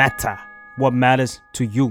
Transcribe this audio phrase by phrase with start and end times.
[0.00, 0.36] matter
[0.80, 1.86] what matters to you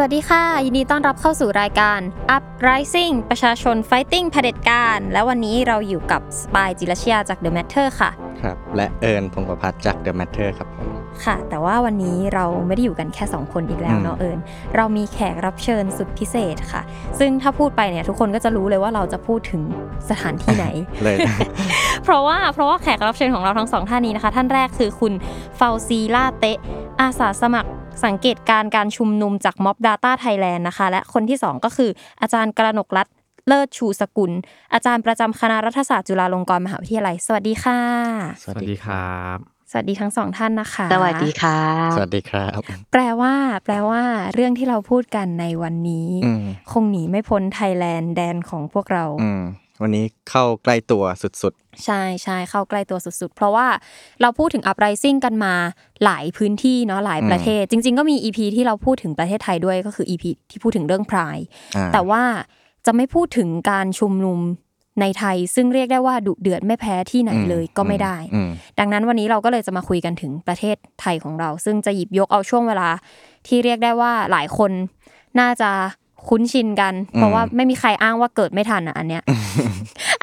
[0.00, 2.00] สวัสดีค่ะ ยินดีต้อนรับเข้าสู่รายการ
[2.36, 8.10] Uprising ประชาชน Fighting เผด็จการ และวันนี้เราอยู่กับสปายจิรเชียจาก The Matter ค่ะ
[8.42, 14.38] ครับ และเอิญพงประพัฒน์จาก The Matter ครับผม ค่ะ แต่ว่าวันนี้เราไม่ได้อยู่กันแค่ 2 คนอีกแล้วเนาะอืมเอิญ
[14.76, 16.82] เรามีแขกรับเชิญสุดพิเศษค่ะ
[17.18, 19.62] ซึ่งถ้าพูดไปเนี่ยทุกคนก็จะรู้เลยว่าเราจะพูดถึง
[20.10, 20.66] สถานที่ไหน
[21.04, 21.16] เลย
[22.04, 25.12] เพราะว่าเพราะว่าแขกรับเชิญของเราทั้งสองท่านนี้นะคะ ท่านแรกคือคุณ
[25.56, 26.58] เฟาซีลาเตะ
[27.00, 27.70] อาสาสมัคร
[28.04, 33.14] สังเกตการณ์การชุมนุมจากม็อบ Data Thailand นะคะ และคนที่สองก็คืออาจารย์กระหนกรัตน์
[33.48, 34.32] เลิศชูสกุล
[34.72, 37.80] อาจารย์ประจำคณะรัฐศาสตร์จุฬาลงกรณ์มหาวิทยาลัย สวัสดีค่ะ
[38.42, 41.58] สสวัวัสสดีดีครับ สวัสดีทั้งสองท่านนะคะ สวัสดีค่ะ
[41.96, 42.60] สวัสดีครับ
[42.92, 43.34] แปลว่า
[43.64, 44.02] แปลว่า
[44.34, 49.42] เรื่องที่เราพูดกันในวันนี้อืมคงหนีไม่พ้นไทยแลนด์แดนของพวกเราอืม
[49.82, 51.52] วันนี้เข้าใกล้ตัวสุด
[51.84, 53.66] ใช่ใช่เข้าใกล้ตัวสุดๆ เพราะว่า
[54.22, 55.54] เราพูดถึง uprising กันมา
[56.04, 62.22] หลายพื้นที่เนาะหลายประเทศ จริง ๆ ก็มี EP ที่เราพูดถึงประเทศไทยด้วยก็คือ EP ที่พูดถึงเรื่องพรายๆอ่าแต่ว่า
[62.86, 64.38] จะไม่พูดถึงการชุมนุม
[65.00, 72.88] ในไทยซึ่งเรียกได้ว่าดุเดือดไม่แพ้ที่ไหนเลยก็ไม่ได้อืมดังนั้นวันนี้เราก็เลยจะมาคุยกันถึงประเทศไทยของเรา ซึ่งจะหยิบยกเอาช่วงเวลา
[73.46, 74.70] ที่เรียกได้ว่าหลายคน
[75.40, 75.70] น่าจะ
[76.28, 79.22] คุ้นชินกัน เพราะว่าไม่มีใครอ้างว่าเกิดไม่ทันอะอันเนี้ย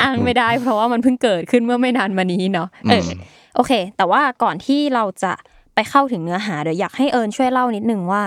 [0.02, 3.12] อ้างไม่ได้ เพราะว่ามันเพิ่งเกิดขึ้นเมื่อไม่นานมานี้เนาะเอออ
[3.56, 5.34] โอเค แต่ว่าก่อนที่เราจะ
[5.76, 8.22] ไปเข้าถึงเนื้อหาเดี๋ยวอยากให้เอิญช่วยเล่านิดนึงว่า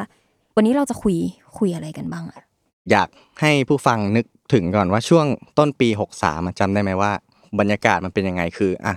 [0.57, 1.17] วันนี้เราจะคุย
[1.59, 2.43] คุยอะไรกันบ้างอะ
[2.91, 3.09] อยาก
[3.41, 5.27] ให้ผู้ฟังนึก ถึงก่อนว่าช่วง
[5.59, 7.13] ต้นปี 63อะจำได้ไหมว่า
[7.61, 8.95] บรรยากาศมันเป็นยังไงคืออะ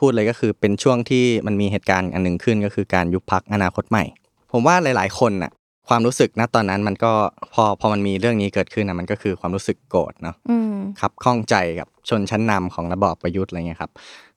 [0.00, 4.04] พูดเลยก็คือเป็นช่วงที่มันมีเหตุการณ์อันหนึ่งขึ้นก็คือการยุบพักอนาคตใหม่
[4.52, 5.52] ผมว่าหลาย ๆ คนน่ะ
[5.88, 7.12] ความรู้สึกณตอนนั้นมันก็
[7.54, 13.90] พอพอมันมีเรื่องนี้เกิดขึ้นนะมันก็คือความรู้สึกโกรธเนาะอืมครับข้องใจกับชนชั้นนำของระบอบประยุทธ์อะไรเงี้ยครับ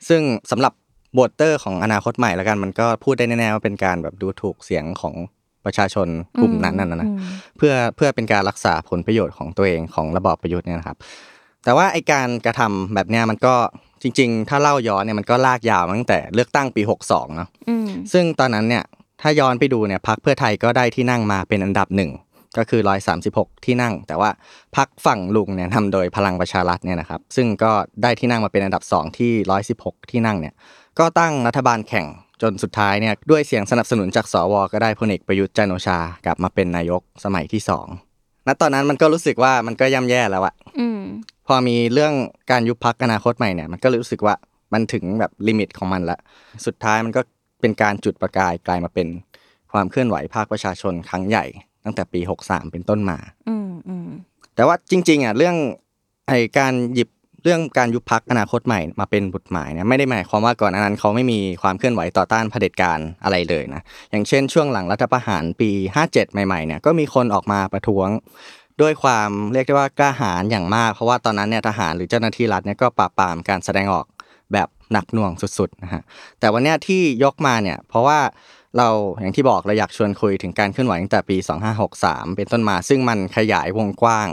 [0.08, 0.74] ซึ่งสำหรับ
[1.14, 5.14] โบเตอร์ของอนาคตใหม่แล้วกันมันก็พูดได้แน่ๆว่าเป็นการแบบดูถูกเสียงของ
[5.68, 6.08] ประชาชน
[6.42, 7.18] กลุ่มนั้นน่ะนะอืม
[7.58, 10.98] เพื่อเพื่อเป็นการรักษาผลประโยชน์ของตัวเองของระบอบประยุทธ์เนี่ยนะครับ
[11.64, 13.56] แต่ว่าไอการกระทำแบบเนี้ยมันก็
[14.02, 18.84] จริง ๆ ถ้าเล่าย้อนเนี่ยมันก็ลากยาวมาตั้งแต่เลือกตั้งปี 62เนาะอืมซึ่งตอนนั้นเนี่ย
[19.22, 22.12] ถ้าย้อนไปดูเนี่ยพักเพื่อไทยก็ได้ที่นั่งมาเป็นอันดับหนึ่ง
[22.58, 22.82] ก็คือ
[23.24, 24.30] 136 ที่นั่ง แต่ว่า
[24.76, 27.72] พักฝั่งลุงเนี่ยทำโดยพลังประชารัฐเนี่ยนะครับ ซึ่งก็
[28.04, 29.34] ได้ที่นั่งมาเป็นอันดับ 2 ที่
[29.72, 30.54] 116 ที่นั่งเนี่ย
[31.00, 32.06] ก็ตั้งรัฐบาลแข่ง
[32.42, 37.88] จนสุดท้ายเนี่ยด้วยเสียงสนับสนุนจากสว ก็ได้พลเอกประยุทธ์จันทร์โอชากลับมาเป็นนายกสมัยที่สอง
[38.48, 41.02] ณตอนนั้นมันก็รู้สึกว่ามันก็ย่ำแย่แล้วอะอืม
[41.48, 42.14] พอมีเรื่อง
[42.52, 44.36] การยุบพักอนาคตใหม่เนี่ยมันก็รู้สึกว่า
[44.74, 46.20] มันถึงแบบลิมิตของมันละ
[46.66, 47.22] สุดท้ายมันก็
[47.62, 49.08] เป็นการจุดประกายกลายมาเป็น
[49.72, 51.46] ความเคลื่อนไหวภาคประชาชนครั้งใหญ่
[51.84, 53.18] ตั้งแต่ปี 63 เป็นต้นมา
[53.50, 54.10] อืมอืม
[54.56, 55.56] แต่ว่าจริงๆอะเรื่อง
[56.28, 63.82] ไอการหยิบเรื่องการยุบพักอนาคตใหม่มาเป็นบทหมายเนี่ยไม่ได้หมายความว่าก่อนหนานั้นเขาไม่มีความเคลื่อนไหวต่อต้านเผด็จการอะไรเลยนะ
[64.12, 65.72] อย่างเช่น ช่วงหลังรัฐประหารปี
[66.08, 68.08] 57 ใหม่ๆเนี่ยก็มีคนออกมาประท้วง
[68.82, 74.06] ด้วยความเรียกได้ว่ากล้าหาญอย่างมาก เพราะว่าตอนนั้นเนี่ยทหารหรือเจ้าหน้าที่รัฐเนี่ยก็ปราบปรามการแสดงออก
[74.54, 76.02] แบบหนักหน่วงสุดๆนะฮะ
[76.40, 78.20] แต่วันนี้ที่ยกมาเนี่ยเพราะว่า
[78.78, 78.88] เรา
[79.20, 81.38] อย่างที่บอกเราอยากชวนคุยถึงการเคลื่อนไหวตั้งแต่ปี
[81.88, 84.28] 2563 เป็นต้นมาซึ่งมันขยายวงกว้าง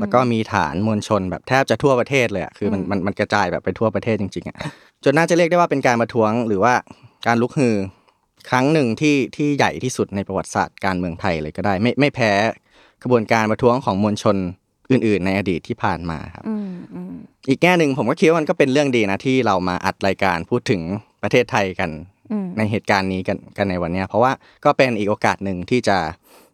[0.00, 4.56] แล้วก็มีฐานมวลชนแบบแทบจะทั่วประเทศเลยอะคือมันอืมมันมันกระจายแบบไปทั่วประเทศจริงๆอะ
[5.04, 6.74] จนน่าจะเรียกได้ว่าเป็นการประท้วงหรือว่า
[7.26, 7.76] การลุกฮือ
[8.50, 12.32] ครั้งหนึ่งที่ที่ใหญ่ที่สุดในประวัติศาสตร์การเมืองไทยเลยก็ได้ ไม่ไม่แพ้
[13.02, 14.36] กระบวนการประท้วงของมวลชน
[14.90, 17.14] อื่น ๆ ในอดีตที่ผ่านมาครับอืมอืม
[17.48, 20.80] อีกแง่หนึ่งผมก็คิดว่ามันก็เป็นเรื่องดีนะที่เรามาอัดรายการพูดถึง
[21.22, 21.90] ประเทศไทยกัน
[22.32, 24.32] อืมในเหตุการณ์นี้กันกันในวันเนี้ยเพราะว่า
[24.64, 25.98] ก็เป็นอีกโอกาสหนึ่งที่จะ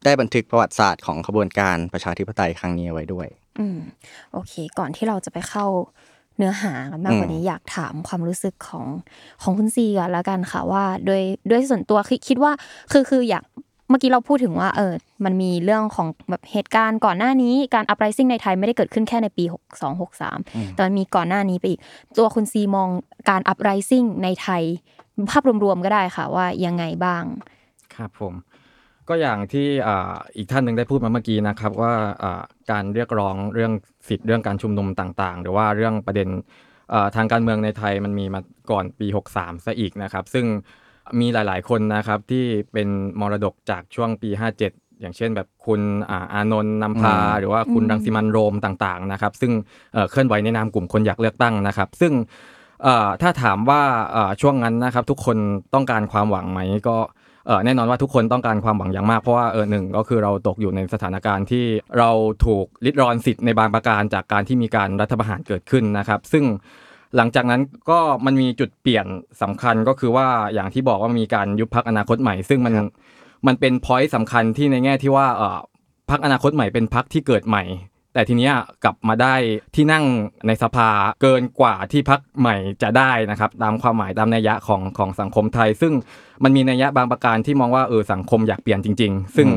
[0.05, 3.27] ได้บันทึกประวัติศาสตร์ของขบวนการประชาธิปไตยครั้งนี้เอาไว้ด้วย
[3.59, 3.79] อืม
[4.33, 5.67] โอเค ก่อนที่เราจะไปเข้า
[6.37, 8.87] เนื้อหากันมากกว่าอืมนี้อยากถามความรู้สึกของ
[9.43, 12.53] ของคุณซีก่อนแล้วกันค่ะว่าโดยโดยส่วนตัวคิดคิดว่า
[12.93, 13.45] คือคืออยาก
[13.91, 14.93] เมื่อกี้เราพูดถึงว่าเออ
[15.25, 19.45] มันมีเรื่องของแบบเหตุการณ์ก่อนหน้านี้การ uprising ในไทยไม่ได้เกิดขึ้นแค่ในปี
[19.75, 21.81] 62 63 แต่มันมีก่อนหน้านี้ไปอีก
[22.19, 22.89] ตัวคุณซีมอง
[23.29, 24.63] การ uprising ในไทย
[25.31, 27.25] ภาพรวมๆก็ได้ค่ะว่ายังไงบ้าง
[27.95, 28.35] ครับผม
[29.09, 33.73] ก็อย่างที่อ่าอีกท่านหนึ่งได้พูดมาเมื่อกี้นะครับว่าอ่าการเรียกร้องเรื่อง
[34.09, 36.29] สิทธิ์เรื่องการชุมนุมต่างๆ หรือว่าเรื่องประเด็น
[36.93, 38.41] อ่าทางการเมืองในไทยมันมีมา
[38.71, 39.07] ก่อนปี
[39.37, 40.47] 63ซะอีกนะครับ ซึ่ง
[41.21, 42.89] มีหลายๆคนนะครับที่เป็น
[43.21, 45.81] มรดกจากช่วงปี 57 อย่างเช่นแบบคุณ
[46.11, 49.53] อ่าอานนท์นำพาอืมหรือว่าคุณอืมรังสิมันต์โรมต่างๆนะครับ ซึ่ง
[49.95, 52.13] เอ่อเคลื่อนไหวในนามกลุ่มคนอยากเลือกตั้งนะครับ ซึ่ง
[52.83, 53.83] เอ่อถ้าถามว่า
[54.13, 55.37] เอ่อช่วงนั้นนะครับทุกคน
[55.75, 57.18] ต้องการความหวังไหมก็เออ
[57.65, 61.65] แน่นอนว่าทุกคนต้องการความหวังอย่างมากเพราะว่าเออหนึ่งก็คือเราตกอยู่ในสถานการณ์ที่
[61.99, 62.11] เรา
[62.47, 66.45] ถูกลิดรอนสิทธิ์ในบางประการจากการที่มีการรัฐประหารเกิดขึ้นนะครับ ซึ่ง
[67.17, 69.07] หลังจากนั้นก็มันมีจุดเปลี่ยน
[69.43, 72.75] สำคัญก็คือว่าอย่างที่บอกว่ามีการยุบพักอนาคตใหม่ ซึ่งมัน
[73.47, 75.59] มันเป็นพอยต์สำคัญที่ในแง่ที่ว่าเออ
[76.11, 77.63] พักอนาคตใหม่เป็นพักที่เกิดใหม่
[78.19, 78.55] แต่ทีเนี้ย
[78.85, 79.35] กลับมาได้
[79.75, 80.05] ที่นั่ง
[80.47, 80.89] ในสภา
[81.23, 85.93] เกินกว่าที่พักใหม่จะได้นะครับ ตามความหมายตามนัยยะของของสังคมไทย ซึ่ง
[86.45, 89.49] มันมีนัยยะบางประการที่มองว่าเออสังคมอยากเปลี่ยนจริง ๆ ซึ่ง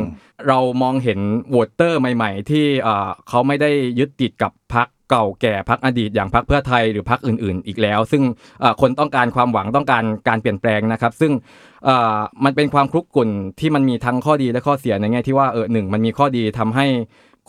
[0.48, 1.20] เรามองเห็น
[1.50, 8.24] โหวตเตอร์ใหม่ ๆ ที่เออเขาไม่ได้ยึดติดกับพักเก่าแก่พักอดีตอย่างพักเพื่อไทยหรือพักอื่น ๆ อีกแล้ว ซึ่ง
[8.62, 11.32] เอ่อคนต้องการความหวังต้องการการเปลี่ยนแปลงนะครับ ซึ่ง
[11.86, 13.30] เอ่อมันเป็นความคลุกกลุ่น
[13.60, 16.86] ที่มันมีทั้งข้อดีและข้อเสียในแง่ที่ว่าเออหนึ่งมันมีข้อดีทำให้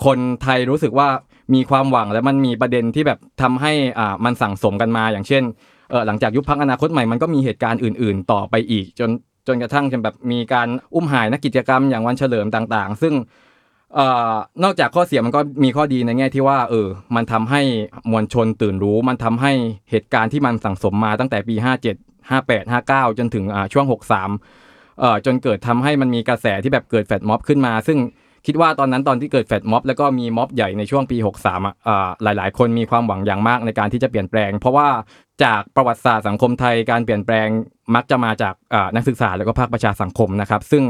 [0.04, 1.08] คนไทยรู้สึกว่า
[1.54, 5.42] มีความหวังและมันมีประเด็นที่แบบทำให้อ่ามันสั่งสมกันมา อย่างเช่น
[5.90, 9.10] เออหลังจากยุบพักอนาคตใหม่มันก็มีเหตุการณ์อื่น ๆ ต่อไปอีก จน
[9.46, 13.14] จนกระทั่งจนแบบมีการอุ้มหายนักกิจกรรมอย่างวันเฉลิมต่าง ๆ ซึ่ง
[13.98, 14.00] อ
[14.64, 17.60] นอกจากข้อเสียมันก็มีข้อดีในแง่ที่ว่าเออ มันทำให้
[18.10, 19.52] มวลชนตื่นรู้ มันทำให้
[19.90, 23.86] เหตุการณ์ที่มันสั่งสมมาตั้งแต่ปี 57 58 59 จนถึงอ่าช่วง
[24.42, 27.98] 63เอ่อจนเกิดทำให้มันมีกระแสที่แบบเกิดแฟดม็อบขึ้นมา ซึ่ง
[28.46, 34.88] คิดว่าตอนนั้นตอนที่เกิดแฟดม็อบแล้วก็มีม็อบใหญ่ในช่วงปี 63อะอ่าหลาย ๆ คนมีความหวังอย่างมากในการที่จะเปลี่ยนแปลง เพราะว่า
[35.44, 37.48] จากประวัติศาสตร์สังคมไทยการเปลี่ยนแปลง
[37.94, 40.84] มักจะมาจากอ่านักศึกษาแล้วก็ภาคประชาสังคมนะครับ ซึ่ง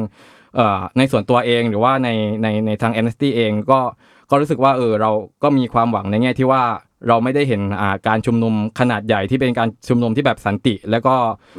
[0.56, 2.08] เอ่อในส่วนตัวเองหรือว่าใน
[2.42, 3.80] ในในทาง Amnesty เองก็
[4.30, 5.10] ก็รู้สึกว่าเออเรา
[5.42, 6.62] ก็มีความหวังในแง่ที่ว่า
[7.08, 11.14] เราไม่ได้เห็นอ่าการชุมนุมขนาดใหญ่ที่เป็นการชุมนุมที่แบบสันติ แล้วก็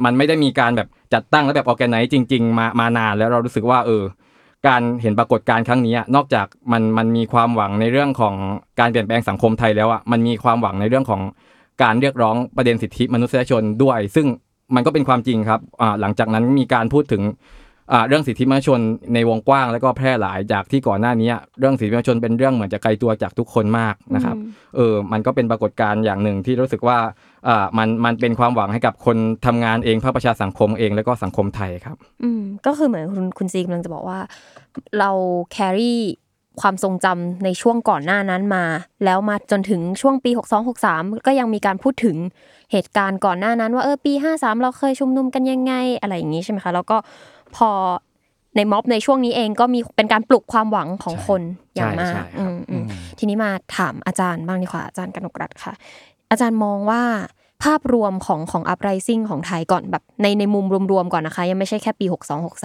[0.06, 4.04] มันไม่ได้มีการแบบจัดตั้งและแบบออแกไนซ์จริง ๆ มามานานแล้วเรารู้สึกว่าเออ
[4.68, 8.36] การเห็นปรากฏการณ์ครั้งนี้อะนอกจากมันมันมีความหวังในเรื่องของ
[8.80, 11.22] การเปลี่ยนแปลงสังคมไทยแล้วอะมันมีความหวังในเรื่องของ
[11.84, 14.28] การเรียกร้องประเด็นสิทธิมนุษยชนด้วย ซึ่ง
[14.76, 17.24] มันก็เป็นความจริงครับอ่าหลังจากนั้นมีการพูดถึง
[17.92, 18.80] อ่าเรื่องสิทธิมนุษยชน
[19.14, 24.36] ในวงกว้าง แล้วก็แพร่หลายจากที่ก่อนหน้านี้ เรื่องสิทธิมนุษยชนเป็นเรื่องเหมือนจะไกลตัวจากทุกคนมากนะครับ
[24.76, 27.12] เออมันก็เป็นปรากฏการณ์อย่างหนึ่งที่รู้สึกว่าอ่า
[27.78, 34.20] มันมันเป็นความหวังให้กับคนทำงานเองภาคประชาสังคมเองแล้วก็สังคมไทยครับ อืมก็คือเหมือนคุณคุณซีกำลังจะบอกว่า
[35.00, 35.12] เรา
[35.52, 36.02] แครี่
[36.62, 38.66] ความทรงจำในช่วงก่อนหน้านั้นมา
[39.06, 40.32] แล้วมาจนถึงช่วงปี
[40.78, 42.18] 6263 ก็ยังมีการพูดถึง
[42.72, 46.98] เหตุการณ์ก่อนหน้านั้น ว่าเออปี 53 เราเคยชุมนุมกันยังไงอะไรอย่างนี้ใช่ไหมคะ แล้วก็
[47.56, 47.70] พอ
[48.56, 51.42] ในม็อบในช่วงนี้เองก็มีเป็นการปลุกความหวังของคน
[51.76, 52.86] อย่างมากใช่ใช่ครับอืมอืม
[53.20, 55.74] ทีนี้มาถามอาจารย์บ้างดีกว่าอาจารย์กนกรัฐค่ะ
[56.34, 57.04] อาจารย์มองว่า
[57.64, 62.06] ภาพรวมของของ uprising ของไทยก่อนแบบในในมุมรวมๆก่อนนะคะ ยังไม่ใช่แค่ปี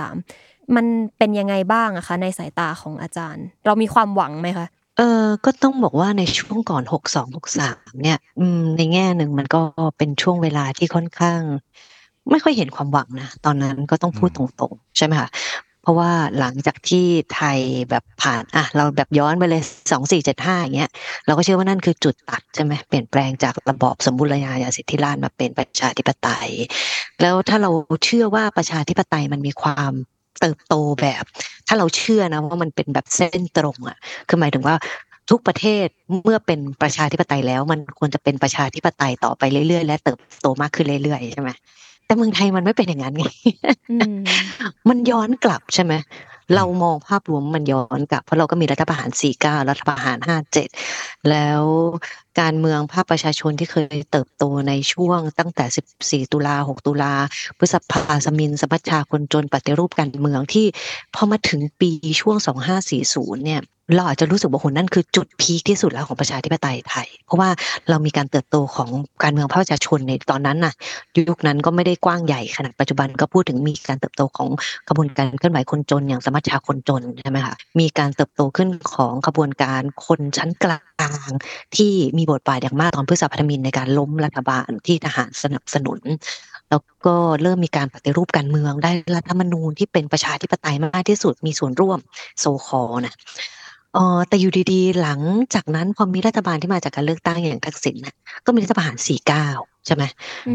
[0.06, 0.86] 6263 มัน
[1.18, 4.66] เป็นยังไงบ้างอะคะ ในสายตาของอาจารย์ เรามีความหวังไหมคะ
[4.96, 9.62] เออก็ต้องบอกว่าในช่วงก่อนหกสองหกสามเนี่ยอืมในแง่หนึ่งมันก็
[9.98, 11.40] เป็นช่วงเวลาที่ค่อนข้าง
[12.30, 15.28] ไม่ค่อยเห็นความหวังนะ ตอนนั้นก็ต้องพูดตรงๆ ใช่ไหมคะ
[15.66, 17.58] เพ ราะว่าหลังจากที่ไทย
[17.90, 19.62] แบบผ่านอะเราแบบย้อนไปเลย
[19.92, 20.90] สองสี่เจ็ดห้าอย่างเงี้ย
[21.26, 26.50] เราก็เชื่อว่านั่นคือจุดตัดใช่ไหมเปลี่ยนแปลงจากระบอบสมบูรณาญาสิทธิราชมาเป็นประชาธิปไตย
[27.20, 27.70] แล้วถ้าเรา
[28.04, 29.92] เชื่อว่าประชาธิปไตยมันมีความ
[30.40, 31.24] เติบโตแบบ
[31.68, 33.96] ถ้าเราเชื่อนะว่ามันเป็นแบบเส้นตรงอะ
[34.28, 34.74] คือหมายถึงว่า
[35.30, 35.86] ทุกประเทศ
[36.24, 41.50] เมื่อเป็นประชาธิปไตยแล้ว มันควรจะเป็นประชาธิปไตยต่อไปเรื่อยๆ และเติบโตมากขึ้นเรื่อยๆใช่ไหม
[42.08, 43.24] แต่เมืองไทยมันไม่เป็นอย่างนั้นไง
[43.90, 44.18] อืม
[44.88, 45.94] มันย้อนกลับใช่ไหม
[46.56, 49.10] เรามองภาพรวมมันย้อนกลับ เพราะเราก็มีรัฐประหาร
[49.40, 50.18] 49รัฐประหาร
[50.74, 51.62] 57แล้ว
[52.40, 57.14] การเมืองภาคประชาชนที่เคยเติบโตในช่วงตั้งแต่14ตุลา6ตุลา
[57.58, 60.66] พฤษภาสมินสมัชชาคนจนปฏิรูปการเมืองที่
[61.14, 62.36] พอมาถึงปีช่วง
[62.90, 63.60] 2540เนี่ย
[63.96, 67.48] เราอาจจะรู้สึกว่าโหนั่นคือจุดพีคที่สุดแล้วของประชาธิปไตยไทย เพราะว่า
[67.88, 68.90] เรามีการเติบโตของ
[69.22, 70.74] การเมืองภาคประชาชนในตอนนั้นน่ะ
[71.28, 74.48] ยุคนั้นก็ไม่ได้กว้างใหญ่ขนาดปัจจุบันก็พูดถึงมีการเติบโตของ
[74.88, 80.80] กระบวนการเคลื่อนไหวคนจนอย่างสมัชชาคนจนใช่ไหมคะมีการเติบโตขึ้นของกระบวนการคนชั้นกลา
[81.28, 81.30] ง
[81.76, 86.00] ที่มีบทบาทอย่างมากตอนพฤษภาธมินในการล้มรัฐบาลที่ทหารสนับสนุน
[86.70, 91.98] แล้วก็เริ่มมีการปฏิรูปการเมืองได้รัฐธรรมนูญที่เป็นประชาธิปไตยมากที่สุดมีส่วนร่วม
[92.40, 93.14] โซคอนะ
[93.94, 95.20] เออแต่อยู่ดี ๆ หลัง
[95.54, 98.14] จากนั้นพอมีรัฐบาลที่มาจากการเลือกตั้งอย่างทักษิณน่ะ
[98.46, 98.96] ก็มีรัฐประหาร
[99.42, 100.04] 49 ใช่ไหม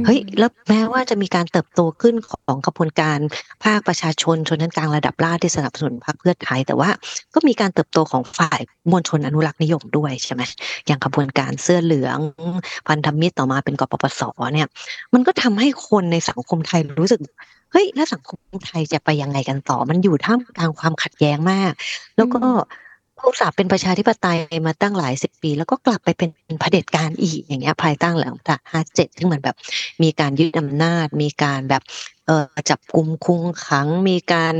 [0.06, 3.18] เฮ้ยแล้วแม้ว่าจะมีการเติบโตขึ้นของกระบวนการ
[3.64, 6.90] ภาคประชาชน ชนชั้นกลางระดับล่างที่สนับสนุนพรรคเพื่อไทย แต่ว่า
[7.34, 8.60] ก็มีการเติบโตของฝ่าย
[8.92, 10.42] มวลชนอนุรักษ์นิยมด้วย ใช่ไหม
[10.88, 12.18] อย่างกระบวนการเสื้อเหลือง
[12.88, 14.22] พันธมิตร ต่อมาเป็น กปปส
[14.54, 14.68] เนี่ย
[15.14, 17.20] มันก็ทำให้คนในสังคมไทยรู้สึก
[17.72, 21.72] เฮ้ย แล้วสังคมไทยจะไปยังไงกันต่อ มันอยู่ท่ามกลางความขัดแย้งมาก
[22.18, 22.42] แล้วก็
[23.26, 26.30] อุตส่าห์เป็นประชาธิปไตยมาตั้งหลายสิบปี แล้วก็กลับไปเป็น
[26.62, 29.56] เผด็จการอีกอย่างเงี้ยภายใต้งหลังจากห้าเจ็ดที่เหมือนแบบ
[30.04, 31.84] มีการยึดอำนาจ มีการแบบ
[32.28, 34.56] เอ่อจับกลุ่มคุมขัง มีการ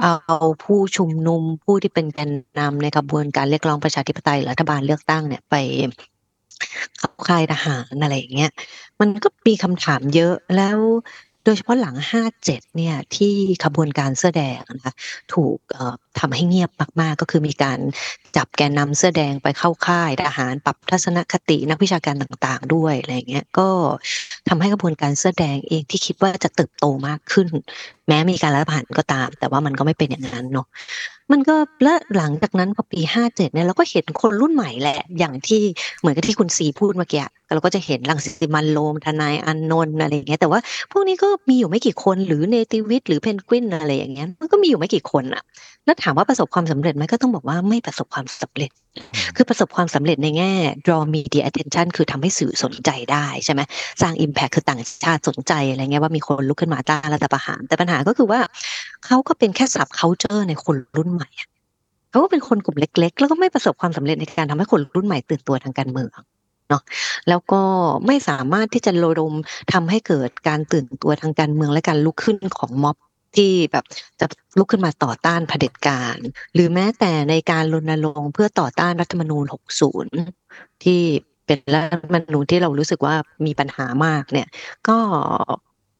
[0.00, 5.54] เอาผู้ชุมนุมผู้ที่เป็นแกนนำในกระบวนการเรียกร้องประชาธิปไตยรัฐบาลเลือกตั้งเนี่ยไป
[7.00, 8.50] ข้าค่ายทหารอะไรอย่างเงี้ย
[9.00, 10.78] มันก็มีคำถามเยอะแล้ว
[11.44, 11.96] โดยเฉพาะหลัง
[12.36, 14.94] 57 เนี่ย ที่ขบวนการเสื้อแดงนะคะ
[15.32, 15.58] ถูก
[16.20, 17.78] ทำให้เงียบมาก ๆ ก็คือมีการ
[18.36, 23.68] จับแกนนำเสื้อแดงไปเข้าค่ายทหารปรับทัศนคตินักวิชาการต่างๆ ด้วยอะไรอย่างเงี้ยก็
[24.48, 27.48] ทำให้กระบวนการเสื้อแดงเองที่คิดว่าจะเติบโตมากขึ้น
[28.08, 30.66] แม้มีการรัฐประหารก็ตาม แต่ว่ามันก็ไม่เป็นอย่างนั้นเนาะ
[31.32, 35.62] มันก็และหลังจากนั้นพอปี57เนี่ยเราก็เห็นคนรุ่นใหม่แหละ อย่างที่
[36.00, 40.60] เหมือนกับที่คุณสีพูดเมื่อกี้เราก็จะเห็นรังสิมันโรมทนายอันนนท์อะไรอย่างเงี้ยแต่ว่า
[40.92, 45.42] พวกนี้ก็มีอยู่ไม่กี่คนหรือเนติวิทย์หรือเพนกวินอะไรอย่างเงี้ยมันก็มีอยู่ไม่กี่คนอะ
[45.86, 48.70] แล้วถามว่าประสบความสำเร็จไหมก็ต้องบอกว่าไม่ประสบความสำเร็จ
[49.36, 50.52] คือประสบความสำเร็จในแง่
[50.86, 53.60] draw media attention คือทำให้สื่อสนใจได้ใช่ไหม
[54.00, 58.40] สร้าง impact คือต่างชาติสนใจอะไรเงี้ยว่ามีคนลุกขึ้นมาต้านรัฐประหาร แต่ปัญหาก็คือว่า
[59.04, 61.48] เขาก็เป็นแค่ sub culture ในคนรุ่นใหม่อะ
[62.10, 66.08] เขาก็เป็นคนกลุ่มเล็ก ๆ แล้วก็ไม่ประสบความสำเร็จในการทำให้คนรุ่นใหม่ตื่นตัวทางการเมือง
[66.68, 66.82] เนาะ
[67.28, 67.60] แล้วก็
[68.06, 69.32] ไม่สามารถที่จะระดม
[69.72, 72.96] ทำให้เกิดการตื่นตัวทางการเมืองและการลุกขึ้นของม็อบ
[73.36, 73.84] ที่แบบ
[74.20, 74.26] จะ
[74.58, 76.18] ลุกขึ้นมาต่อต้านเผด็จการ
[76.54, 81.00] หรือแม้แต่ในการรณรงค์เพื่อต่อต้านรัฐธรรมนูญ 60 ที่
[81.46, 83.14] เป็นรัฐธรรมนูญที่เรารู้สึกว่า
[83.46, 84.48] มีปัญหามากเนี่ย
[84.88, 84.98] ก็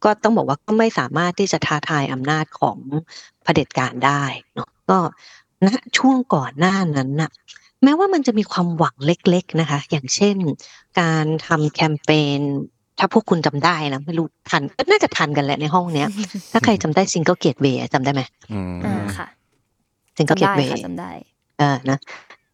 [0.04, 2.78] ก็ต้องบอกว่าก็ไม่สามารถที่จะท้าทายอำนาจของ
[3.44, 4.24] เผด็จการได้
[4.54, 4.98] เนาะก็
[5.66, 7.30] ณช่วงก่อนหน้านั้นน่ะ
[7.82, 10.36] แม้ว่ามันจะมีความหวังเล็ก ๆนะคะ อย่างเช่น
[11.00, 12.40] การทำแคมเปญ
[12.98, 16.08] ถ้าพวกคุณจำได้นะไม่รู้ทันก็น่าจะทันกันแหละในห้องเนี้ย
[16.52, 18.22] ถ้าใครจำได้ single gateway จำได้ไหม
[18.52, 19.26] อืมอ่าค่ะ
[20.16, 21.10] single gateway จำได้ค่ะจำได้
[21.60, 21.98] อ่านะ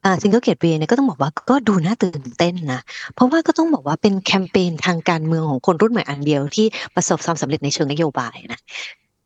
[0.04, 2.80] อ่า single gateway เนี่ยก็ต้องบอกว่าก็ดูน่าตื่นเต้นนะ
[3.14, 8.60] เพราะว่าก็ต้องบอกว่าเป็นแคมเปญทางการเมืองของคนรุ่นใหม่อันเดียวที่ประสบความสำเร็จในเชิงนโยบายนะ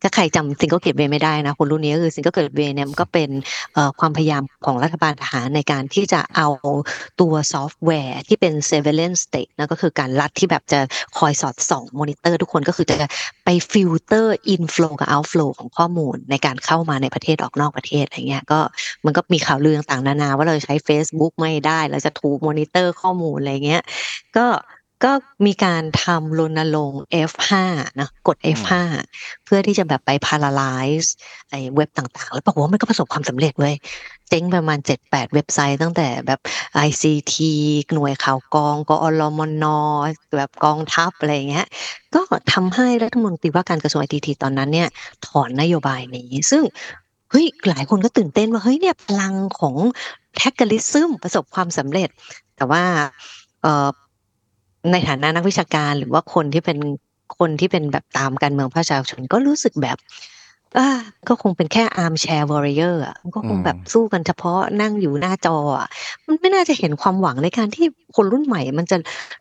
[0.05, 3.29] ถ้าใครจำ single gateway ไม่ได้นะคนรุ่นนี้ก็คือ single gateway เนี่ยมันก็เป็น
[3.99, 6.47] ความพยายามของรัฐบาลทหารในการที่จะเอา
[7.21, 10.79] ตัวซอฟต์แวร์ที่เป็น surveillance state นะก็คือการรัฐที่แบบจะ
[11.17, 12.95] คอยสอดส่องมอนิเตอร์ทุกคนก็คือจะ
[13.45, 18.59] ไป filter inflow กับ outflow ของข้อมูลในการเข้ามาในประเทศออกนอกประเทศอะไรเงี้ยก็
[19.05, 23.83] มันก็มีข่าวลือต่างๆนานาว่าเราจะใช้ Facebook ไม่ได้ เราจะถูกมอนิเตอร์ข้อมูลอะไรเงี้ย
[24.37, 24.47] ก็
[25.05, 25.11] ก็
[25.45, 27.49] มีการทำรณรงค์ F5
[27.99, 28.71] นะกด F5
[29.45, 31.09] เพื่อที่จะแบบไป paralyze
[31.49, 33.75] ไอ้เว็บต่างๆ แล้วปรากฏว่ามันก็ประสบความสำเร็จเว้ย
[34.29, 36.39] เจ๊งประมาณ 7-8 เว็บไซต์ตั้งแต่แบบ
[36.87, 37.35] ICT
[37.93, 39.65] หน่วยข่าวกองกอรมน
[40.35, 41.67] แบบกองทัพอะไรอย่างเงี้ย
[42.13, 42.21] ก็
[42.53, 44.89] ทำให้รัฐมนตรีว่าการกระทรวงไอทีตอนนั้นเนี่ย
[45.27, 46.63] ถอนนโยบายนี้ ซึ่ง
[47.31, 49.75] เฮ้ยหลายคนก็ตื่นเต้นว่าเฮ้ยเนี่ยพลังของ
[50.35, 52.09] แท็กเกอริซึมประสบความสำเร็จ
[52.55, 52.83] แต่ว่า
[53.61, 53.89] เอ่อ
[54.91, 56.77] ในฐานะนักวิชาการหรือว่าคนที่เป็น
[57.39, 59.97] คนที่เป็นแบบตามการเมืองประชาชนก็รู้สึกแบบ
[60.77, 60.89] อ่า
[61.27, 65.87] ก็คงเป็นแค่ arm chair warrior อะมันก็คงแบบสู้กันเฉพาะนั่งอยู่หน้าจออะ
[66.25, 68.97] มันไม่น่าจะเห็นความหวังในการที่คนรุ่นใหม่ มันจะ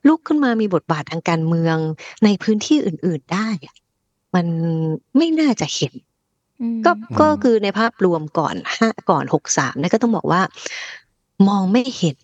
[0.09, 1.77] ลุกขึ้นมามีบทบาททางการเมือง
[2.25, 3.77] ในพื้นที่อื่น ๆได้อะ
[4.35, 4.47] มัน
[5.17, 5.93] ไม่น่าจะเห็น
[6.61, 10.41] อืมก็ก็คือในภาพรวมก่อนห้าก่อนหกสามเนี่ยก็ต้องบอกว่า
[11.49, 12.19] มองไม่เห็น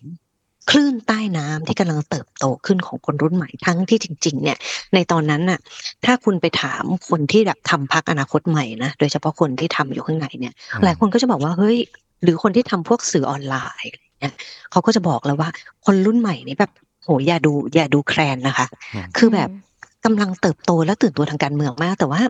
[0.69, 4.57] คลื่นใต้น้ำที่กำลังเติบโตขึ้นของคนรุ่นใหม่ทั้งที่จริง ๆ เนี่ย
[4.93, 5.59] ในตอนนั้นน่ะ
[6.05, 10.53] ถ้าคุณไปถามคนที่แบบทำพักอนาคตใหม่นะ โดยเฉพาะคนที่ทำอยู่ข้างในเนี่ย
[10.83, 11.77] หลายคนก็จะบอกว่าเฮ้ย
[12.23, 14.33] หรือคนที่ทำพวกสื่อออนไลน์อะไรเนี่ย
[14.71, 15.49] เขาก็จะบอกแล้วว่า
[15.85, 16.71] คนรุ่นใหม่นี่แบบ
[17.03, 18.67] โหอย่าดูอย่าดูแคลนนะคะ
[19.17, 19.49] คือแบบ
[20.05, 22.21] กำลังเติบโตและตื่นตัวทางการเมืองมาก แต่ว่า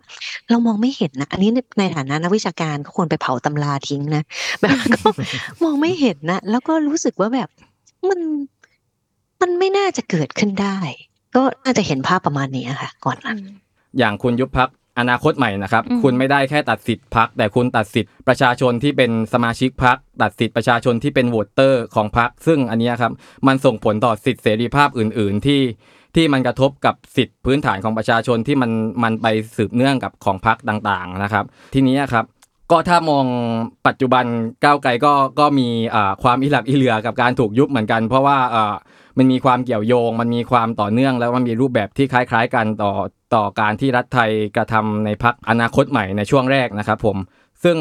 [0.50, 4.24] เรามองไม่เห็นนะอันนี้ในในฐานะนักวิชาการก็ควรไปเผาตำราทิ้งนะ
[4.62, 5.10] แบบก็
[5.64, 7.50] มองไม่เห็นนะแล้วก็รู้สึกว่าแบบ
[8.10, 8.20] มัน
[9.42, 10.78] มันไม่น่าจะเกิดขึ้นได้
[11.36, 13.40] ก็น่าจะเห็นภาพประมาณนี้ค่ะ ก่อนหลัง
[13.98, 23.12] อย่างคุณยุบพักอนาคตใหม่นะครับอืมคุณไม่ได้แค่ตัดสิทธิ์พัก แต่คุณตัดสิทธิ์ประชาชนที่เป็นสมาชิกพัก ตัดสิทธิ์ประชาชนที่เป็นโหวตเตอร์ของพัก ซึ่งอันเนี้ยครับ
[23.48, 25.62] มันส่งผลต่อสิทธิเสรีภาพอื่น ๆ ที่
[26.16, 28.72] ที่มันกระทบกับสิทธิพื้นฐานของประชาชนที่มัน
[29.04, 29.28] มันไป
[29.58, 32.26] สืบเนื่องกับของพักต่าง ๆ นะครับ ทีนี้ครับ
[32.72, 33.26] ก็ถ้ามอง
[33.88, 34.26] ปัจจุบัน
[34.64, 38.74] ก้าวไกลก็ก็มีอ่าความอิหลักอิเหลือกับการถูกยุบเหมือนกัน เพราะว่าอ่า
[39.18, 42.92] มันมีความเกี่ยวโยง มันมีความต่อเนื่องแล้วมันมีรูปแบบที่คล้าย ๆ กันต่อ
[43.36, 47.18] ต่อการที่รัฐไทยกระทำในพักอนาคตใหม่ในช่วงแรกนะครับผม
[47.64, 47.78] ซึ่ง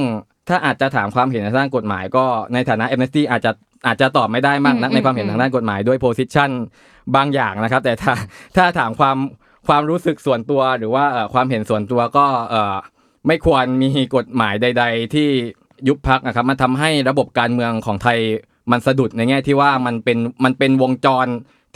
[0.48, 3.52] ถ้าอาจจะถามความเห็นในด้านกฎหมาย ก็ในฐานะ m อ t อาจจะ
[3.86, 6.50] อาจจะตอบไม่ได้มากนักอืมในความเห็นอืมทางด้านกฎหมายด้วยโพสิชัน
[7.16, 8.14] บางอย่างนะครับ แต่ถ้า
[8.56, 9.16] ถ้าถามความ
[9.68, 12.76] ความรู้สึกส่วนตัวหรือว่าเอ่อความเห็นส่วนตัวก็เอ่อ
[13.26, 15.28] ไม่ควรมีกฎหมายใด ๆ ที่
[15.88, 18.18] ยุบพักนะครับมันทำให้ระบบการเมืองของไทย
[18.70, 21.26] มันสะดุดในแง่ที่ว่ามันเป็นมันเป็นวงจร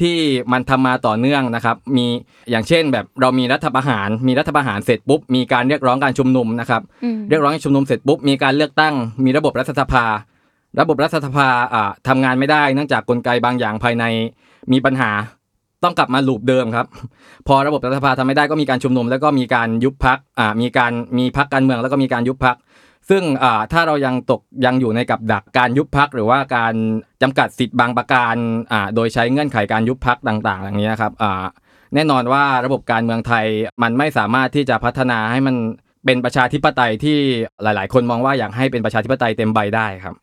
[0.01, 0.19] ที่
[0.53, 2.07] มันทำมาต่อเนื่องนะครับ มี
[2.51, 10.05] อย่างเช่นแบบเรามีรัฐประหาร มีรัฐประหารเสร็จปุ๊บมีการเรียกร้องการชุมนุมนะครับอืมเรียกร้องให้ชุมนุมเสร็จปุ๊บมีการเลือกตั้ง มีระบบรัฐสภา
[10.81, 14.05] ระบบรัฐสภาอ่าทำงานไม่ได้เนื่องจากกลไกบางอย่างภายใน
[14.73, 15.11] มีปัญหา
[15.85, 16.87] ต้องกลับมาลูปเดิมครับ
[17.49, 22.57] พอระบบรัฐสภาทำไม่ได้ก็มีการชุมนุม แล้วก็มีการยุบพักอ่ามีการมีพักการเมืองแล้วก็มีการยุบพัก
[23.11, 26.75] ซึ่งอ่าถ้าเรายังตกยังอยู่ในกับดักการยุบพักหรือว่าการ
[27.23, 28.35] จำกัดสิทธิ์บางประการ
[28.73, 31.45] อ่าโดยใช้เงื่อนไขการยุบพักต่างๆอย่างนี้ครับอ่า
[31.95, 33.47] แน่นอนว่าระบบการเมืองไทย
[33.83, 35.57] มันไม่สามารถที่จะพัฒนาให้มัน
[36.05, 37.19] เป็นประชาธิปไตยที่
[37.63, 40.15] หลาย ๆ คนมองว่าอยากให้เป็นประชาธิปไตยเต็มใบได้ครับ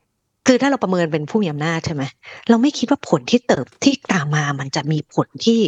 [0.48, 2.04] คือถ้าเราประเมินเป็นผู้มีอำนาจใช่ไหม
[2.50, 5.60] เราไม่คิดว่าผลที่เติบที่ตามมามันจะมีผลที่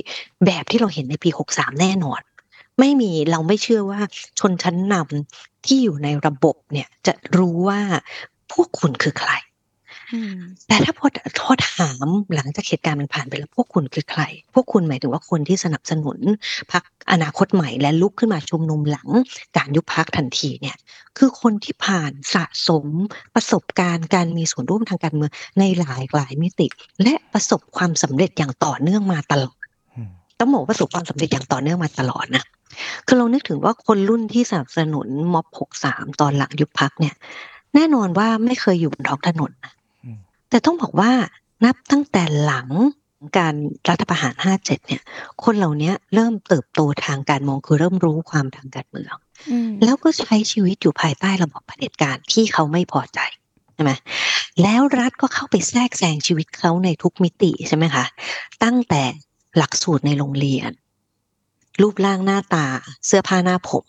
[0.45, 2.21] แบบที่เราเห็นในปี63แน่นอน
[2.79, 3.99] ไม่มีเราไม่เชื่อว่า
[4.39, 7.81] ชนชั้นนำที่อยู่ในระบบเนี่ยจะรู้ว่า
[8.51, 9.31] พวกคุณคือใคร
[10.67, 11.07] แต่ถ้าพอ
[11.39, 14.21] พอถามหลังจากเหตุการณ์มันผ่านไปแล้วพวกคุณคือใคร
[14.53, 16.19] พวกคุณหมายถึงว่าคนที่สนับสนุน
[16.71, 19.09] พรรคอนาคตใหม่และลุกขึ้นมาชุมนุมหลัง
[19.57, 20.77] การยุบพักทันทีเนี่ย
[21.17, 22.87] คือคนที่ผ่านสะสม
[23.35, 26.67] ประสบการณ์การมีส่วนร่วมทางการเมืองในหลายหลายมิติ
[27.03, 29.57] และประสบความสำเร็จอย่างต่อเนื่องมาตลอด
[29.95, 32.43] อืมต้องบอกว่าประสบความสำเร็จอย่างต่อเนื่องมาตลอดนะ
[33.07, 35.45] คือเรานึกถึงว่าคนรุ่นที่สนับสนุนม็อบ
[35.83, 37.15] 63 ตอนหลังยุบพักเนี่ย
[37.75, 39.82] แน่นอนว่าไม่เคยอยู่บนท้องถนนนะอืม
[40.53, 41.11] แต่ต้องบอกว่า
[41.65, 42.69] นับตั้งแต่หลัง
[43.37, 43.55] การ
[43.89, 45.01] รัฐประหาร 57 เนี่ย
[45.43, 49.15] คนเหล่านี้เริ่มเติบโตทางการเมองคือเริ่มรู้ความทางการเมือง
[49.49, 53.19] อืมแล้วก็ใช้ชีวิตอยู่ภายใต้ระบอบเผด็จการที่เขาไม่พอใจ
[53.73, 53.91] ใช่ไหม
[54.61, 58.05] แล้วรัฐก็เข้าไปแทรกแซงชีวิตเขาในทุกมิติใช่ไหมคะ
[58.63, 59.03] ตั้งแต่
[59.57, 60.71] หลักสูตรในโรงเรียน
[61.81, 62.67] รูปร่างหน้าตา
[63.05, 63.87] เสื้อผ้าหน้าผม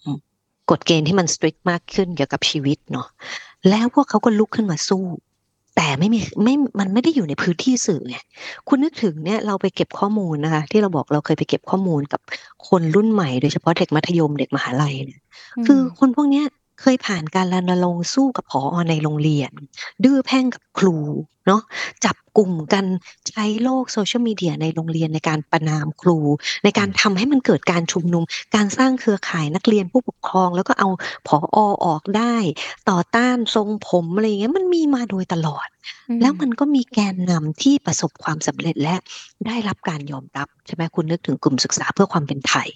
[0.70, 3.06] กฎเกณฑ์ที่มันสตริกมากขึ้นเกี่ยวกับชีวิตเนาะ
[3.68, 5.04] แล้วพวกเขาก็ลุกขึ้นมาสู้
[5.76, 8.16] แต่ไม่มีไม่มันไม่ได้อยู่ในพื้นที่สื่อไง
[8.68, 12.20] คุณนึกถึงเนี่ยเราไปเก็บข้อมูลนะคะ ที่เราบอกเราเคยไปเก็บข้อมูลกับ
[12.68, 15.20] คนรุ่นใหม่โดยเฉพาะเด็กมัธยมเด็กมหาลัยเนี่ย
[15.66, 16.46] คือคนพวกเนี้ย
[16.84, 19.50] เคยผ่านการรณรงค์สู้กับผอในโรงเรียน
[20.04, 20.96] ดื้อแพ่งกับครู
[21.46, 21.62] เนาะ
[22.04, 22.84] จับกลุ่มกัน
[23.28, 26.18] ใช้โลกโซเชียลมีเดียในโรงเรียนในการประนามครู
[26.64, 28.22] ในการทำให้มันเกิดการชุมนุม
[28.54, 30.88] การสร้างเครือข่ายนักเรียนผู้ปกครอง แล้วก็เอา
[31.26, 31.36] ผอ
[31.84, 32.36] ออกได้
[32.90, 35.68] ต่อต้านทรงผมอะไรอย่างเงี้ยมันมีมาโดยตลอด
[36.08, 38.96] อืมแล้วมันก็มีแกนนำที่ประสบความสำเร็จและ
[39.46, 42.68] ได้รับการยอมรับใช่ไหมคุณนึกถึงกลุ่มศึกษาเพื่อความเป็นไทย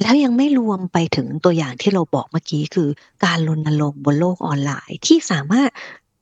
[0.00, 2.88] แล้วยังไม่รวมไปถึงตัวอย่างที่เราบอกเมื่อกี้คือ
[3.24, 5.70] การรณรงค์บนโลกออนไลน์ ที่สามารถ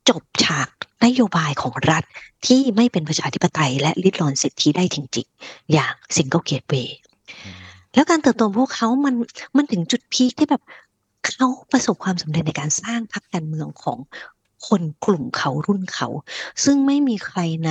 [0.09, 0.69] จบฉาก
[1.05, 2.05] นโยบายของรัฐ
[2.47, 6.89] ที่ไม่เป็นประชาธิปไตย และริดรอนสิทธิได้จริงๆ อย่าง Single Gateway
[7.95, 9.15] แล้วการเติบโตของพวกเขามัน
[9.57, 10.63] มันถึงจุดพีคที่แบบ
[11.27, 13.99] เขาประสบความสำเร็จในการสร้างพรรคการเมืองของ
[14.69, 16.09] คนกลุ่มเขารุ่นเขา
[16.65, 17.71] ซึ่งไม่มีใครใน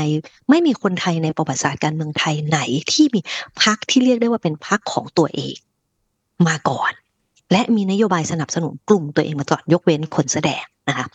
[0.50, 2.60] ไม่มีคนไทยในประวัติศาสตร์การเมืองไทยไหน
[2.92, 3.20] ที่มี
[3.64, 5.58] พรรคที่เรียกได้ว่าเป็นพรรคของตัวเอง
[6.48, 6.92] มาก่อน
[7.52, 11.08] และมีนโยบายสนับสนุนกลุ่มตัวเองมาก่อนยกเว้นคนแสดงนะคะ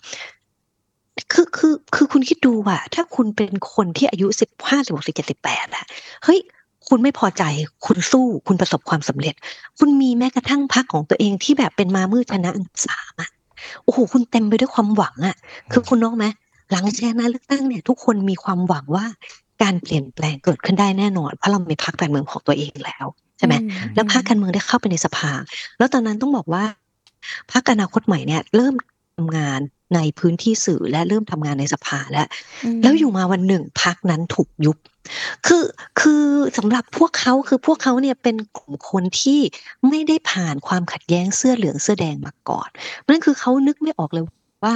[1.33, 5.85] คือคือคือคุณคิดดูว่าถ้าคุณเป็นคนที่อายุสิบห้าสิบหกสิบเจ็ดสิบแปดอะ
[6.25, 6.39] เฮ้ย
[6.89, 7.43] คุณไม่พอใจ
[7.87, 9.35] คุณสู้ คุณประสบความสำเร็จ
[9.79, 13.31] คุณมีแม้กระทั่งพรรคของตัวเองที่แบบเป็นมามืดชนะอันดับสามอะ
[13.83, 15.37] โอ้โห คุณเต็มไปด้วยความหวังอะ
[15.73, 16.27] คือคุณน้องไหม
[16.71, 19.07] หลังชนะเลือกตั้งเนี่ย ทุกคนมีความหวังว่า
[19.63, 23.07] การเปลี่ยนแปลงเกิดขึ้นได้แน่นอน เพราะเรามีพรรคการเมืองของตัวเองแล้ว
[23.39, 25.33] ใช่ไหมอืแล้วพรรคการเมืองได้เข้าไปในสภา
[25.79, 26.65] แล้วตอนนั้นต้องบอกว่า
[27.53, 28.75] พรรคอนาคตใหม่เนี่ย เริ่ม
[29.17, 29.61] ทำงาน
[29.95, 32.27] ในพื้นที่สื่อและเริ่มทำงานในสภาแล้ว
[32.77, 34.77] มแล้วอยู่มาวันหนึ่งพรรคนั้นถูกยุบ
[35.47, 35.65] คือ
[36.01, 36.25] คือ
[36.59, 39.41] สำหรับพวกเขาคือพวกเขาเนี่ยเป็นกลุ่มคนที่
[39.89, 42.69] ไม่ได้ผ่านความขัดแย้งเสื้อเหลืองเสื้อแดงมาก่อน
[43.09, 44.25] นั่นคือเขานึกไม่ออกเลย
[44.65, 44.75] ว่า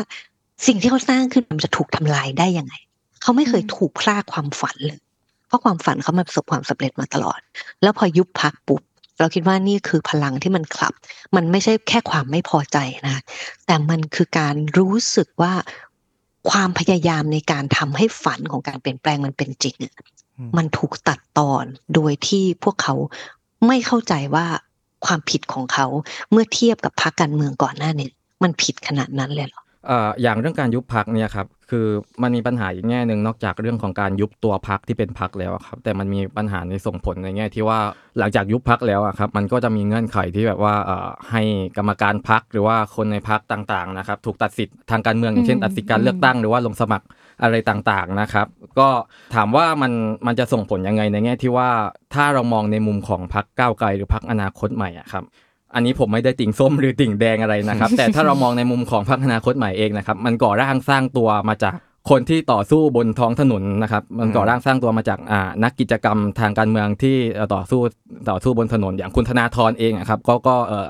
[0.66, 2.74] สิ่งที่เขาสร้างขึ้นมันจะถูกทำลายได้ยังไง
[3.22, 4.98] เขาไม่เคยถูกพลากความฝันเลย
[5.48, 7.40] เพราะความฝันเขามาประสบความสำเร็จมาตลอด
[7.82, 8.82] แล้วพอยุบพักปุ๊บ
[9.18, 10.94] เราคิดว่านี่คือพลังที่มันคลับ
[11.36, 13.22] มันไม่ใช่แค่ความไม่พอใจนะ
[13.66, 15.52] แต่มันคือการรู้สึกว่า
[16.50, 19.94] ความพยายามในการทำให้ฝันของการเปลี่ยนแปลงมันเป็นจริงอะ
[20.38, 22.94] อืมมันถูกตัดตอนโดยที่พวกเขา
[23.66, 24.46] ไม่เข้าใจว่า
[25.06, 25.86] ความผิดของเขา
[26.30, 28.08] เมื่อเทียบกับพรรคการเมืองก่อนหน้านี้
[28.42, 31.86] มันผิดขนาดนั้นเลยเหรอเอ่ออย่างเรื่องการยุบพักเนี่ยครับคือ
[32.22, 37.78] มันมีปัญหาอีกแง่หนึ่งนอกจากเรื่องของการยุบตัวพักที่เป็นพักแล้วอะครับแต่มันมีปัญหาในส่งผลในแง่ที่ว่า
[38.18, 41.42] หลังจากยุบพักแล้วอะครับมันก็จะมีเงื่อนไขที่แบบว่าเอ่อให้
[41.76, 47.06] กรรมการพักหรือว่าคนในพักต่างๆนะครับถูกตัดสิทธิ์ทางการเมืองอย่างเช่นอืมตัดสิทธิ์การเลือกตั้งหรือว่าลงสมัคร
[47.42, 48.46] อะไรต่างๆนะครับ
[48.78, 48.88] ก็
[49.34, 49.92] ถามว่ามัน
[50.26, 51.70] มันจะส่งผลยังไงในแง่ที่ว่า
[52.14, 55.24] ถ้าเรามองในมุมของพักก้าวไกลหรือพักอนาคตใหม่อะครับ
[55.74, 61.74] อันนี้ผมไม่ได้ติ่งส้มหรือติ่งแดงอะไรนะครับ แต่ถ้าเรามองในมุมของพรรคอนาคตใหม่เองนะครับ มันก่อร่างสร้างตัวมาจาก
[62.10, 67.80] คนที่ต่อสู้บนท้องถนนนะครับ มันก่อร่างสร้างตัวมาจากอ่านักกิจกรรมทางการเมืองที่เอ่อต่อสู้
[68.30, 70.88] ต่อสู้บนถนน อย่างคุณธนาธรเองอะครับ ก็ก็เออ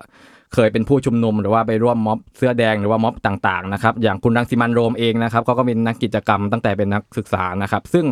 [0.55, 8.05] เคยเป็นผู้ชุมนุมหรือว่าไปร่วมม็อบเสื้อแดงหรือว่าม็อบต่างๆนะครับอย่างคุณรังสิมันต์โรมเองนะครับเขาก็เป็นนักกิจกรรมตั้งแต่เป็นนักศึกษานะครับ ซึ่ง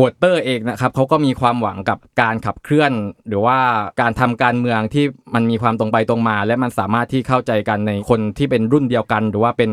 [0.00, 2.92] voter เองนะครับเขาก็มีความหวังกับการขับเคลื่อน
[3.28, 3.58] หรือว่า
[4.00, 5.04] การทำการเมืองที่
[5.34, 9.70] มันมีความตรงไปตรงมา และมันสามารถที่เข้าใจกันในคนที่เป็นรุ่นเดียวกัน หรือว่าเป็น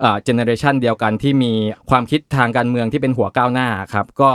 [0.00, 1.52] เอ่อ generation เดียวกันที่มี
[1.90, 4.30] ความคิดทางการเมืองที่เป็นหัวก้าวหน้าครับก็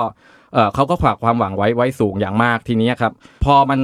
[0.53, 3.79] เอ่อเขาก็ฝากความหวังไว้ไว้สูงอย่างมากทีนี้ครับ พอมัน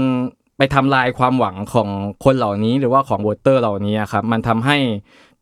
[0.57, 1.89] ไปทำลายความหวังของ
[2.23, 4.77] คนเหล่านี้หรือว่าของโวเตอร์เหล่านี้ครับมันทำให้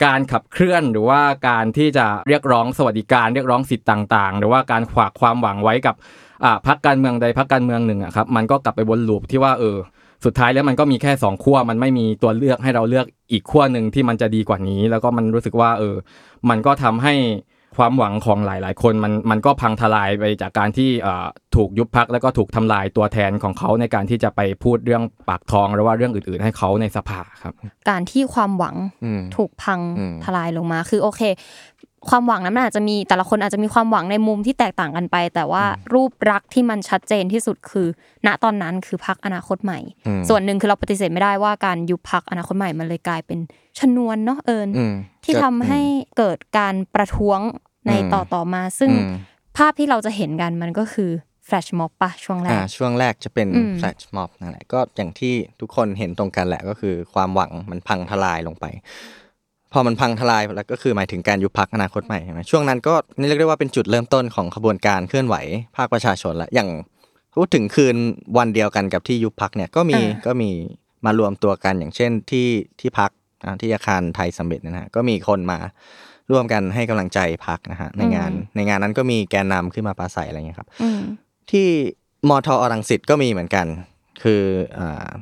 [0.06, 5.96] การขับเคลื่อนหรือว่าการที่จะเรียกร้องสวัสดิการเรียกร้องสิทธิ์ต่าง ๆ หรือว่าการฝากความหวังไว้กับ
[6.44, 9.78] อ่าพรรคการเมืองใดพรรคการเมืองหนึ่งอะครับมันก็กลับไปวนลูปที่ว่าเออ
[10.26, 15.96] สุดท้ายแล้วมันก็มีแค่สองขั้วมันไม่มีตัวเลือกให้เราเลือกอีกขั้วหนึ่งที่มันจะดีกว่านี้ แล้วก็มันรู้สึกว่าเออ
[16.50, 17.14] มันก็ทำให้
[17.78, 27.54] ความหวังของหลาย ๆ คนมันมันก็พังทลายไปจากการที่เอ่อถูกยุบพักแล้วก็ถูกทำลายตัวแทนของเขาในการที่จะไปพูดเรื่องปากท้องหรือว่าเรื่องอื่น ๆ ให้เขาในสภาครับ
[27.90, 31.22] การที่ความหวังอืมถูกพังอืมทลายลงมาคือโอเค
[32.10, 35.64] ความหวังนั้นมันอาจจะมีแต่ละคนอาจจะมีความหวังในมุมที่แตกต่างกันไป แต่ว่า
[35.94, 37.88] รูปรักษณ์ที่มันชัดเจนที่สุดคือ
[38.26, 43.40] ณตอนนั้นคือพักอนาคตใหม่อืมส่วนหนึ่งคือเราปฏิเสธไม่ได้ว่าการยุบพักอนาคตใหม่มันเลยกลายเป็น
[43.80, 45.82] ชนวนเนาะเอิญอืมที่ก็ทำให้
[46.18, 47.40] เกิดการประท้วง
[47.88, 49.16] ในอืมต่อต่อมา ซึ่งอืม
[49.58, 51.12] ภาพที่เราจะเห็นกันมันก็คือ
[51.46, 58.66] แฟลชม็อบปะช่วงแรอ่ากช่วงแรกจะเป็นอืมแฟลชม็อบนั่นแหละก็อย่างที่ทุกคนเห็นตรงกันแหละก็คือ ความหวังมันพังทลายลงไป
[59.74, 65.36] พอมันพังทลายแล้วก็คือหมายถึงการยุบพักอนาคตใหม่ใช่ไหมช่วงนั้นก็นี่เรียกได้ว่าเป็นจุดเริ่มต้นของขบวนการเคลื่อนไหว
[65.78, 66.70] ภาคประชาชนละอย่าง
[67.36, 67.96] พูดถึงคืน
[68.38, 70.50] วันเดียวกันกับที่ยุบพักเนี่ยก็มีอ่าก็มี
[71.06, 72.48] มารวมตัวกันอย่างเช่นที่
[72.80, 73.12] ที่พัก
[73.62, 75.60] ที่อาคารไทยสำเร็จนะฮะก็มีคนมา
[76.32, 81.02] ร่วมกันให้กำลังใจพักนะฮะในงานในงานนั้นก็มีแกนนำขึ้นมาปราศัยอะไรอย่างเงี้ยครับอืม
[81.52, 81.68] ที่
[82.30, 83.66] มทอรังสิตก็มีเหมือนกัน
[84.24, 84.42] คือ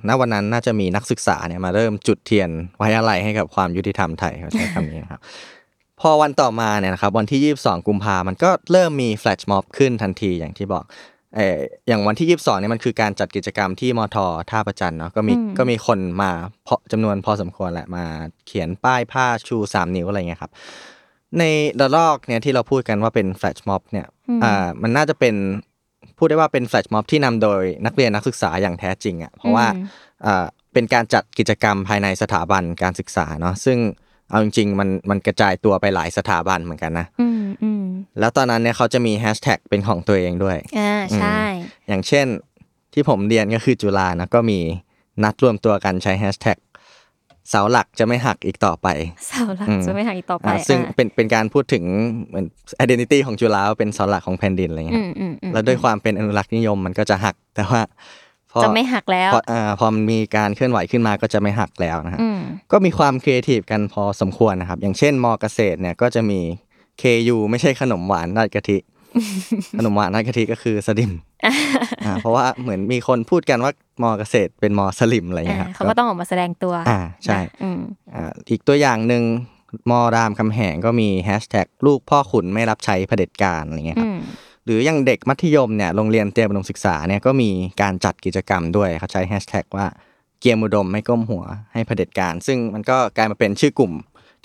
[0.07, 5.21] ณวันนั้นน่าจะมีนักศึกษาเนี่ยมาเริ่มจุดเทียนไว้อะไรให้กับความยุติธรรมไทยเขาใช้คำนี้ครับ
[6.01, 10.83] พอวันต่อมาเนี่ยนะครับวันที่ 22 กุมภามันก็เริ่มมีแฟลชม็อบขึ้นทันทีอย่างที่บอก
[11.35, 14.17] เอออย่างวันที่ 22เนี่ยมันคือการจัดกิจกรรมที่มท
[14.49, 16.31] ท่าประจันเนาะก็มีก็มีคนมา
[16.63, 18.05] เพาะจำนวนพอสมควรแหละมา
[18.47, 20.51] เขียนป้ายผ้าชู 3 นิ้วอะไรเงี้ยครับ
[21.39, 21.43] ใน
[21.79, 24.07] ระลอกเนี่ยที่เราพูดกันว่าเป็นแฟลชม็อบเนี่ย
[24.43, 25.35] อ่ามันน่าจะเป็น
[26.21, 29.85] พูดได้ว่าเป็นแฟลชม็อบที่นำโดยนักเรียนนักศึกษาอย่างแท้จริงอะเพราะว่าอืม
[30.25, 33.77] อ่าเป็นการจัดกิจกรรมภายในสถาบันการศึกษาเนาะซึ่ง
[34.29, 37.85] เอาจริงๆมันมันกระจายตัวไปหลายสถาบันเหมือนกันนะอืมอืม
[38.19, 41.41] แล้วตอนนั้นเนี่ยเขาจะมีแฮชแท็กเป็นของตัวเองด้วยอ่าใช่
[41.87, 42.27] อย่างเช่น
[42.93, 44.59] ที่ผมเรียนก็คือจุฬานะก็มี
[45.23, 46.57] นัดรวมตัวกันใช้แฮชแท็ก
[47.51, 48.87] เสาหลักจะไม่หักอีกต่อไป
[49.27, 51.83] เสาหลักอืมจะไม่หักอีกต่อไปอ่าซึ่งอะเป็นเป็นการพูดถึง
[52.29, 52.45] เหมือน
[52.83, 57.81] identity ของจุฬาว่าเป็นเสาหลักของแผ่นดินอะไรเงี้อืยมอืมอืมแล้วด้วยความเป็นอนุรักษ์นิยมมันก็จะหัก แต่ว่า
[58.51, 62.39] พอจะไม่หักแล้ว พออ่าพอมันมีการเคลื่อนไหวขึ้นมาก็จะไม่หักแล้วนะฮะอืม
[62.71, 66.39] ก็มีความครีเอทีฟกันพอสมควรนะครับ อย่างเช่นมอเกษตรเนี่ยก็จะมี
[67.01, 68.77] KU ไม่ใช่ขนมหวานราดกะทิ
[69.77, 71.11] ขนมหวานราดกะทิก็คือสลิ่ม
[72.05, 73.71] อ่าเพราะว่าเหมือนมีคนพูดกันว่า
[74.03, 77.79] มอเกษตรเป็นมอสลิ่มอะไรอ่าเงี้ยครับเขาก็ต้องออกมาแสดงตัว อ่าใช่อืม
[78.13, 79.23] อ่าอีกตัวอย่างหนึ่ง
[79.89, 84.19] มอรามคำแหงก็มีแฮชแท็กลูกพ่อขุนไม่รับใช้เผด็จการอะไรเงี้ยครับอืม
[84.65, 87.49] หรืออย่างเด็กมัธยมเนี่ยโรงเรียนเตรียมอุดมศึกษาเนี่ยก็มี
[87.81, 89.87] การจัดกิจกรรมด้วยเขาใช้แฮชแท็กว่า
[90.39, 91.43] เกียร์มุดมไม่ก้มหัว
[91.73, 93.93] ให้เผด็จการ ซึ่งมันก็กลายมาเป็นชื่อกลุ่ม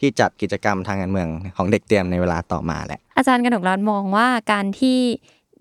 [0.00, 4.98] ที่จัดกิจกรรมทางการเมืองของเด็กเตรียมในเวลาต่อมาแหละอาจารย์กนกรัตน์มองว่าการที่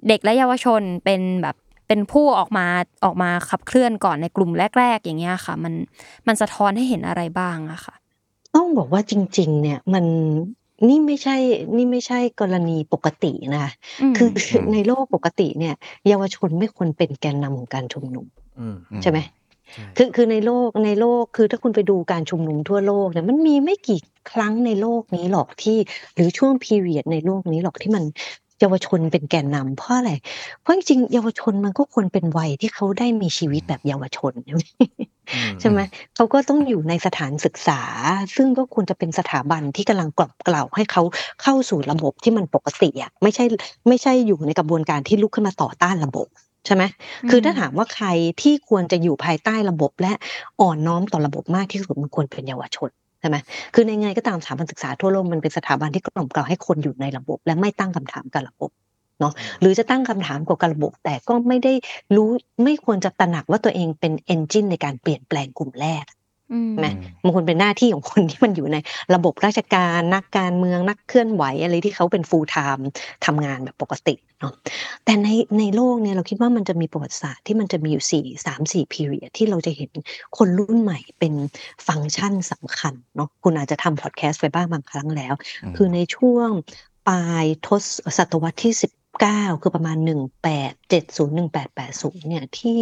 [0.07, 1.55] เด็กและเยาวชนเป็นแบบ
[1.87, 2.65] เป็นผู้ออกมา
[3.05, 5.73] ออกมาขับเคลื่อนก่อนในกลุ่มแรก ๆ อย่างเงี้ยค่ะ มัน
[6.27, 7.95] มันสะท้อนให้เห็นอะไรบ้างอะค่ะ
[8.55, 10.05] ต้องบอกว่าจริง ๆ เนี่ยมัน
[10.87, 11.35] นี่ไม่ใช่
[11.75, 13.71] นี่ไม่ใช่กรณีปกตินะคะ
[14.01, 15.75] อืมคืออืมในโลกปกติเนี่ย
[16.07, 18.25] เยาวชนไม่ควรเป็นแกนนำของการชุมนุม
[18.59, 19.44] อืมใช่ไหมใช่
[19.97, 23.99] คือคือในโลกในโลกคือถ้าคุณไปดูการชุมนุมทั่วโลกเนี่ยมันมีไม่กี่
[24.31, 25.77] ครั้งในโลกนี้หรอกที่
[26.15, 28.03] หรือช่วงพีเรียดในโลกนี้หรอกที่มัน
[28.61, 30.11] เยาวชนเป็นแกนนำเพราะอะไร
[30.61, 34.63] เพราะจริงๆเยาวชนมันก็ควรเป็นวัยที่เขาได้มีชีวิตแบบเยาวชนใช่ไหม
[35.33, 35.79] อืมใช่ไหม
[36.15, 37.81] เขาก็ต้องอยู่ในสถานศึกษา
[38.35, 41.03] ซึ่งก็ควรจะเป็นสถาบันที่กำลังกล่อมกล่าวให้เขา
[41.41, 43.45] เข้าสู่ระบบที่มันปกติอะไม่ใช่
[43.88, 46.27] ไม่ใช่อยู่ในกระบวนการที่ลุกขึ้นมาต่อต้านระบบ
[46.65, 46.84] ใช่ไหม
[47.30, 48.08] คือถ้าถามว่าใคร
[48.41, 50.13] ที่ควรจะอยู่ภายใต้ระบบและ
[50.62, 53.38] อ่อนน้อมต่อระบบมากที่สุดมันควรเป็นเยาวชนใช่ไหม
[53.73, 58.71] คือในไงก็ตามสถาบันศึกษาทั่วโลกมันเป็นสถาบันที่กล่อมกล่าวให้คนอยู่ในระบบ และไม่ตั้งคำถามกับระบบ
[59.19, 61.73] เนาะหรือจะตั้งคำถามเกี่ยวกับระบบ แต่ก็ไม่ได้
[62.15, 62.30] รู้
[62.63, 66.06] ไม่ควรจะตระหนักว่าตัวเองเป็นเอนจินในการเปลี่ยนแปลงกลุ่มแรก
[66.51, 66.88] อืมใช่ไหม
[67.23, 68.77] บางคนเป็นหน้าที่ของคนที่มันอยู่ใน
[69.15, 72.84] ระบบราชการนักการเมืองนักเคลื่อนไหวอะไรที่เขาเป็น full time
[73.25, 74.53] ทำงานแบบปกติเนาะ
[75.05, 75.27] แต่ใน
[75.60, 79.91] ในโลกเนี่ยเราคิดว่ามันจะมีประวัติศาสตร์ที่มันจะมีอยู่สี่สามสี่ period ที่เราจะเห็น
[80.38, 81.34] คนรุ่นใหม่เป็น
[81.88, 86.49] ฟังก์ชันสำคัญเนาะคุณอาจจะทำพอดแคสต์ไปบ้างบางครั้งแล้วอืมคือในช่วง
[87.08, 87.84] ปลายทศ
[88.17, 90.10] ศตวรรษที่19คือประมาณ 1870
[90.89, 92.77] 1880เนี่ยที่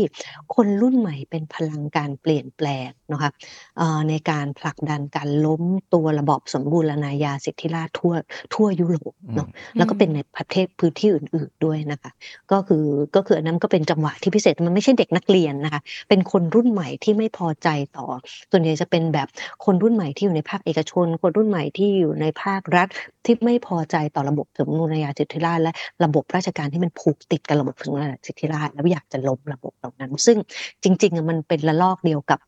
[0.56, 3.32] คนรุ่นใหม่เป็นพลังการเปลี่ยนแปลง นะคะ
[3.78, 8.14] เอ่อในการผลักดันการล้มตัวระบอบสมบูรณาญาสิทธิราชย์ทั่ว
[8.54, 9.48] ทั่วยุโรปเนาะ
[9.78, 12.12] แล้วก็เป็นในประเทศพื้นที่อื่น ๆด้วยนะคะ
[12.52, 18.08] ก็คือก็คืออันนั้นก็เป็นจังหวะที่พิเศษมันไม่ใช่เด็กนักเรียนนะคะ เป็นคนรุ่นใหม่ที่ไม่พอใจต่อ
[18.52, 19.28] ส่วนใหญ่จะเป็นแบบ
[19.66, 22.88] คนรุ่นใหม่ที่อยู่ในภาคเอกชน คนรุ่นใหม่ที่อยู่ในภาครัฐ
[23.26, 25.74] ที่ไม่พอใจต่อระบบสมนูลยาสิทธิราชย์และ
[26.04, 30.38] ระบบราชการที่มันผูกติดกับระบบสมนูลยาสิทธิราชย์แล้วอยากจะล้มระบบเหล่านั้น ซึ่ง
[30.84, 32.40] จริงๆอะมันเป็นระลอกเดียวกับ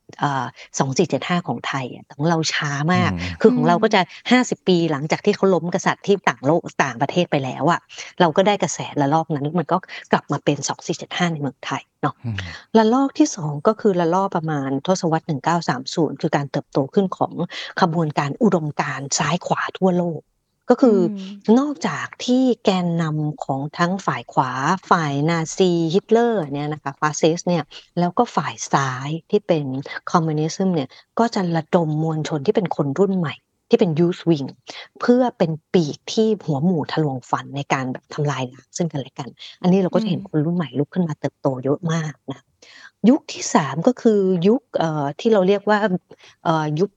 [0.79, 4.01] สองสี่เจ็ดห้าของไทยอะแต่ของเราช้ามากอืมคือของเราก็จะ
[4.33, 7.79] 50 ปีหลังจากที่เขาล้มกษัตริย์ที่ต่างโลกต่างประเทศไปแล้วอะ
[8.19, 9.77] เราก็ได้กระแสระลอกนั้นมันก็
[10.11, 10.57] กลับมาเป็น
[10.95, 12.37] 2475 ในเมืองไทยเนาะอืม
[12.77, 15.25] ระลอกที่สองก็คือระลอกประมาณทศวรรษ
[15.73, 17.33] 1930 คือการเติบโตขึ้นของ
[17.81, 20.21] ขบวนการอุดมการณ์ซ้ายขวาทั่วโลก
[20.69, 24.51] ก็คืออมนอกจากที่แกนนำของทั้งฝ่ายขวา
[24.89, 27.63] ฝ่ายนาซีฮิตเลอร์เนี่ยนะคะฟาสซิสต์เนี่ย
[27.99, 29.65] แล้วก็ฝ่ายซ้ายที่เป็น
[30.11, 33.35] คอมมิวนิสต์เนี่ยก็จะระดมมวลชนที่เป็นคนรุ่นใหม่
[33.69, 34.43] ที่เป็น youth wing
[35.01, 39.29] เพื่อเป็นปีกที่หัวหมู่ทะลวงฟันในการแบบทำลายล้างซึ่งกันและกัน
[39.61, 42.39] อันนี้เราก็จะเห็นอืมคนรุ่นใหม่ลุกขึ้นมาเติบโตเยอะมากนะ
[43.09, 45.79] ยุคที่สามก็คือยุคเอ่อที่เราเรียกว่า
[46.43, 46.89] เอ่อยุค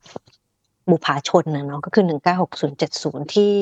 [0.90, 2.04] บุพาชนนะเนาะก็คือ
[2.68, 3.54] 1960-70 ที่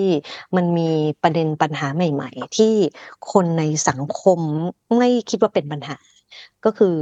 [0.57, 0.91] มันมี
[1.23, 2.75] ประเด็นปัญหาใหม่ ๆ ที่
[3.33, 4.41] คนในสังคม
[4.99, 5.97] ไม่คิดว่าเป็นปัญหา
[6.65, 6.97] ก็คือ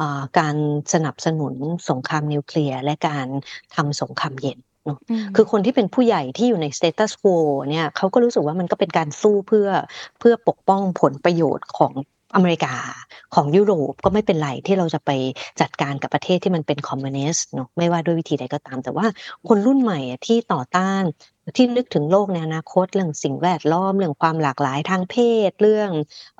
[0.00, 0.56] อาการ
[0.92, 1.54] สนับสนุน
[1.88, 3.26] สงครามนิวเคลียร์ และการ
[3.74, 7.36] ทำสงครามเย็นเนาะอืมคือคนที่เป็นผู้ใหญ่ที่อยู่ใน status quo
[7.70, 9.68] เนี่ยเขาก็รู้สึกว่ามันก็เป็นการสู้เพื่อ
[10.18, 11.92] เพื่อปกป้องผลประโยชน์ของ
[12.34, 12.74] อเมริกา
[13.34, 15.10] ของยุโรปก็ไม่เป็นไรที่เราจะไป
[15.60, 19.06] จัดการกับประเทศที่มันเป็นคอมมิวนิสต์เนาะไม่ว่าด้วยวิธีใดก็ตาม แต่ว่า
[19.48, 21.02] คนรุ่นใหม่ที่ต่อต้าน
[21.56, 25.16] ที่นึกถึงโลกในอนาคตเรื่องสิ่งแวดล้อมเรื่องความหลากหลายทางเพ
[25.48, 25.90] ศ เรื่อง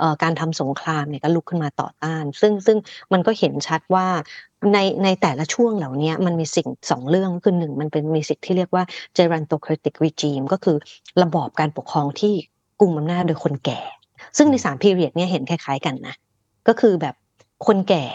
[0.00, 2.78] ออการทำสงครามเนี่ยก็ลุกขึ้นมาต่อต้าน ซึ่งซึ่ง
[3.12, 4.06] มันก็เห็นชัดว่า
[4.72, 8.84] ในในแต่ละช่วงเหล่านี้มันมีสิ่งสองเรื่องคือหนึ่งมันเป็นมีสิ่งที่เรียกว่า
[9.16, 10.76] gerontocratic regime ก็คือ
[11.22, 12.34] ระบอบการปกครองที่
[12.80, 13.80] กุมอำนาจโดยคนแก่
[14.36, 16.14] ซึ่งในสามพีเรียดเนี่ยเห็นคล้าย ๆกันนะ
[16.68, 17.14] ก็คือแบบ
[17.66, 18.06] คนแก่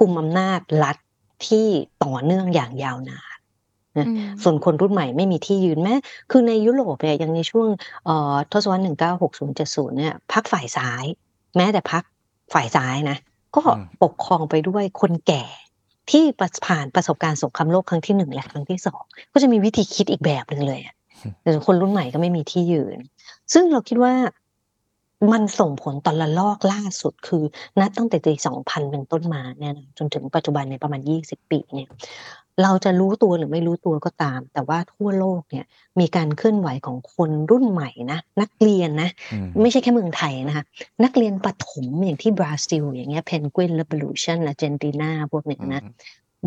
[0.00, 0.96] กุมอำนาจรัฐ
[1.46, 1.66] ที่
[2.04, 3.36] ต่อเนื่องอย่างยาวนาน
[3.98, 5.94] นะอืมส่วนคนรุ่นใหม่ไม่มีที่ยืนแม้
[6.30, 7.68] คือในยุโรปเนี่ยยังในช่วง
[8.04, 8.82] เอ่อทศวรรษ
[9.38, 11.04] 1960-70 เนี่ยพรรคฝ่ายซ้าย
[11.56, 12.02] แม้แต่พรรค
[12.52, 13.16] ฝ่ายซ้ายนะ
[13.54, 15.44] ก็อืมปกครองไปด้วยคนแก่
[16.10, 19.02] ที่ประผ่านประสบการณ์สงครามโลกครั้งที่หนึ่งและครั้งที่สอง
[19.32, 20.94] ก็จะมีวิธีคิดอีกแบบหนึ่งเลยอะ
[21.42, 22.98] แต่คนรุ่นใหม่ก็ไม่มีที่ยืน
[23.52, 24.14] ซึ่งเราคิดว่า
[25.32, 27.42] มันส่งผลตอนละลอกล่าสุดคือ
[27.80, 31.88] นับตั้งแต่ปี 2000 เป็นต้นมาเนี่ยนะจนถึงปัจจุบันในยประมาณ 20 ปีเนี่ย
[32.62, 35.64] เราจะรู้ตัวหรือไม่รู้ตัวก็ตาม แต่ว่าทั่วโลกเนี่ย
[36.00, 40.64] มีการเคลื่อนไหวของคนรุ่นใหม่นะนักเรียนนะอืมไม่ใช่แค่เมืองไทยนะคะ
[41.04, 45.82] นักเรียนประถมอย่างที่บราซิล อย่างเงี้ยเพนกวินเร v o l u t i o n อาร์เจนตินาพวกเนี้ยนะ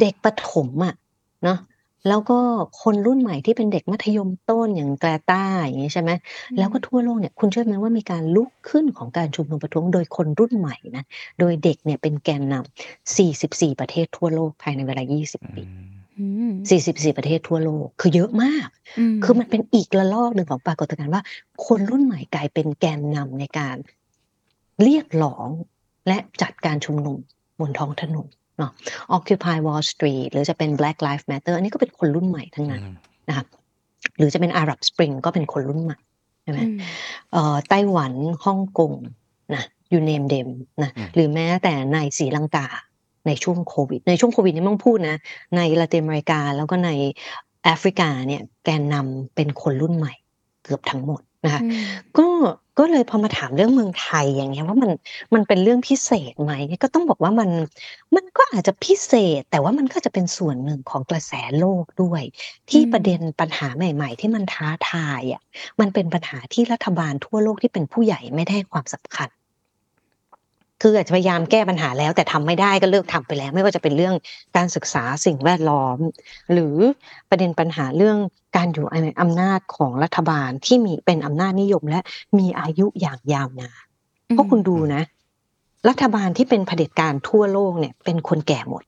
[0.01, 0.95] เด็กประถมอะ
[1.43, 1.59] เนาะ
[2.07, 2.39] แล้วก็
[2.81, 6.11] คนรุ่นใหม่ที่เป็นเด็กมัธยมต้นอย่างแกรตาอย่างนี้ใช่ไหม
[6.57, 11.03] แล้วก็ทั่วโลกเนี่ยคุณเชื่อไหมว่ามีการลุกขึ้นของการชุมนุมประท้วงโดยคนรุ่นใหม่นะ
[11.39, 15.63] โดยเด็กเนี่ยเป็นแกนนำ44 ประเทศทั่วโลกภายในเวลา 20ปี
[16.19, 16.51] อืม
[16.83, 18.67] 44 ประเทศทั่วโลก คือเยอะมาก
[19.13, 21.23] มคือมันเป็นอีกระลอกหนึ่งของปรากฏการณ์ว่า
[21.65, 23.77] คนรุ่นใหม่กลายเป็นแกนนำในการ
[24.83, 25.49] เรียกร้อง
[26.07, 27.17] และจัดการชุมนุม
[27.59, 28.71] บนท้องถนน เนาะ
[29.15, 32.83] Occupy Wall Street หรือจะเป็น Black Lives Matter อันนี้ก็เป็นคนรุ่นใหม่ทั้งนั้น
[33.29, 33.47] นะครับ
[34.17, 35.97] หรือจะเป็น Arab Spring ก็เป็นคนรุ่นใหม่
[36.43, 36.77] ใช่ไหมอืม
[37.31, 38.13] เอ่อไต้หวัน
[38.45, 38.93] ฮ่องกง
[39.55, 39.63] นะ
[39.93, 40.47] ยูเนมเดม
[40.81, 42.67] นะอืมหรือแม้แต่ในศรีลังกา
[43.27, 45.17] ในช่วงโควิด ในช่วงโควิดนี่ไม่ต้องพูดนะ
[45.55, 46.91] ในละตินอเมริกาแล้วก็ใน
[47.63, 50.13] แอฟริกาเนี่ยแกนนำเป็นคนรุ่นใหม่
[50.63, 51.83] เกือบทั้งหมด นะคะอืม
[52.17, 52.27] ก็
[52.79, 54.91] ก็เลยพอมาถามเรื่องเมืองไทยอย่างเงี้ยว่ามัน
[55.33, 56.51] มันเป็นเรื่องพิเศษไหม
[56.83, 57.49] ก็ต้องบอกว่ามัน
[58.15, 62.23] มันก็อาจจะพิเศษ แต่ว่ามันก็จะเป็นส่วนหนึ่งของกระแสโลกด้วย
[62.69, 65.41] ที่อืมประเด็นปัญหาใหม่ ๆ ที่มันท้าทายอะ
[65.79, 69.29] มันเป็นปัญหาที่รัฐบาลทั่วโลกที่เป็นผู้ใหญ่ไม่ได้ให้ความสำคัญ
[70.85, 74.15] คืออาจจะพยายามแก้ปัญหาแล้ว แต่ทำไม่ได้ก็เลิกทำไปแล้ว ไม่ว่าจะเป็นเรื่อง
[74.55, 75.97] การศึกษาสิ่งแวดล้อม
[76.53, 76.75] หรือ
[77.29, 78.17] ประเด็นปัญหาเรื่อง
[78.57, 81.99] การอยู่ในอำนาจของรัฐบาลที่มีเป็นอำนาจนิยมและ
[82.39, 83.83] มีอายุอย่างยาวนาน
[84.27, 85.03] เพราะคุณดูนะ
[85.89, 88.83] รัฐบาลที่เป็นเผด็จการทั่วโลกเนี่ย เป็นคนแก่หมด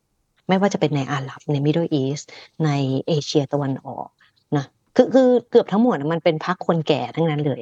[0.48, 2.20] ไม่ว่าจะเป็นในอาหรับในมิดเดิลอีส
[2.66, 2.70] ใน
[3.08, 4.08] เอเชียตะวันออก
[4.56, 7.62] นะคือคือเกือบทั้งหมดอะมันเป็นพรรคคนแก่ทั้งนั้นเลย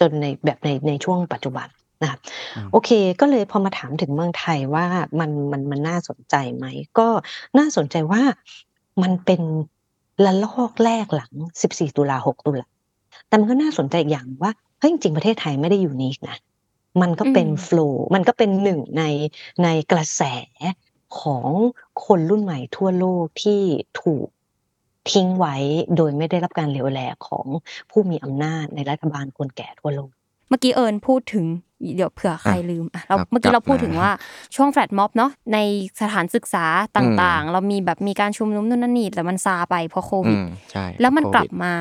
[0.00, 1.68] จนในแบบในในช่วงปัจจุบัน
[2.04, 2.20] นะครับ
[2.56, 2.90] อืมโอเค
[3.20, 4.86] ก็เลยพอมาถามถึงเมืองไทยว่า
[5.20, 6.66] มันมันมันน่าสนใจไหม
[6.98, 7.08] ก็
[7.58, 8.22] น่าสนใจว่า
[9.02, 9.42] มันเป็น
[10.24, 11.32] ละลอกแรกหลัง
[11.68, 12.66] 14 ตุลา6ตุลา
[13.28, 16.36] แต่มันก็น่าสนใจอีกอย่างว่าเฮ้ยจริงๆประเทศไทยไม่ได้ยูนิคนะ
[17.02, 19.02] มันก็เป็นอืมโฟล์มันก็เป็นหนึ่งใน
[19.62, 20.22] ในกระแส
[21.20, 21.48] ของ
[22.06, 23.60] คนรุ่นใหม่ทั่วโลกที่
[24.02, 24.26] ถูก
[25.10, 25.56] ทิ้งไว้
[25.96, 27.46] โดยไม่ได้รับการเหลียวแลของ
[27.90, 30.10] ผู้มีอำนาจในรัฐบาลคนแก่ทั่วโลก
[30.48, 31.44] เมื่อกี้เอิญพูดถึง
[31.94, 34.12] เดี๋ยวเผื่อใครลืมอะเราครับเมื่อกี้เรากลับพูดถึงมาว่า
[34.56, 35.58] ช่วงแฟลตม็อบเนาะใน
[36.00, 36.64] สถานศึกษา
[36.96, 41.72] ต่างๆ เรามีแบบมีการชุมนุมนู่นนั่นนี่แต่มันซาไปเพราะโคอืวิดมใช่แล้วมันโคกลัวิบดมา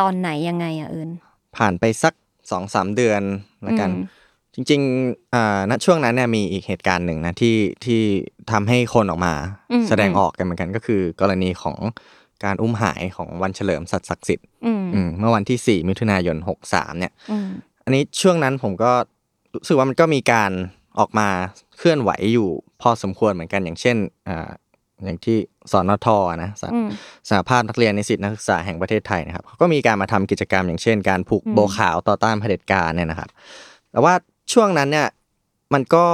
[0.00, 1.10] ตอนไหนยังไงอะเอิญ
[1.56, 2.14] ผ่านไปสัก
[2.50, 3.22] สองสามเดือน
[3.64, 8.00] แล้วกันอืมจริงๆอ่าณช่วงนั้นเนี่ยมีอีกเหตุการณ์หนึ่งนะที่ที่
[8.52, 9.34] ทำให้คนออกมา
[9.72, 11.76] อืมแสดงออกกันเหมือนกันก็คือ กรณีของ
[12.44, 16.36] การอุ้มหายของวันเฉลิมสัตย์ศักดิ์สิทธิ์อืมอืมเมื่อวันที่ 4 มิถุนายน
[16.68, 17.48] 63 เนี่ยอืม
[17.84, 18.92] อันนี้ช่วงนั้นผมก็
[19.54, 20.50] รู้สึกว่ามันก็มีการ
[20.98, 21.28] ออกมา
[21.78, 22.48] เคลื่อนไหวอยู่
[22.82, 23.96] พอสมควรเหมือนกันอย่างเช่น
[24.28, 24.50] อ่า
[25.04, 25.36] อย่างที่
[25.72, 26.08] สอนท
[26.42, 26.88] นะสหอืม
[27.30, 33.30] สหภาพนักเรียนนิสิตนักศึกษาแห่งประเทศไทยนะครับเขาก็มีการมาทำกิจกรรม อย่างเช่น การผูกอืมโบขาวต่อต้านเผด็จการเนี่ยนะครับ
[33.92, 34.14] แต่ว่า
[34.52, 35.08] ช่วงนั้นเนี่ย
[35.74, 36.06] มันก็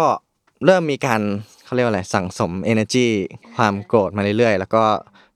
[0.64, 1.20] เริ่มมีการ
[1.64, 3.08] เขาเรียกว่าอะไรสั่งสม energy
[3.56, 4.82] ความโกรธมาเรื่อยๆ แล้วก็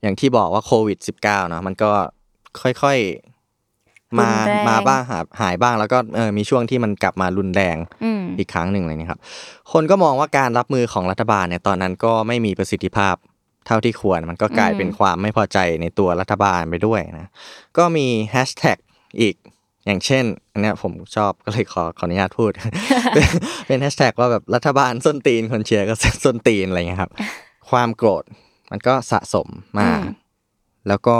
[0.01, 1.91] อย่างที่บอกว่าโควิด -19 เนาะมันก็
[2.61, 3.28] ค่อยๆ
[4.19, 9.19] มารุนแรงมาบ้างหาหายบ้างแล้วก็เออมีช่วงที่มันกลับมารุนแรงอืมอีกครั้งหนึ่งเลยนะครับ
[9.71, 13.15] คนก็มองว่าการรับมือของรัฐบาลเนี่ยตอนนั้นก็ไม่มีประสิทธิภาพ
[13.67, 17.27] เท่าที่ควรมันก็กลายอืมเป็นความไม่พอใจในตัวรัฐบาลไปด้วยนะ
[17.77, 18.77] ก็มีแฮชแท็ก
[19.21, 19.35] อีก
[19.85, 22.51] อย่างเช่นอันเนี้ยผมชอบก็เลยขอขออนุญาตพูด
[23.13, 23.29] เป็น
[23.67, 25.93] เป็นแฮชแท็กว่าแบบรัฐบาลส้นตีนคนเชียร์ก็
[26.25, 27.11] ส้นตีนอะไรเงี้ยครับ
[27.69, 28.23] ความโกรธ
[28.71, 29.47] มันก็สะสม
[29.79, 30.03] มาอืม
[30.87, 31.17] แล้วก็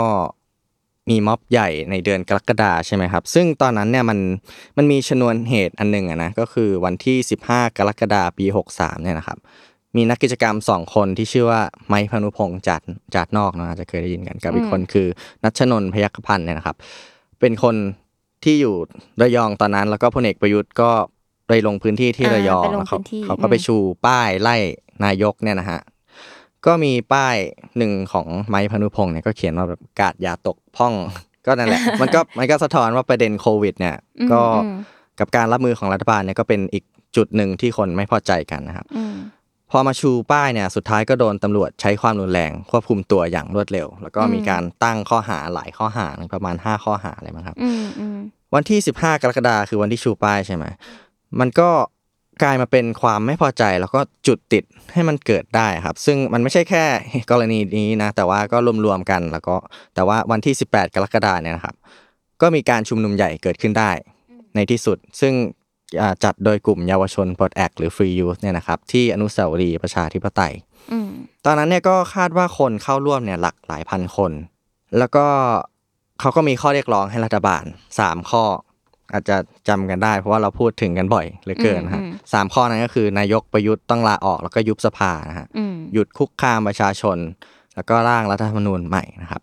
[1.08, 4.18] มีม็อบใหญ่ในเดือนกรกฎาใช่ไหมครับ ซึ่งตอนนั้นเนี่ยมัน
[4.76, 7.16] มันมีชนวนเหตุอันหนึ่งอะนะก็คือวันที่
[7.48, 9.38] 15 กรกฎาปี 63เนี่ยนะครับ
[9.96, 12.80] มีนักกิจกรรมสองคนที่ชื่อว่าไม้พานุพงษ์จัด
[13.14, 15.06] จัดนอกเนอะอาจจะเคยได้ยินกันกับอีกคนคือ
[15.44, 16.76] นัชนนท์พยัคฆพันธ์เนี่ยนะครับ
[17.40, 17.76] เป็นคน
[18.44, 18.74] ที่อยู่
[19.20, 20.90] ระยองตอนนั้น แล้วก็พลเอกประยุทธ์ก็
[21.48, 24.56] ไปลงพื้นที่ที่อ่าระยองไปลงแล้วเขาพื้นที่เขาก็ไปอืมชูป้ายไล่
[25.04, 25.80] นายกเนี่ยนะฮะ
[26.66, 27.36] ก็มีป้าย
[27.78, 30.94] หนึ่งของไม้พานุพงศ์เนี่ยก็เขียนว่าแบบกาดอย่าตกพ่อง
[31.46, 34.76] ก็นั่นแหละ มันก็มันก็สะท้อนว่าประเด็นโควิด เนี่ยอืมก็อืม
[35.20, 36.84] กับการรับมือของรัฐบาลเนี่ยก็เป็นอีก
[37.16, 39.16] จุดหนึ่งที่คนไม่พอใจกันนะครับอืม
[39.70, 48.18] พอมาชูป้ายเนี่ยสุดท้ายก็โดนตำรวจใช้ความรุนแรงควบคุมตัวอย่างรวดเร็ว แล้วก็มีอืมการตั้งข้อหาหลายข้อหาประมาณ 5 ข้อหาอะไรมั้งครับอืมอืม
[48.54, 50.64] วันที่ 15 กรกฎาคมคือวันที่ชูป้ายใช่ไหม
[51.40, 51.70] มันก็
[52.42, 56.84] กลายมาเป็นความไม่พอใจแล้วก็จุดติดให้มันเกิดได้ครับ ซึ่งมันไม่ใช่แค่
[57.30, 59.56] กรณีนี้นะ แต่ว่าก็รวมๆกันแล้วก็
[59.94, 61.74] แต่ว่าวันที่ 18 กรกฎาคมเนี่ยนะครับ
[62.42, 63.90] ก็มีการชุมนุมใหญ่เกิดขึ้นได้
[64.54, 65.34] ในที่สุด ซึ่ง
[66.00, 70.54] อ่าจัดโดยกลุ่มเยาวชนปลดแอกหรือ Free Youth เนี่ยนะครับที่อนุสาวรีย์ประชาธิปไตย
[70.92, 71.10] อืม
[71.44, 74.32] ตอนนั้นเนี่ยก็คาดว่าคนเข้าร่วมเนี่ยหลักหลายพันคน
[74.98, 75.26] แล้วก็
[76.20, 77.64] เขาก็มีข้อเรียกร้องให้รัฐบาล
[77.98, 78.44] สามข้อ
[79.12, 79.36] อาจจะ
[79.68, 87.18] จำกันได้ เพราะว่าเราพูดถึงกันบ่อยเหลือเกินนะฮะอืมสามข้อนั้นก็คือนายกประยุทธ์ต้องลาออกแล้วก็ยุบสภานะฮะอืมหยุดคุกคามประชาชน
[87.74, 89.42] แล้วก็ร่างรัฐธรรมนูญใหม่นะครับ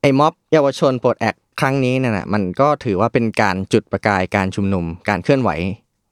[0.00, 5.50] ไอ้ม็อบเยาวชนปลดแอกครั้งนี้เนี่ยนะมันก็ถือว่าเป็นการจุดประกายการชุมนุม การเคลื่อนไหว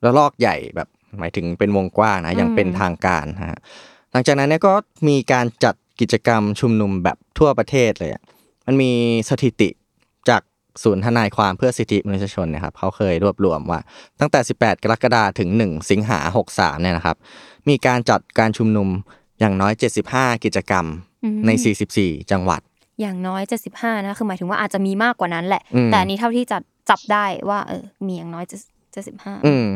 [0.05, 3.59] ระลอกใหญ่แบบหมายถึงเป็นวงกว้างนะอย่างเป็นทางการนะฮะ
[4.12, 4.73] หลังจากนั้นเนี่ยก็
[5.09, 8.23] มีการจัดกิจกรรมชุมนุมแบบทั่วประเทศเลยอะ
[8.66, 8.92] มันมี
[9.31, 9.84] สถิติจาก
[10.82, 13.80] ศูนย์ทนายความเพื่อสิทธิมนุษยชนเนะครับเขาเคยรวบรวมว่า
[14.20, 16.18] ตั้งแต่ 18 กรกฎาคมถึง 1 สิงหา
[16.50, 17.16] 63 เนี่ยนะครับ
[17.68, 18.88] มีการจัดการชุมนุม
[19.40, 19.72] อย่างน้อย
[20.08, 20.87] 75 กิจกรรม
[21.24, 21.50] อืมใน
[21.90, 22.60] 44 จังหวัด
[23.00, 29.66] อย่างน้อยเจ็ดสิบห้านะคือหมายถึงว่าอาจจะมีมากกว่านั้นแหละอืมแต่อันนี้เท่าที่จัดจับได้ว่าเออมีอย่างน้อยเจ็ดสิบห้าอืม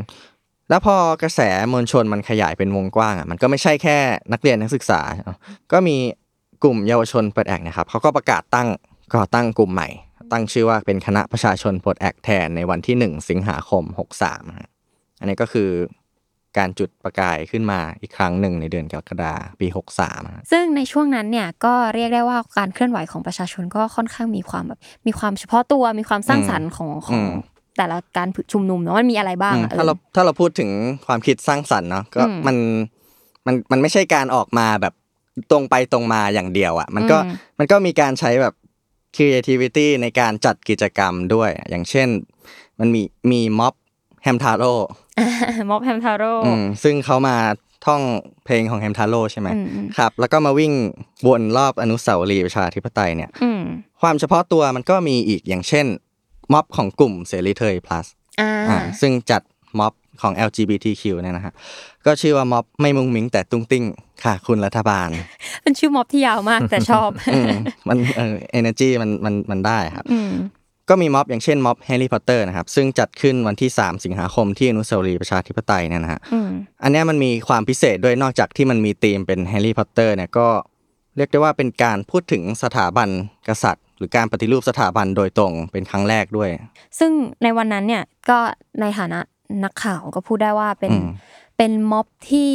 [0.71, 1.41] แล้วพอกระแส
[1.73, 3.99] มวลชนมันขยายเป็นวงกว้างอะมันก็ไม่ใช่แค่
[4.33, 5.39] นักเรียนนักศึกษาเนอะ
[5.73, 5.97] ก็มี
[6.63, 8.69] กลุ่มเยาวชนปลดแอกนะครับเขาก็ประกาศตั้ง
[9.15, 9.89] ก่อตั้งกลุ่มใหม่
[10.33, 13.85] ตั้งชื่อว่าเป็นคณะประชาชนปลดแอกแทนในวันที่ 1 สิงหาคม
[14.17, 14.69] 63นะฮะ
[15.21, 15.71] อันนี้ก็คือ
[16.59, 27.23] การจุดประกายขึ้นมาอีกครั้งหนึ่งในเดือนกรกฎาคมปี 63นะฮะซึ่งในช่วงนั้นเนี่ยก็เรียกได้ว่าการเคลื่อนไหวของประชาชนก็ค่อนข้างมีความแบบมีความเฉพาะตัวมีความสร้างสรรค์ของของ
[27.77, 30.71] แต่ละการชุมนุมเนาะมันมีอะไรบ้างอืมอะถ้าเราออถ้าเราพูดถึง
[31.07, 32.57] ความคิดสร้างสรรค์เนาะก็อืมมัน
[33.47, 34.95] มันมันไม่ใช่การออกมาแบบ
[35.51, 38.55] ตรงไปตรงมาอย่างเดียวอะ มันก็อืมมันก็มีการใช้แบบ
[39.17, 42.09] creativity ในการจัดกิจกรรมด้วย อย่างเช่น
[42.81, 43.75] มันมีมีม็อบ
[44.23, 44.73] แฮมทาโร่
[45.71, 46.33] ม็อบแฮมทาโร่
[46.83, 47.37] ซึ่งเขามา
[47.87, 48.03] ท่อง
[48.45, 50.73] เพลงของแฮมทาโร่ใช่ไหมอืมอืมครับ แล้วก็มาวิ่ง
[51.27, 53.63] วนรอบอนุสาวรีย์ประชาธิปไตยเนี่ยอืม
[54.01, 55.87] ความเฉพาะตัวมันก็มีอีกอย่างเช่น
[56.53, 58.07] ม็อบของกลุ่มเสรีเทย plus
[58.41, 59.43] อ่าอ่าซึ่งจัด
[59.79, 59.93] ม็อบ
[60.23, 61.53] ของ LGBTQ เนี่ยนะฮะ
[62.07, 63.85] ก็ชื่อว่าม็อบไม่มุ้งมิ้งแต่ตุ้งติ้ง
[64.25, 65.09] ค่ะ คุณรัฐบาล
[65.63, 67.51] เป็นชื่อม็อบที่ยาวมากแต่ชอบอืม
[67.89, 70.33] มันเออ energy มันมันมันได้ครับอืม
[70.89, 76.51] ก็มีม็อบอย่างเช่นม็อบแฮร์รี่พอตเตอร์นะครับ ซึ่งจัดขึ้นวันที่ 3 สิงหาคมที่อนุสาวรีย์ประชาธิปไตยเนี่ยนะฮะอืม
[76.83, 80.49] อันเนี้ยมันมีความพิเศษด้วยนอกจากที่มันมีธีมเป็นแฮร์รี่พอตเตอร์เนี่ยก็
[81.17, 83.09] เรียกได้ว่าเป็นการพูดถึงสถาบัน
[83.49, 86.49] กษัตริย์ หรือการปฏิรูปสถาบันโดยตรงเป็นครั้งแรกด้วย
[86.99, 87.13] ซึ่ง
[87.43, 88.39] ในวันนั้นเนี่ยก็
[88.81, 89.21] ในฐานะ
[89.65, 91.09] นักข่าวก็พูดได้ว่าเป็นอืม
[91.57, 92.51] เป็นม็อบที่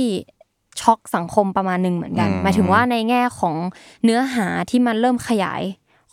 [0.82, 3.56] ช็อกสังคมประมาณหนึ่งเหมือนกันอืมหมายถึงว่าในแง่ของ
[4.04, 5.62] เนื้อหาที่มันเริ่มขยาย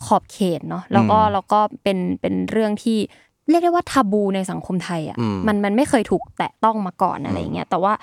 [0.05, 2.97] ขอบเขตเนาะแล้วก็อืมแล้วก็เป็นเป็นเรื่องที่
[3.49, 7.93] เรียกได้ว่าทาบูในสังคมไทยอะอืมมันมันไม่เคยถูกแตะต้องมาก่อนอะไรอย่างเงี้ยแต่ว่า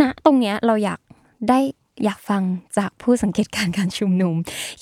[0.00, 1.00] ณตรงเนี้ยเราอยาก
[1.48, 1.58] ได้
[2.04, 2.42] อยากฟัง
[2.78, 4.34] จากผู้สังเกตการณ์การชุมนุม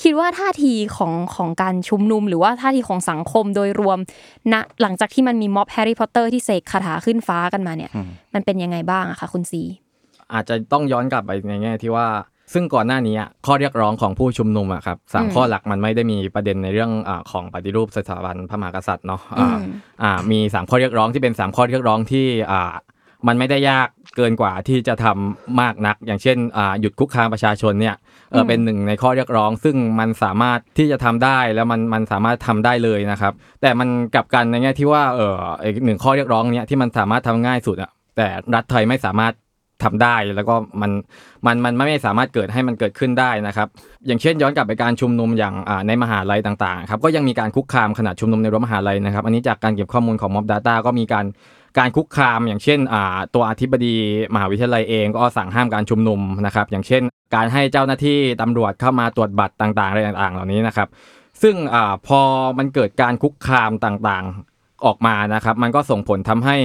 [0.02, 3.98] คิดว่าท่าทีของของการชุมนุม หรือว่าท่าทีของสังคมโดยรวม
[4.52, 9.62] ณหลังจากที่มันมีม็อบแฮร์รี่พอตเตอร์ที่เสกคาถาขึ้นฟ้ากันมาเนี่ยอืมมันเป็นยังไงบ้างอะคะคุณซี
[10.32, 12.06] อาจจะต้องย้อนกลับไปในแง่ที่ว่า
[12.52, 19.58] ซึ่งก่อนหน้านี้อะข้อเรียกร้องของผู้ชุมนุมอะครับสามอืมข้อหลักมันไม่ได้มีประเด็นในเรื่องอาของปฏิรูปสถาบันพระมหากษัตริย์เนาะอือ่าม
[20.02, 22.72] อ่ามีสามข้อเรียกร้องที่เป็นสามข้อเรียกร้องที่อ่า
[23.26, 27.96] มันไม่ได้ยากเกินกว่าที่จะทำมากนัก อย่างเช่นอ่าหยุดคุกคามประชาชนเนี่ย
[28.30, 39.34] เออเป็นหนึ่งในข้อเรียกร้อง ซึ่งมันสามารถที่จะทำได้แล้วมันมันสามารถทำได้เลยนะครับ แต่มันกลับกันในแง่ที่ว่าเอออีกหนึ่งข้อเรียกร้องเนี้ยที่มันสามารถทำง่ายสุดอะแต่รัฐไทยไม่สามารถ
[39.82, 40.90] ทำได้แล้วก็มัน
[41.46, 43.68] มันมันไม่สามารถเกิดให้มันเกิดขึ้นได้นะครับ
[44.06, 51.26] อย่างเช่นย้อนกลับไปการชุมนุมอย่างอ่าในมหาลัยต่างๆครับก็ยังมีการคุกคามขณะชุมนุมในรั้วมหาลัยนะครับ อันนี้จากการเก็บข้อมูลของ Mob Data ก็มีการ
[51.78, 52.78] การคุกคาม อย่างเช่น
[53.34, 53.96] ตัวอธิบดี
[54.34, 57.02] มหาวิทยาลัยเองก็สั่งห้ามการชุมนุมนะครับ อย่างเช่น
[57.34, 60.88] การให้เจ้าหน้าที่ตำรวจเข้ามาตรวจบัตรต่างๆอะไรต่างๆ เหล่านี้นะครับ
[61.42, 62.20] ซึ่งอพอ
[62.58, 64.51] มันเกิดการคุกคามต่างๆ
[64.86, 66.56] ออกมานะครับ มันก็ส่งผลทำให้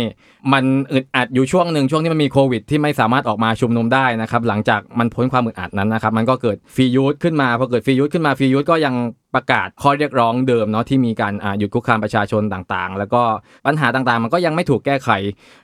[0.54, 0.64] มัน
[0.94, 8.96] อึดอัดอยู่ช่วงหนึ่งช่วงที่มันมีโควิด ที่ไม่สามารถออกมาชุมนุมได้นะครับ หลังจากมันพ้นความอึดอัดนั้นนะครับ มันก็เกิดฟรียูธขึ้นมาพอเกิดฟรียูธขึ้นมาฟรียูธก็ยัง
[9.36, 13.22] ประกาศข้อเรียกร้องเดิมเนาะที่มีการหยุดคุกคามประชาชนต่างๆ แล้วก็
[13.66, 15.10] ปัญหาต่างๆ มันก็ยังไม่ถูกแก้ไข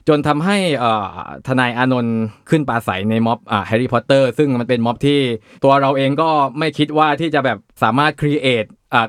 [0.07, 0.57] จนทำให้
[1.47, 5.19] ทนายอานนท์ขึ้นปราศรัยในม็อบแฮร์รี่พอตเตอร์ซึ่งมันเป็นม็อบที่
[5.63, 6.29] ตัวเราเองก็
[6.59, 8.65] ไม่คิดว่าที่จะแบบสามารถ create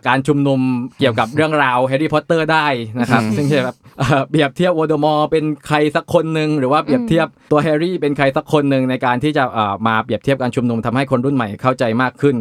[0.09, 0.61] การชุมนุม
[0.99, 2.66] เกี่ยวกับเรื่องราวแฮร์รี่พอตเตอร์ได้
[3.01, 12.37] นะครับ ซึ่งจะแบบเอ่อเปรียบเทียบโวลเดอมอร์เป็นใครสักคนหนึ่งหรือว่าเปรียบเทียบตัวแฮร์รี่เป็นใครสักคนหนึ่งในการที่จะเอ่อมาเปรียบเทียบการชุมนุมทำให้คนรุ่นใหม่เข้าใจมากขึ้น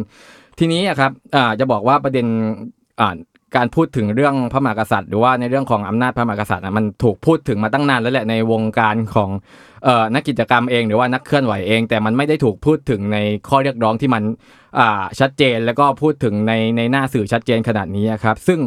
[0.58, 2.26] ทีนี้อะครับอ่าจะบอกว่าประเด็น
[3.00, 3.16] อ่า
[3.56, 9.73] การพูดถึงเรื่องพระมหากษัตริย์ หรือว่าในเรื่องของอำนาจพระมหากษัตริย์อะมันถูกพูดถึงมาตั้งนานแล้วแหละในวงการของเอ่อ
[10.14, 13.18] นักกิจกรรมเองหรือว่านักเคลื่อนไหวเอง แต่มันไม่ได้ถูกพูดถึงใน
[13.48, 14.22] ข้อเรียกร้องที่มัน
[14.78, 18.60] อ่าชัดเจนแล้วก็พูดถึงในในหน้าสื่อชัดเจนขนาดนี้ครับ ซึ่ง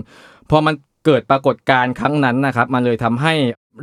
[0.50, 3.34] พอมันเกิดปรากฏการณ์ครั้งนั้นนะครับมันเลยทำให้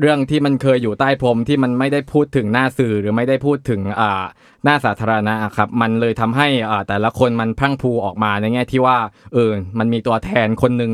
[0.01, 4.25] เรื่องที่มันเคยอยู่ใต้พรมที่มันไม่ได้พูดถึงหน้าสื่อหรือไม่ได้พูดถึงอ่า
[4.65, 8.99] หน้าสาธารณะครับมันเลยทำให้อ่าแต่ละคนมันพรั่งพูออกมาในแง่ที่ว่า
[9.35, 10.93] เออมันมีตัวแทนคนหนึ่ง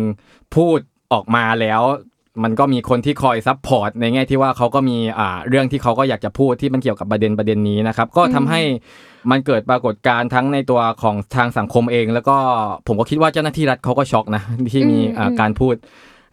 [0.54, 0.78] พูด
[1.12, 1.82] ออกมาแล้ว
[2.44, 8.60] มันก็มีคนที่คอยซับพอร์ตในแง่ที่ว่าเขาก็มีอ่าเรื่องที่เขาก็อยากจะพูดที่มันเกี่ยวกับประเด็นประเด็นนี้นะครับ ก็ทำให้
[9.30, 12.36] มันเกิดปรากฏการณ์ทั้งในตัวของทางสังคมเอง แล้วก็
[12.86, 15.74] ผมก็คิดว่าเจ้าหน้าที่รัฐเขาก็ช็อกนะที่มีอ่าอืมการพูด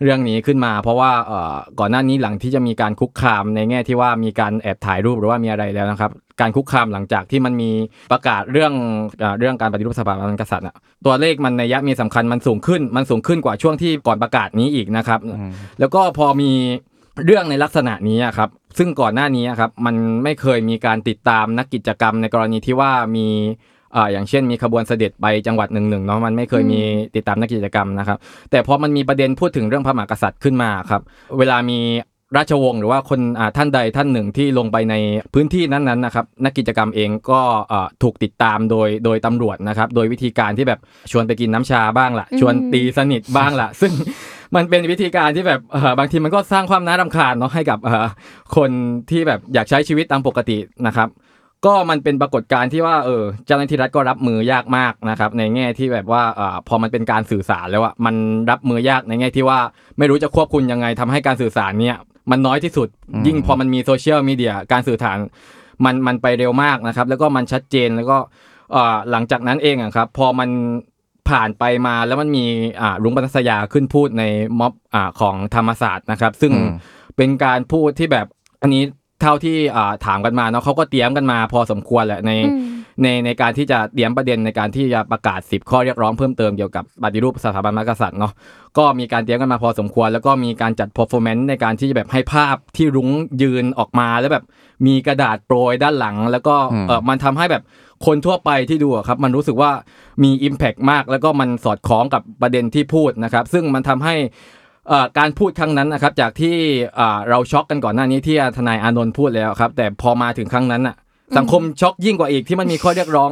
[0.03, 7.71] เรื่องนี้ขึ้นมา เพราะว่าเอ่อก่อนหน้านี้หลังที่จะมีการคุกคามในแง่ที่ว่ามีการแอบถ่ายรูปหรือว่ามีอะไรแล้วนะครับ การคุกคามหลังจากที่มันมี
[8.11, 8.73] ประกาศเรื่อง
[9.19, 10.75] เอ่อเรื่องการปฏิรูปสถาบันกษัตริย์อะ
[11.05, 15.19] ตัวเลขมันในยะมีสำคัญมันสูงขึ้น มันสูงขึ้นกว่าช่วงที่ก่อนประกาศนี้อีกนะครับ
[15.79, 16.51] แล้วก็พอมี
[17.25, 23.27] เรื่องในลักษณะนี้อะครับซึ่งก่อนหน้านี้อะครับมันไม่เคยมีการติดตามนักกิจกรรมในกรณีที่ว่ามี
[23.95, 26.81] อ่าอย่างเช่นมีขบวนเสด็จไปจังหวัดหนึ่งหนึ่งเนาะมันไม่เคยมี
[27.15, 28.17] ติดตามนักกิจกรรมนะครับ
[28.51, 31.01] แต่พอมันมีประเด็นพูดถึงเรื่องพระมหากษัตริย์ขึ้นมาครับ
[31.37, 31.79] เวลามี
[32.37, 34.95] ราชวงศ์หรือว่าคนอ่าท่านใดท่านหนึ่งที่ลงไปใน
[35.33, 40.79] พื้นที่นั้นๆนะครับนักกิจกรรมเองก็อ่าถูกติดตามโดยโดยตำรวจนะครับ โดยวิธีการที่แบบ
[41.11, 43.91] ชวนไปกินน้ำชาบ้างละชวนตีสนิทบ้างละซึ่ง
[44.55, 48.05] มันเป็นวิธีการที่แบบเอ่อบางทีมันก็สร้างความน่ารำคาญเนาะให้กับเอ่อ
[48.55, 48.69] คน
[49.09, 50.57] ที่แบบอยากใช้ชีวิตตามปกติ
[50.87, 51.07] นะครับ
[51.65, 58.15] ก็มันเป็นปรากฏการณ์ที่ว่าเออเจ้าหน้าที่รัฐก็รับมือยากมากนะครับ ในแง่ที่แบบว่าเอ่อพอมันเป็นการสื่อสารแล้วอะมัน
[58.49, 59.59] รับมือยากในแง่ที่ว่า
[59.97, 61.97] ไม่รู้จะควบคุมยังไงทำให้การสื่อสารเนี่ย
[62.31, 62.87] มันน้อยที่สุด
[63.27, 65.17] ยิ่งพอมันมีโซเชียลมีเดียการสื่อสาร
[65.85, 68.17] มันมันไปเร็วมากนะครับ แล้วก็มันชัดเจนแล้วก็
[68.71, 70.49] เอ่อหลังจากนั้นเองอะครับพอมัน
[71.29, 72.45] ผ่านไปมาแล้วมันมี
[72.81, 74.23] อ่ารุ้งปนัสยาขึ้นพูดใน
[74.59, 76.69] ม็อบอ่าของธรรมศาสตร์นะครับ ซึ่งอืม
[77.17, 78.27] เป็นการพูดที่แบบ
[78.61, 78.83] อันนี้
[79.21, 88.33] เท่าที่อ่าถามกันมาเนาะเขาก็เตรียมกันมาพอสมควรแหละในอืมในในการที่จะเตรียมประเด็นในการที่จะประกาศ 10 ข้อเรียกร้องเพิ่มเติมเกี่ยวกับปฏิรูปสถาบันมหากษัตริย์เนาะ
[88.77, 93.09] ก็มีการเตรียมกันมาพอสมควร แล้วก็มีการจัด performance ในการที่จะแบบให้ภาพที่รุ้ง
[93.41, 94.45] ยืนออกมาแล้วแบบ
[94.87, 97.63] มีกระดาษโปรยด้านหลัง แล้วก็อืมเออมันทำให้แบบ
[98.05, 99.71] คนทั่วไปที่ดูอะครับ มันรู้สึกว่า
[100.23, 104.56] มี Impact มาก แล้วก็มันสอดคล้องกับประเด็นที่พูดนะครับ ซึ่งมันทำให้เอ่อ
[105.17, 106.55] การพูดครั้งนั้นนะครับจากที่
[106.95, 110.95] เอ่อเราช็อกกันก่อนหน้านี้ที่ทนายอานนท์พูดแล้วครับ แต่พอมาถึงครั้งนั้นอะ
[111.37, 113.31] สังคมช็อกยิ่งกว่าอีกที่มันมีข้อเรียกร้อง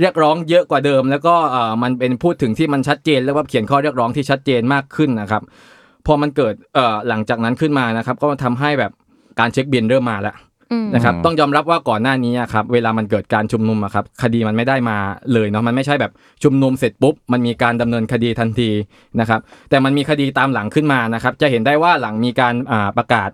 [0.00, 5.42] เรียกร้องเยอะกว่าเดิม แล้วก็เอ่อมันเป็นพูดถึงที่มันชัดเจน แล้วว่าเขียนข้อเรียกร้องที่ชัดเจนมากขึ้นนะครับ
[6.06, 8.92] พอมันเกิดเอ่อหลังจากนั้นขึ้นมานะครับ ก็ทำให้แบบ
[9.40, 10.51] การเช็คบินเริ่มมาแล้วอืม
[10.94, 14.96] นะครับอืมต้องยอมรับว่าก่อนหน้านี้อะครับเวลามันเกิดการชุมนุมอะครับคดีมันไม่ได้มา
[15.32, 16.12] เลยเนาะมันไม่ใช่แบบ
[16.42, 18.70] ชุมนุมเสร็จปุ๊บมันมีการดำเนินคดีทันที
[19.20, 23.30] นะครับแต่มันมีคดีตามหลังขึ้นมานะครับจะเห็นได้ว่าหลังมีการอ่าประกาศ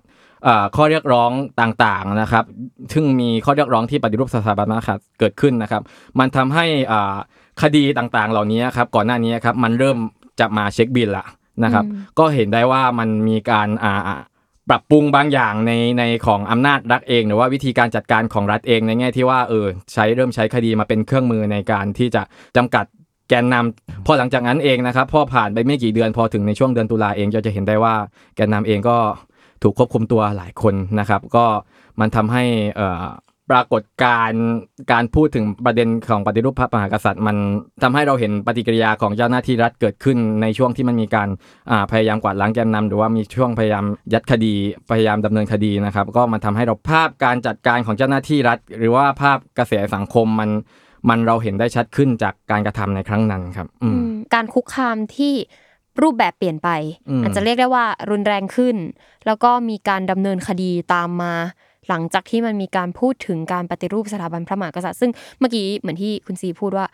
[0.47, 1.30] อ่าข้อเรียกร้อง
[1.61, 2.45] ต่างๆนะครับ
[2.93, 5.82] ซึ่งมีข้อเรียกร้องที่ปฏิรูปสถาบันนะครับเกิดขึ้นนะครับ
[6.18, 7.16] มันทำให้อ่า
[7.62, 9.99] คดีต่างๆ เหล่านี้ครับก่อนหน้านี้ครับมันเริ่ม
[10.41, 11.26] จะมาเช็คบิลละ
[11.64, 14.16] นะครับอืมก็เห็นได้ว่ามันมีการอ่าอ่า
[14.70, 22.22] ปรับปรุงบางอย่างในในของอำนาจรัฐเอง หรือว่าวิธีการจัดการของรัฐเองในแง่ที่ว่าเออใช้เริ่มใช้คดีมาเป็นเครื่องมือในการที่จะ
[22.56, 22.84] จำกัด
[23.28, 27.94] แกนนำพอหลังจากนั้นเองนะครับพอผ่านไปไม่กี่เดือนพอถึงในช่วงเดือนตุลาเองเราจะเห็นได้ว่า
[28.36, 28.96] แกนนำเองก็
[29.62, 31.44] ถูกควบคุมตัวหลายคนนะครับ ก็
[32.00, 32.44] มันทำให้
[32.80, 33.06] อ่อ
[33.51, 34.44] ปรากฏการณ์
[34.92, 37.36] การพูดถึงประเด็นของปฏิรูปพระมหากษัตริย์ มัน
[37.82, 41.28] ทำให้เราเห็นปฏิกิริยาของเจ้าหน้าที่รัฐเกิดขึ้นในช่วงที่มันมีการ
[41.70, 44.55] อ่าพยายามกวาดล้างแกนนำหรือว่ามีช่วงพยายามยัดคดี
[44.90, 50.51] พยายามดำเนินคดีนะครับ ก็มันทำให้เราภาพการจัดการของเจ้าหน้าที่รัฐ หรือว่าภาพกระแสสังคมมัน
[51.09, 55.34] มันเราเห็นได้ชัดขึ้นจากการกระทำในครั้งนั้นครับอืมอืมการคุกคามที่
[56.03, 56.68] รูปแบบเปลี่ยนไป
[57.11, 58.76] อืมอาจจะเรียกได้ว่ารุนแรงขึ้น
[59.26, 61.34] แล้วก็มีการดำเนินคดีตามมา
[61.89, 66.86] หลังจากที่มันมีการพูดถึงการปฏิรูปสถาบันพระมหากษัตริย์ซึ่งเมื่อกี้เหมือนที่คุณซีพูดว่า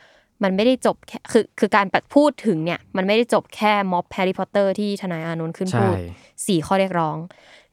[0.42, 6.05] มันไม่ได้จบแค่คือคือการพูดถึงเนี่ย มันไม่ได้จบแค่ม็อบแฮร์รี่พอตเตอร์ที่ทนายอานนท์ขึ้นพูดใช่
[6.47, 7.16] สี่ข้อเรียกร้อง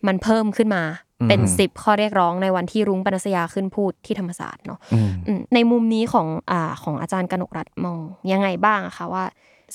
[0.07, 0.83] มันเพิ่มขึ้นมา
[1.27, 7.99] เป็นอืมสิบข้อเรียกร้องในวันที่รุ้งปนัสยาขึ้นพูดที่ธรรมศาสตร์เนาะอืมอืมในมุมนี้ของอ่าของอาจารย์กนกรัฐมอง
[8.31, 9.25] ยังไงบ้างอะคะว่า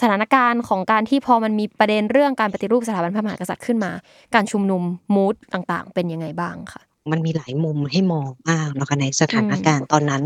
[0.01, 3.93] สถานการณ์ของการที่พอมันมีประเด็นเรื่องการปฏิรูปสถาบันพระมหากษัตริย์ขึ้นมา
[4.35, 4.83] การชุมนุม
[5.15, 6.83] มูดต่างๆ เป็นยังไงบ้างคะ
[7.13, 10.23] มันมีหลายมุมให้มองมากนะคะในสถานการณ์ตอนนั้น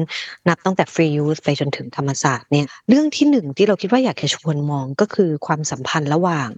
[0.49, 6.49] นับตั้งแต่ฟรียูสไปจนถึงธรรมศาสตร์เนี่ยเรื่องที่หนึ่งที่เราคิดว่าอยากจะชวนมองก็คือความสัมพันธ์ระหว่าง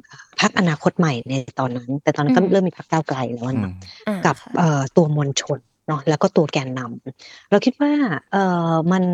[0.41, 3.75] พรรคอนาคตใหม่ในตอนนั้น แต่ตอนนั้นก็อืมเริ่มมีพรรคก้าวไกลแล้วอืนะม
[4.09, 5.59] อ่ากับค่ะเอ่อตัวมวลชน
[5.89, 7.93] เนาะแล้วก็ตัวแกนนำเราคิดว่า
[8.33, 9.05] เอ่อมัน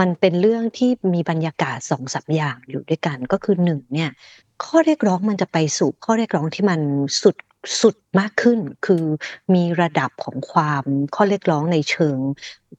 [0.00, 4.10] มันเป็นเรื่องที่มีบรรยากาศสองสามอย่างอยู่ด้วยกันก็คือหนึ่งเนี่ย
[4.64, 6.80] ข้อเรียกร้องมันจะไปสู่ข้อเรียกร้องที่มัน
[7.22, 7.36] สุด
[7.80, 9.04] สุดมากขึ้นคือ
[9.54, 10.84] มีระดับของความ
[11.14, 12.18] ข้อเรียกร้องในเชิง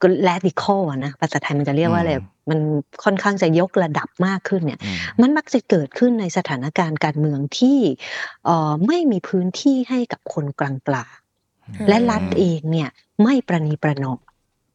[0.02, 2.60] ก็ radical อะนะภาษาไทยมันจะเรียกว่าอะไรอืมมัน
[3.04, 7.80] ค่อนข้างจะยกระดับมากขึ้นเนี่ยอืมมันมักจะเกิดขึ้นในสถานการณ์การเมืองที่
[8.46, 12.90] เอ่อไม่มีพื้นที่ให้กับคนกลางๆและรัฐเองเนี่ย
[13.24, 14.20] ไม่ประนีประนอม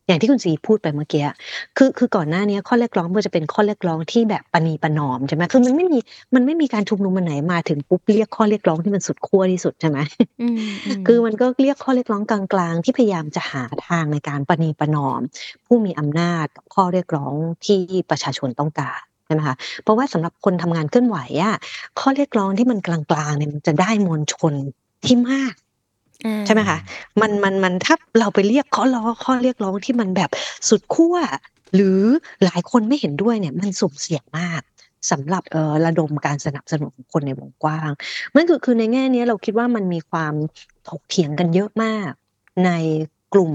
[0.08, 1.24] อย่างที่คุณสีพูดไปเมื่อกี้
[1.76, 5.98] คือคือก่อนหน้านี้ข้อเรียกร้องมันจะเป็นข้อเรียกร้องที่แบบประนีประนอมใช่ไหมคือมันไม่มี
[6.34, 9.98] มันไม่มีการชุมนุมมันไหนมาถึงปุ๊บเรียกข้อเรียกร้องที่มันสุดขั้วที่สุดใช่ไหม
[10.42, 10.58] อืม
[11.00, 15.20] มคือมันก็เรียกข้อเรียกร้องกลางๆ ที่พยายามจะหาทางในการประนีประนอม
[15.66, 17.32] ผู้มีอำนาจกับข้อเรียกร้อง
[17.66, 17.80] ที่
[18.10, 21.54] ประชาชนต้องการใช่ไหมคะเพราะว่าสำหรับคนทำงานเคลื่อนไหวอะ
[21.98, 22.98] ข้อเรียกร้องที่มันกลา
[23.28, 24.52] งๆเนี่ยมันจะได้มวลชน
[25.04, 25.67] ที่มากอ่า
[26.46, 26.78] ใช่ไหมคะ
[27.20, 30.30] มันมันมันถ้าเราไปเรียกข้อร้องข้อเรียกร้องที่มันแบบ
[30.68, 31.16] สุดขั้ว
[31.74, 32.00] หรือ
[32.44, 34.62] หลายคนไม่เห็นด้วยเนี่ย มันสุ่มเสี่ยงมาก
[35.10, 37.90] สำหรับเระดมการสนับสนุนของคนในวงกว้าง
[38.34, 40.34] มันคือคือในแง่นี้เราคิดว่ามันมีความ
[40.88, 42.10] ถกเถียงกันเยอะมาก
[42.64, 42.70] ใน
[43.34, 43.52] กลุ่ม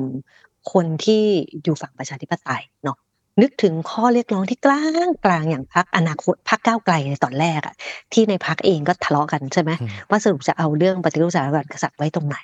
[0.72, 1.24] คนที่
[1.64, 2.97] อยู่ฝั่งประชาธิปไตยเนาะ
[3.42, 7.76] นึกถึงข้อเรียกร้องที่กลางกลางอย่างพรรคอนาคตพรรคก้าวไกลในตอนแรกอะ
[8.14, 12.38] ที่ในพรรคเองก็ทะเลาะกันใช่ไหมอืมว่าสรุปจะเอาเรื่องปฏิรูปสถาบันกษัตริย์ไว้ตรงไหน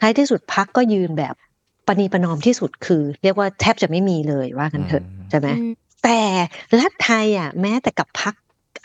[0.00, 1.34] ท้ายที่สุดพักก็ยืนแบบ
[1.86, 5.72] ปณีประนอมที่สุดคือ เรียกว่าแทบจะไม่มีเลยว่ากันเถอะอืมใช่ไหมอืม
[6.04, 6.20] แต่
[6.80, 8.34] รัฐไทยอะแม้แต่กับพัก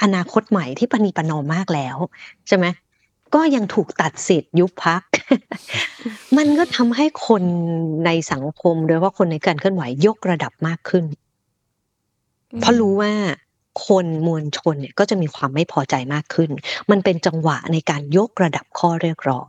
[0.03, 1.97] อนาคตใหม่ที่ปณีประนอมมากแล้ว
[2.47, 2.65] ใช่ไหม
[3.35, 5.03] ก็ยังถูกตัดสิทธิ์ยุบพัก
[6.37, 7.43] มันก็ทำให้คน
[8.05, 11.05] ในสังคมโดยเฉพาะคนในการเคลื่อนไหวยกระดับมากขึ้น
[12.59, 13.13] เพราะรู้ว่า
[13.87, 16.49] คนมวลชนเนี่ยก็จะมีความไม่พอใจมากขึ้น
[16.91, 19.45] มันเป็นจังหวะในการยกระดับข้อเรียกร้อง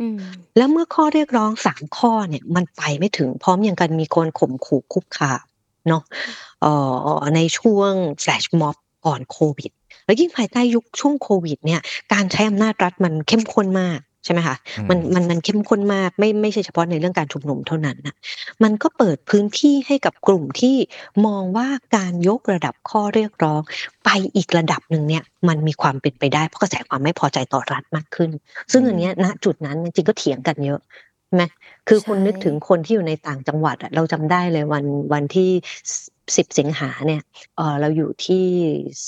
[0.00, 0.18] อืม
[0.56, 5.40] แล้วเมื่อข้อเรียกร้องสามข้อเนี่ย มันไปไม่ถึงพร้อมยังกันมีคนข่มขู่คุกคาม
[5.88, 6.02] เนาะ
[6.62, 6.72] เอ่
[7.16, 8.76] อในช่วงแฟลชม็อบ
[9.06, 9.70] ก่อนโควิด
[10.04, 11.80] แล้วยิ่งภายใต้ยุคช่วงโควิด เนี่ย
[12.12, 18.14] การใช้อำนาจรัฐมันเข้มข้นมาก ใช่ไหมคะอืมมันมันมันเข้มข้นมากไม่ไม่ใช่เฉพาะในเรื่องการชุมนุมเท่านั้นนะ
[18.62, 20.76] มันก็เปิดพื้นที่ให้กับกลุ่มที่
[21.26, 23.60] มองว่าการยกระดับข้อเรียกร้อง
[24.04, 28.30] ไปอีกระดับหนึ่งเนี่ยมันมีความเป็นไปได้เพราะกระแสความไม่พอใจต่อรัฐมากขึ้น
[28.72, 30.80] ซึ่งอันเนี้ยณจุดนั้นจริงๆก็เถียงกันเยอะ
[31.26, 31.44] ใช่ไหม
[31.88, 35.50] คือคุณใช่นึกถึงคนที่อยู่ในต่างจังหวัดอะเราจำได้เลยวันวันที่
[36.36, 37.22] สิบสิงหาเนี่ย
[37.56, 38.44] เออเราอยู่ที่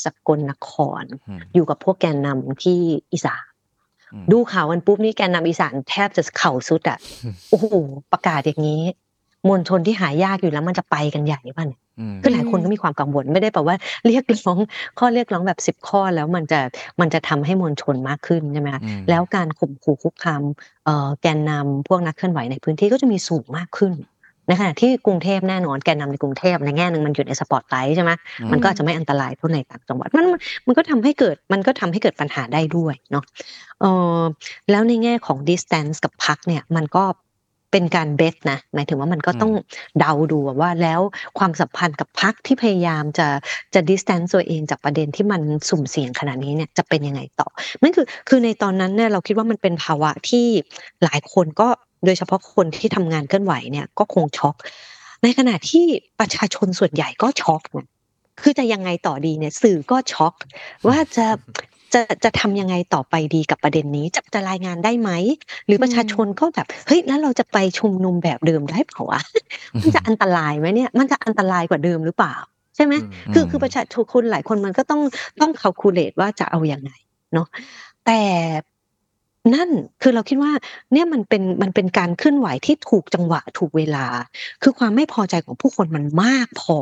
[0.05, 0.71] สกลนค
[1.03, 2.79] รอืมอยู่กับพวกแกนนำที่
[3.13, 3.52] อีสานอืม
[4.33, 6.99] ดูข่าววันปุ๊บนี่แกนนำอีสานแทบจะเข่าสุดอะ
[7.51, 7.67] โอ้โห
[8.13, 8.83] ประกาศอย่างนี้
[9.49, 14.59] มวลชนที่หายากอยู่แล้วมันจะไปกันใหญ่ป่ะเนี่ยอืมคือหลายคนก็มีความกังวลไม่ได้แปลว่าเรียกร้อง
[14.99, 16.61] ข้อเรียกร้องแบบสิบข้อแล้วมันจะ
[17.01, 20.43] มันจะทำให้มวลชนมากขึ้นใช่ไหมคะอืมแล้วการข่มขู่คุกคาม
[20.85, 23.93] เอ่อแกนนำพวกนักเคลื่อนไหวในพื้นที่ก็จะมีสูงมากขึ้น
[24.47, 28.13] ในขณะที่กรุงเทพแน่นอนแกนนำในกรุงเทพในแง่หนึ่งมันอยู่ในสปอตไลท์ใช่ไหม
[28.53, 30.27] มันก็อาจจะไม่อันตรายเท่าในต่างจังหวัดมัน
[30.67, 33.25] มันก็ทำให้เกิดมันก็ทำให้เกิดปัญหาได้ด้วยเนาะ
[33.81, 33.85] เอ
[34.19, 34.23] อ
[34.71, 37.05] แล้วในแง่ของ distance กับพักเนี่ยมันก็
[37.75, 39.53] เป็นการเบสนะหมายถึงว่ามันก็ต้อง
[39.99, 41.01] เดาดูว่าแล้ว
[41.39, 43.29] ความสัมพันธ์กับพักที่พยายามจะ
[43.75, 47.49] จะ distance ตัวเองจากประเด็นที่มันสุ่มเสี่ยงขนาดนี้เนี่ยจะเป็นยังไงต่อ
[47.83, 50.47] นั่นคือคือในตอนนั้นเนี่ยเราคิดว่ามันเป็นภาวะที่
[51.05, 51.69] หลายคนก็
[52.05, 54.55] โดยเฉพาะคนที่ทำงานเคลื่อนไหวเนี่ยก็คงช็อก
[55.23, 55.85] ในขณะที่
[56.21, 57.87] ประชาชนส่วนใหญ่ก็ช็อกนะ
[58.41, 60.35] คือจะยังไงต่อดีเนี่ยสื่อก็ช็อก
[60.89, 61.27] ว่าจะ
[61.95, 65.11] จะจะทำยังไงต่อไปดีกับประเด็นนี้จะจะรายงานได้ไหม
[65.67, 69.21] หรือประชาชนก็แบบเฮ้ยแล้วเราจะไปชุมนุมแบบเดิมได้เปล่าวะ
[69.83, 72.35] มันจะอันตรายไหมเนี่ย มันจะอันตรายกว่าเดิมหรือเปล่า
[72.77, 72.95] ใช่ไหม
[73.27, 75.01] อืมคือคือประชาชนคนหลายคนมันก็ต้อง
[75.41, 76.91] ต้องค a l c u l a t e ว่าจะเอาอยัางไง
[77.33, 77.47] เนาะ
[78.07, 78.21] แต่
[79.55, 79.69] นั่น
[80.03, 80.53] คือเราคิดว่า
[80.93, 84.07] เนี่ยมันเป็นมันเป็นการเคลื่อนไหวที่ถูกจังหวะถูกเวลา
[84.63, 86.79] คือความไม่พอใจของผู้คนมันมากพอ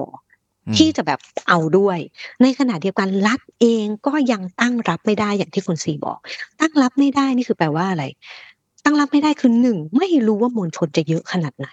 [0.67, 1.99] อมที่จะแบบเอาด้วย
[2.43, 6.19] ในขณะเดียวกันรัฐเองก็ยังตั้งรับไม่ได้อย่างที่คุณซีบอก
[6.61, 8.05] ตั้งรับไม่ได้นี่คือแปลว่าอะไร
[8.85, 11.69] ตั้งรับไม่ได้คือหนึ่งไม่รู้ว่ามวลชนจะเยอะขนาดไหน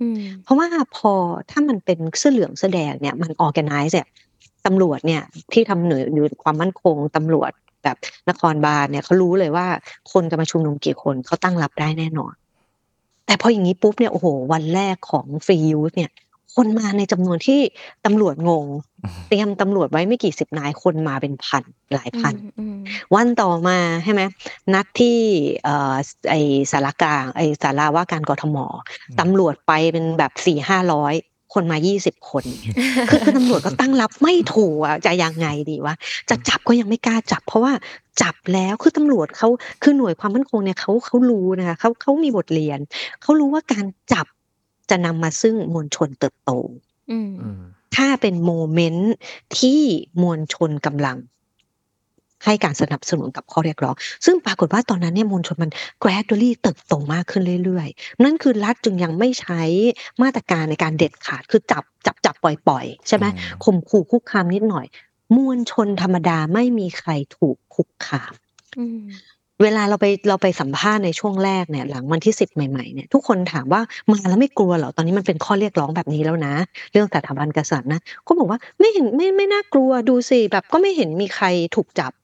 [0.00, 1.12] อืมเพราะว่าพอ
[1.50, 4.08] ถ้ามันเป็นเสื้อเหลืองเสื้อแดงเนี่ยมันออแกไนซ์เนี่ย
[4.66, 5.22] ตำรวจเนี่ย
[5.52, 7.52] ที่ทำหน่วยอยู่ความมั่นคงตำรวจ
[7.84, 7.96] แบบ
[8.28, 9.66] นครบาลเนี่ยเขารู้เลยว่า
[10.12, 12.34] คนจะมาชุมนุมกี่คนเขาตั้งรับได้แน่นอน
[13.26, 16.10] แต่พออย่างนี้ปุ๊บเนี่ยโอ้โห วันแรกของฟรียูสเนี่ย
[16.54, 17.60] คนมาในจำนวนที่
[18.04, 18.66] ตำรวจงง
[19.28, 21.62] เตรียมตำรวจไว้ไม่กี่สิบนายคนมาเป็นพัน
[21.92, 22.76] หลายพันอืม
[23.14, 24.22] วันต่อมาใช่ไหม
[24.74, 25.18] นัดที่
[25.64, 25.94] เอ่อ
[26.30, 26.34] ไอ
[26.72, 28.56] สารกลางไอสาราว่าการกทม
[29.20, 31.14] ตำรวจไปเป็นแบบสี่ห้าร้อย
[31.54, 32.44] คนมายี่สิบคน
[33.08, 35.94] คือตำรวจก็ตั้งรับไม่ถูกอะจะยังไงดีวะ
[36.30, 37.72] จะจับก็ยังไม่กล้าจับ เพราะว่า
[38.22, 39.48] จับแล้วคือตำรวจเขา
[39.82, 42.78] คือหน่วยความมั่นคงเนี่ยเขาเขารู้นะคะเขาเขามีบทเรียน
[43.22, 44.26] เขารู้ว่าการจับ
[44.90, 46.50] จะนำมาซึ่งมวลชนเติบโต
[47.10, 47.60] อืมอืม
[47.96, 49.12] ถ้าเป็นโมเมนต์
[49.58, 49.80] ที่
[50.22, 51.18] มวลชนกำลัง
[52.44, 53.94] ให้การสนับสนุนกับข้อเรียกร้อง
[54.26, 55.70] ซึ่งปรากฏว่าตอนนั้นเนี่ยมวลชนมัน
[56.02, 59.62] gradually เติบโตมากขึ้นเรื่อยๆ นั่นคือรัฐจึงยังไม่ใช้
[60.22, 64.86] มาตรการในการเด็ดขาดคือจับจับจับปล่อยปล่อยๆใช่ไหมอืมข่มขู่คุกคามนิดหน่อย
[65.36, 68.32] มวลชนธรรมดาไม่มีใครถูกคุกคาม
[68.78, 69.02] อืม
[69.62, 73.80] เวลาเราไปเราไปสัมภาษณ์ในช่วงแรกเนี่ยหลังวันที่สิบใหม่ๆเนี่ยทุกคนถามว่า
[74.10, 76.54] มาแล้วไม่กลัวเหรอตอนนี้มันเป็นข้อเรียกร้องแบบนี้แล้วนะ
[76.92, 82.23] เรื่องสถาบันกษัตริย์นะก็บอกว่าไม่เห็นไม่ไม่น่ากลัวดูสิแบบก็ไม่เห็นมีใครถูกจับอืม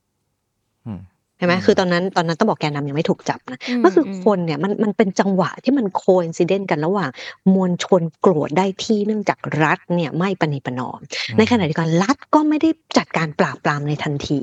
[1.41, 7.09] ช่ไหมอืมคือตอนนั้นตอนนั้นต้องบอกแกนนำยังไม่ถูกจับนะอืมก็คืออมคนเนี่ยมันมันเป็นจังหวะที่มัน coincident กันระหว่าง
[7.53, 10.99] มวลชนโกรธได้ที่เนื่องจากรัฐเนี่ยไม่ประนีประนอม
[11.37, 14.41] ในขณะเดียวกันรัฐก็ไม่ได้จัดการปราบปรามในทันที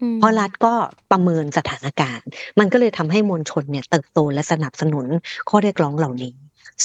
[0.00, 0.74] อืมเพราะรัฐก็
[1.10, 2.26] ประเมินสถานการณ์
[2.58, 5.06] มันก็เลยทำให้มวลชนเนี่ยเติบโตและสนับสนุน
[5.48, 6.34] ข้อเรียกร้องเหล่านี้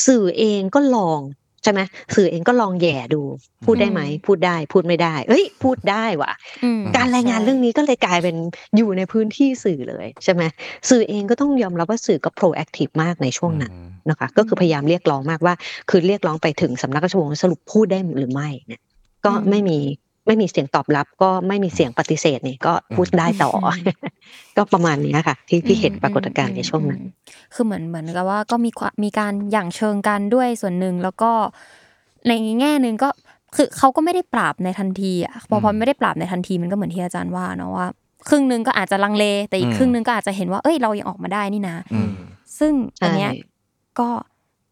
[0.06, 1.20] สื่อเองก็ลอง
[1.66, 1.82] ใช่ไหม
[2.16, 3.22] สื่อเองก็ลองแหย่ดู
[3.66, 6.32] พูดได้ไหม พูดได้พูดไม่ได้ เอ้ย พูดได้ว่ะ
[6.64, 8.36] อืมการรายงานใช่เรื่องนี้ก็เลยกลายเป็น
[8.76, 10.44] อยู่ในพื้นที่สื่อเลยใช่ไหม
[10.90, 15.54] สื่อเองก็ต้องยอมรับว่าสื่อก็ proactive มากในช่วงนั้นอืมนะคะ ก็คือพยายามเรียกร้องมากว่า
[15.90, 18.82] คือเรียกร้องไปถึงสำนักราชวงศ์สรุปพูดได้หรือไม่เนี่ย
[19.26, 19.80] ก็อืมไม่มี
[20.26, 23.68] ไม่มีเสียงตอบรับ ก็ไม่มีเสียงปฏิเสธนี่ก็พูดได้ต่ออ
[24.58, 31.32] ก็ประมาณนี้ค่ะ ที่ที่เห็นปรากฏการณ์ในช่วงนั้นอืมคือเหมือนเหมือนกับว่าก็มีความมีการหยั่งเชิงกันด้วยส่วนหนึ่งแล้วก็
[32.28, 33.10] ในแง่หนึ่งก็
[33.56, 37.88] คือเขาก็ไม่ได้ปราบในทันทีอะพอพอไม่ได้ปราบในทันทีมันก็เหมือนที่อาจารย์ว่าเนาะว่า
[38.30, 42.12] ครึ่งหนึ่งก็อาจจะลังเลแต่อีกอืมครึ่งหนึ่งก็อาจจะเห็นว่าเอ้ยเรายังออกมาได้นี่นะอืม
[42.60, 43.46] ซึ่งอันเนี้ยใช่
[44.00, 44.10] ก็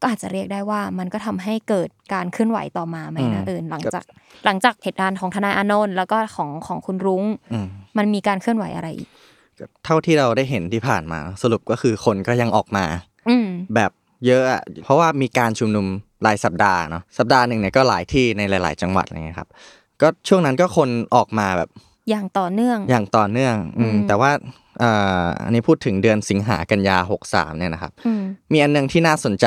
[0.04, 4.04] ก็อาจจะเรียกได้ว่ามันก็ทำให้เกิดการเคลื่อนไหวต่อมาไหมนะอืมเอิญหลังจาก
[4.46, 7.24] หลังจากเหตุการณ์ของทนายอานนท์แล้วก็ของของคุณรุ้ง
[7.54, 9.10] อืมมันมีการเคลื่อนไหวอะไรอีก
[9.86, 12.86] เท่าที่เราได้เห็นที่ผ่านมา สรุปก็คือคนก็ยังออกมา
[13.30, 13.92] อืมแบบ
[14.26, 15.86] เยอะอะเพราะว่ามีการชุมนุม
[16.26, 19.50] รายสัปดาห์เนาะสัปดาห์หนึ่งเนี่ยก็หลายที่ในหลาย ๆ จังหวัดอะไรเงี้ยครับ
[20.02, 21.70] ก็ช่วงนั้นก็คนออกมาแบบ
[22.10, 24.32] อย่างต่อเนื่อง อย่างต่อเนื่องอืมอืมแต่ว่า
[24.82, 29.46] อ่าอันนี้พูดถึงเดือนสิงหากันยาหกสามเนี่ยนะครับอืมมีอันหนึงที่น่าสนใจ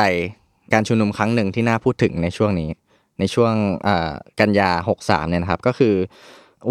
[0.73, 2.71] การชุมนุมครั้งหนึ่งที่น่าพูดถึงในช่วงนี้
[3.19, 3.53] ในช่วง
[3.87, 5.95] อ่ากันยาหกสามเนี่ยนะครับ ก็คือ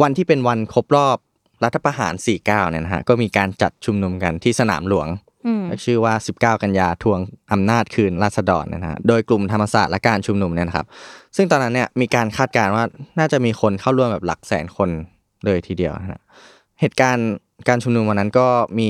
[0.01, 1.17] วันที่เป็นวันครบรอบ
[1.63, 5.07] รัฐประหาร 49เนี่ยนะฮะก็มีการจัดชุมนุมกันที่สนามหลวง
[5.45, 7.19] อืมชื่อว่า 19 กันยาทวง
[7.51, 10.85] อำนาจคืนราษฎรเนยนะฮะ โดยกลุ่มธรรมศาสตร์และการชุมนุมเนี่ยนะครับ
[11.35, 12.83] ซึ่งตอนนั้นเนี่ยมีการคาดการณ์ว่า
[13.19, 14.89] น่าจะมีคนเข้าร่วมแบบหลักแสนคน
[15.45, 16.19] เลยทีเดียวนะฮะ
[16.81, 17.29] เหตุการณ์
[17.67, 18.47] การชุมนุมวันนั้นก็
[18.79, 18.89] มี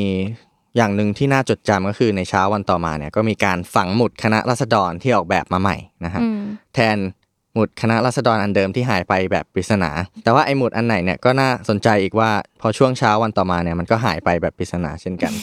[0.77, 6.41] อย่างหนึ่งที่น่าจดจำก็คือในเช้าวันต่อมาเนี่ยก็มีการฝังหมุดคณะราษฎรที่ออกแบบมาใหม่นะฮะอืม
[6.75, 6.97] แทน
[7.53, 9.91] หมุดคณะราษฎรอันเดิมที่หายไปแบบปริศนา
[10.23, 12.29] แต่ว่าไอ้หมุดอันไหนเนี่ยก็น่าสนใจอีกว่า
[12.61, 15.33] พอช่วงเช้าวันต่อมาเนี่ยมันก็หายไปแบบปริศนาเช่นกัน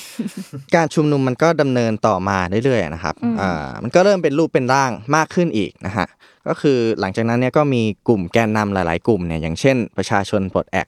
[0.74, 6.06] การชุมนุมมันก็ดำเนินต่อมาเรื่อยๆนะครับอืมอ่ามันก็เริ่มเป็นรูปเป็นร่างมากขึ้นอีกนะฮะ
[6.48, 10.86] ก็คือหลังจากนั้นเนี่ยก็มีกลุ่มแกนนำหลาย ๆ กลุ่มเนี่ยอย่างเช่น ประชาชนปลดแอก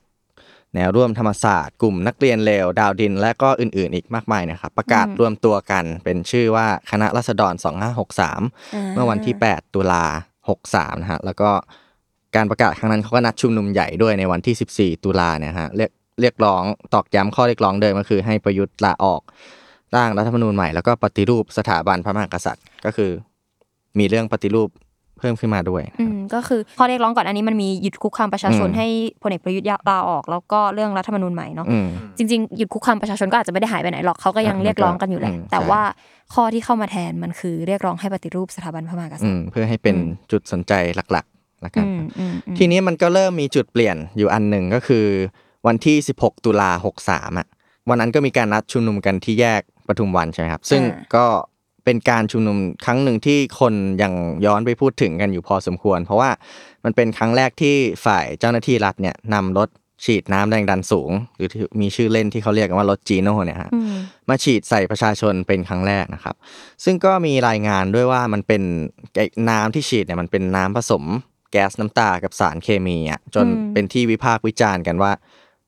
[0.75, 7.53] แนวร่วมธรรมศาสตร์ กลุ่มนักเรียนเลวดาวดิน และก็อื่นๆ อีกมากมายนะครับ ประกาศรวมตัวกันเป็นชื่อว่าคณะรัษฎร
[8.23, 10.05] 2563 เมื่อวันที่ 8 ตุลา
[10.53, 11.49] 63 นะฮะ แล้วก็
[12.35, 16.63] การประกาศครั้งนั้นเขาก็นัดชุมนุมใหญ่ด้วยในวันที่ 14 ตุลาเนี่ยฮะเรียกเรียกร้อง
[16.93, 19.21] ตอกย้ำข้อเรียกร้องเดิมก็คือให้ประยุทธ์ลาออก
[19.95, 23.11] ร่างรัฐธรรมนูญใหม่แล้วก็ปฏิรูปสถาบันพระมหากษัตริย์ ก็คือ
[23.99, 24.69] มีเรื่องปฏิรูป
[25.19, 28.87] เพิ่มขึ้นมาด้วยอืมก็คือข้อเรียกร้องก่อนอันนี้มันมีหยุดคุกคามประชาชนอืมให้
[29.21, 31.87] พลเอกประยุทธ์ลาออก แล้วก็เรื่องรัฐธรรมนูญใหม่เนาะอืม
[32.17, 35.81] จริงๆหยุดคุกคามประชาชนก็อาจจะไม่ได้หายไปไหนหรอกเขาก็ยังอะเรียกร้องกันอยู่แหละอืมแต่ใช่ว่า
[36.33, 40.73] ข้อที่เข้ามาแทนมันคือเรียกร้องให้ปฏิรูปสถาบันพระมหากษัอืตริมย์เพื่อให้เป็นอืมจุดสนใจ
[41.11, 45.05] หลักๆละกันอืมอืมอืมทีนี้มันก็เริ่มมีจุดเปลี่ยนอยู่อันหนึ่งก็คือ
[45.67, 46.71] วันที่ 16 ตุลา
[47.05, 47.47] 63อะ
[47.89, 50.81] วันนั้นก็มีการนัดชุมนุมกันที่แยกปทุมวันใช่ไหมครับ ซึ่ง
[51.15, 51.25] ก็
[51.85, 54.13] เป็นการชุมนุมครั้งหนึ่งที่คนยัง
[54.45, 56.29] ย้อนไปพูดถึงกันอยู่พอสมควร เพราะว่า
[56.85, 57.75] มันเป็นครั้งแรกที่
[58.05, 59.69] ฝ่ายเจ้าหน้าที่รัฐเนี่ยนำรถ
[60.05, 63.95] ฉีดน้ำแรงดันสูง หรือที่มีชื่อเล่นที่เขาเรียกกันว่ารถจีโน่เนี่ยฮะอืม
[64.29, 66.35] มาฉีดใส่ประชาชนเป็นครั้งแรกนะครับ
[66.83, 68.61] ซึ่งก็มีรายงานด้วยว่ามันเป็น
[69.15, 71.03] ไอ้น้ำที่ฉีดเนี่ยมันเป็นน้ำผสม
[71.51, 75.11] แก๊สน้ำตากับสารเคมีอะจนอืมเป็นที่วิพากษ์วิจารณ์กันว่า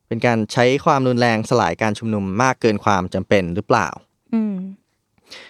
[0.07, 3.87] เป็นการใช้ความรุนแรงสลายการชุมนุมมากเกินความจำเป็นหรือเปล่า
[4.33, 4.55] อืม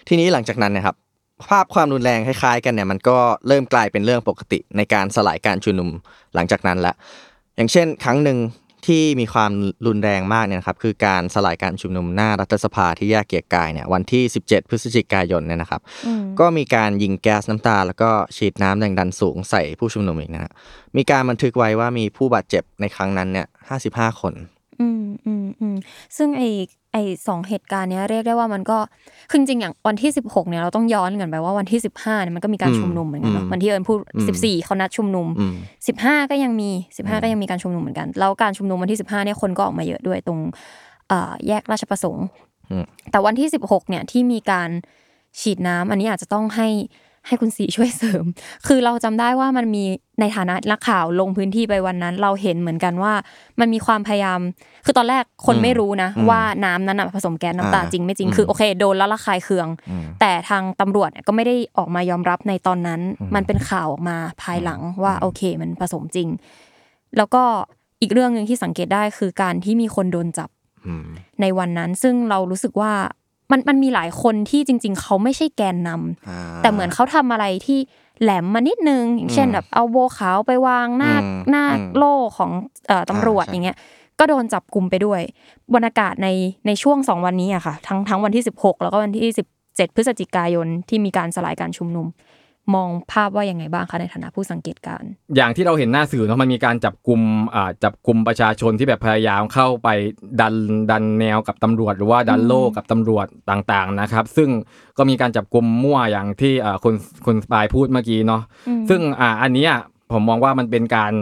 [0.08, 0.96] ทีนี้หลังจากนั้นนะครับ
[1.48, 3.18] ภาพความรุนแรงคล้ายๆ กันเนี่ยมันก็
[3.48, 5.90] เริ่มกลายเป็นเรื่องปกติในการสลายการชุมนุม
[6.34, 6.94] หลังจากนั้นละ
[7.56, 8.38] อย่างเช่น ครั้งหนึ่ง
[8.86, 9.52] ที่มีความ
[9.86, 20.52] รุนแรงมากเนี่ยนะครับคือการสลายการชุมนุมหน้ารัฐสภาที่แยกเกียรติกายเนี่ยวันที่ 17 พฤศจิกายนเนี่ยนะครับอืมก็มีการยิงแก๊สน้ำตา แล้วก็ฉีดน้ำแรงดันสูงใส่ผู้ชุมนุมอีกนะฮะ
[20.96, 23.46] มีการบันทึกไว้ว่ามีผู้บาดเจ็บในครั้งนั้นเนี่ย
[23.82, 24.34] 55 คน
[24.80, 25.76] อืมอืมอืม
[26.16, 26.42] ซึ่งไอ
[26.77, 28.78] ไอสองเหตุการณ์เนี้ยเรียกได้ว่ามันก็
[29.30, 35.52] คือจริงๆอย่างวันที่ 16เนี่ยเราต้องย้อนกันไปว่าวันที่ 15เนี่ยมันก็มีการอืมชุมนุมเหมือนกันเนาะอืมวันที่เอิญพูดอืม14เขานัดชุมนุมอืม
[35.98, 40.38] 15 ก็ยังมี 15 ก็ยังมีการชุมนุมเหมือนกันแล้วการชุมนุมวันที่ 15เนี่ยคนก็ออกมาเยอะด้วยตรง
[41.08, 42.24] เอ่อแยกราชประสงค์
[42.70, 44.70] อืมแต่วันที่ 16เนี่ยที่มีการ
[45.40, 46.68] ฉีดน้ำอันนี้อาจจะต้องให้
[47.28, 48.24] ให้คุณสีช่วยเสริม
[48.66, 49.84] คือเราจำได้ว่ามันมี
[50.20, 53.12] ในฐานะนักข่าวลงพื้นที่ไปวันนั้น เราเห็นเหมือนกันว่า
[53.60, 54.40] มันมีความพยายาม
[54.84, 66.28] คือตอนแรกคนอืมไม่รู้นะอืมว่าน้ำนั้นนะผสมแก๊สน้ำตาอ่าจริงไม่จริงอืมคือโอเคโดนแล้วระคายเคืองอืมแต่ทางตำรวจเนี่ยก็ไม่ได้ออกมายอมรับในตอนนั้นอืมมันเป็นข่าวออกมาภายหลังว่าโอเคมันผสมจริง
[67.16, 67.42] แล้วก็
[68.00, 70.50] อีกเรื่องหนึ่งที่สังเกตได้คือการที่มีคนโดนจับ
[70.86, 71.06] อืม
[71.40, 72.92] ในวันนั้น ซึ่งเรารู้สึกว่า
[73.50, 77.78] มันมันมีหลายคนที่จริง ๆ เขาไม่ใช่แกนนำอ่าแต่เหมือนเขาทำอะไรที่
[78.22, 82.50] แหลมมานิดนึง อย่างเช่นอืมแบบเอาโบขาวไปวางหน้าอืมหน้าอืมโล่ของ
[82.88, 83.76] เอ่อตำรวจอ่าใช่อย่างเงี้ย
[84.18, 85.20] ก็โดนจับกลุ่มไปด้วย
[85.74, 86.28] บรรยากาศใน
[86.66, 89.30] ในช่วงสองวันนี้อะค่ะ ทั้งทั้งวันที่ 16 แล้วก็วันที่
[89.62, 92.06] 17 พฤศจิกายนที่มีการสลายการชุมนุม
[92.74, 97.20] มองภาพว่ายังไงบ้างคะในฐานะผู้สังเกตการณ์อย่างที่เราเห็นหน้าสื่อเนาะมันมีการจับกลุ่ม
[97.54, 99.88] อ่าจับกลุ่มประชาชนที่แบบพยายามเข้าไป
[100.40, 100.54] ดัน
[100.90, 104.48] ดันแนวกับตำรวจ หรือว่าดันโล่กับตำรวจต่างๆนะครับ ซึ่ง
[104.98, 106.94] ก็มีการจับกลุ่มมั่วอย่างที่อ่าคุณ
[107.26, 109.72] คุณสปายพูดเมื่อกี้เนาะอืมซึ่งอ่าอันเนี้ย
[110.12, 111.12] ผมมองว่ามันเป็นการ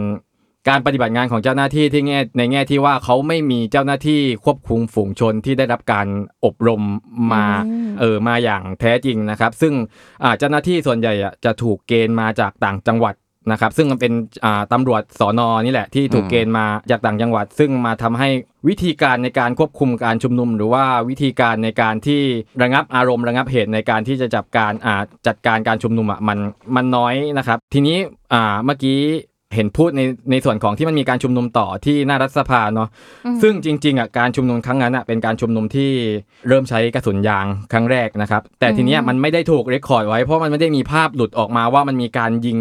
[0.69, 6.07] การปฏิบัติงานของเจ้าหน้าที่ที่แง่ในแง่ที่ว่าเขาไม่มีเจ้าหน้าที่ควบคุมฝูงชนที่ได้รับการ
[6.45, 6.81] อบรม
[7.33, 9.73] มาอืมเออมาอย่างแท้จริงนะครับ ซึ่ง
[10.23, 13.15] อ่าเจ้าหน้าที่ส่วนใหญ่อะจะถูกเกณฑ์มาจากต่างจังหวัด
[13.51, 14.13] นะครับ ซึ่งมันเป็น
[14.45, 18.29] อ่าตำรวจสอนอนี่แหละที่ถูกเกณฑ์มาจากต่างจังหวัด ซึ่งมาทำให้
[18.67, 22.21] วิธีการในการควบคุมการชุมนุม หรือว่าวิธีการในการที่
[22.61, 26.37] ระงับอารมณ์ระงับเหตุในการที่จะจับการอ่าจัดการการชุมนุมอะมัน
[26.75, 27.97] มันน้อยนะครับ ทีนี้
[28.33, 28.99] อ่าเมื่อกี้
[29.55, 32.89] เห็นพูดในในส่วนของที่มันมีการชุมนุมต่อที่หน้ารัฐสภาเนาะ
[33.25, 35.91] อืมซึ่งจริงๆอะการชุมนุมครั้งนั้นอะเป็นการชุมนุมที่
[36.47, 42.59] เริ่มใช้กระสุนยางครั้งแรกนะครับ แต่ทีเนี้ยอืมมันไม่ได้ถูกเรคคอร์ดไว้เพราะมันไม่ได้มีภาพหลุดออกมาว่ามันมีการยิง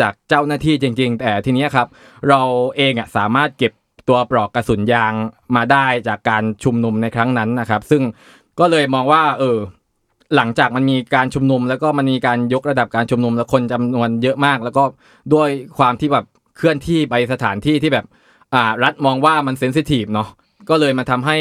[0.00, 1.86] จากเจ้าหน้าที่จริง ๆ แต่ทีเนี้ยครับ
[2.28, 2.42] เรา
[2.76, 3.72] เองอะสามารถเก็บ
[4.08, 5.12] ตัวปลอกกระสุนยาง
[5.56, 8.02] มาได้จากการชุมนุมในครั้งนั้นนะครับ ซึ่ง
[8.60, 9.58] ก็เลยมองว่า เออ
[10.36, 14.84] หลังจากมันมีการชุมนุม แล้วก็มันมีการยกระดับการชุมนุม แล้วคนจำนวนเยอะมาก แล้วก็
[15.34, 15.48] ด้วย
[15.78, 16.24] ความที่แบบ
[16.56, 18.06] เคลื่อนที่ไปสถานที่ที่แบบ
[18.54, 20.28] อ่ารัฐมองว่ามันเซนซิทีฟเนาะ
[20.68, 21.36] ก็เลยมาทำให้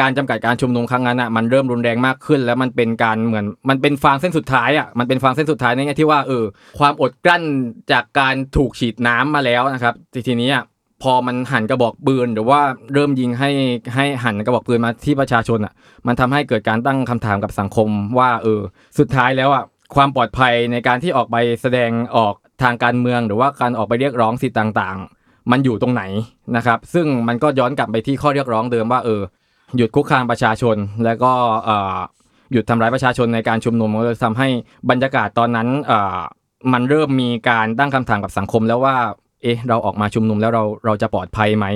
[0.00, 6.44] การจำกัดการชุมนุมครั้งนั้นอะมันเริ่มรุนแรงมากขึ้น แล้วมันเป็นการเหมือนมันเป็นฟางเส้นสุดท้ายอะมันเป็นฟางเส้นสุดท้ายในแง่ที่ว่าเออ
[6.78, 7.42] ความอดกลั้น
[7.92, 10.64] จากการถูกฉีดน้ำมาแล้วนะครับทีทีนี้อะ
[11.02, 12.60] พอมันหันกระบอกปืนหรือว่า
[12.92, 13.50] เริ่มยิงให้
[13.94, 15.72] ให้หันกระบอกปืนมาที่ประชาชนอะ
[16.06, 17.88] มันทำให้เกิดการตั้งคำถามกับสังคม
[18.18, 18.60] ว่าเออ
[18.98, 26.02] สุดท้ายแล้วอะความปลอดภัยในการที่ออกไปแสดงออกทางการเมือง หรือว่าการออกไปเรียกร้องสิทธิ์ต่างๆ มันอยู่ตรงไหน
[26.56, 29.22] นะครับ ซึ่งมันก็ย้อนกลับไปที่ข้อเรียกร้องเดิมว่าเออ
[29.76, 31.32] หยุดคุกคามประชาชน แล้วก็
[31.64, 31.96] เอ่อ
[32.52, 34.48] หยุดทำร้ายประชาชนในการชุมนุมก็เลยทำให้
[34.90, 36.18] บรรยากาศตอนนั้นเอ่อ
[36.72, 38.96] มันเริ่มมีการตั้งคำถามกับสังคมแล้วว่า
[39.42, 41.66] เอ๊ะเราออกมาชุมนุมแล้วเราเราจะปลอดภัยไหม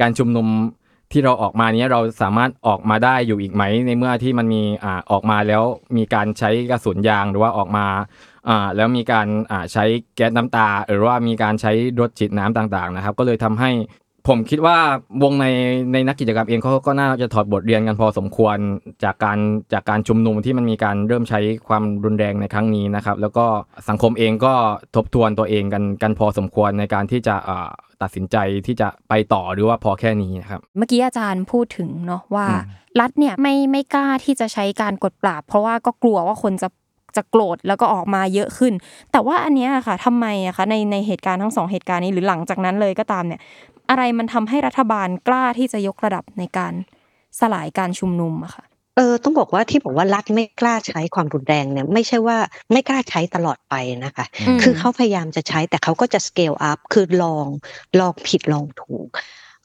[0.00, 0.46] การชุมนุม
[1.12, 5.62] ที่เราออกมาเนี้ยเราสามารถออกมาได้อยู่อีกไหม ในเมื่อที่มันมีอ่าออกมาแล้ว
[5.96, 7.86] มีการใช้กระสุนยางหรือว่าออกมา
[8.48, 9.84] อ่าแล้วมีการอ่าใช้
[10.16, 13.70] แก๊สน้ำตา หรือว่ามีการใช้รถฉีดน้ำต่างๆนะครับ ก็เลยทำให้
[14.28, 14.76] ผมคิดว่า
[15.22, 15.46] วงใน
[15.92, 18.56] ในนักกิจกรรมเองเขาก็น่าจะถอดบทเรียนกันพอสมควร
[19.04, 19.38] จากการ
[19.72, 23.46] จากการชุมนุมที่มันมีการเริ่มใช้ความรุนแรงในครั้งนี้นะครับ แล้วก็
[23.88, 24.54] สังคมเองก็
[24.96, 27.70] ทบทวนตัวเองกันกันพอสมควรในการที่จะอ่า
[28.02, 32.62] ตัดสินใจที่จะไปต่อหรือว่าพอแค่นี้นะครับ เมื่อกี้อาจารย์พูดถึงเนาะว่าอืม
[33.00, 36.68] รัฐเนี่ยไม่ไม่กล้าที่จะใช้การกดปราบ เพราะว่าก็กลัวว่าคนจะ
[37.16, 38.72] จะโกรธแล้วก็ออกมาเยอะขึ้น
[39.12, 43.40] แต่ว่าอันเนี้ยค่ะทำไมอะคะในในเหตุการณ์ทั้งสองเหตุการณ์นี้หรือหลังจากนั้นเลยก็ตามเนี่ย
[43.90, 46.72] อะไรมันทำให้รัฐบาลกล้าที่จะยกระดับในการ
[47.40, 48.64] สลายการชุมนุมอะค่ะ
[48.96, 52.36] เออต้องบอกว่าที่บอกว่ารัฐไม่กล้าใช้ความรุนแรงเนี่ยไม่ใช่ว่า
[52.72, 53.74] ไม่กล้าใช้ตลอดไป
[54.04, 57.46] นะคะอืมคือเขาพยายามจะใช้แต่เขาก็จะ scale up คือลอง
[58.00, 59.08] ลองผิดลองถูก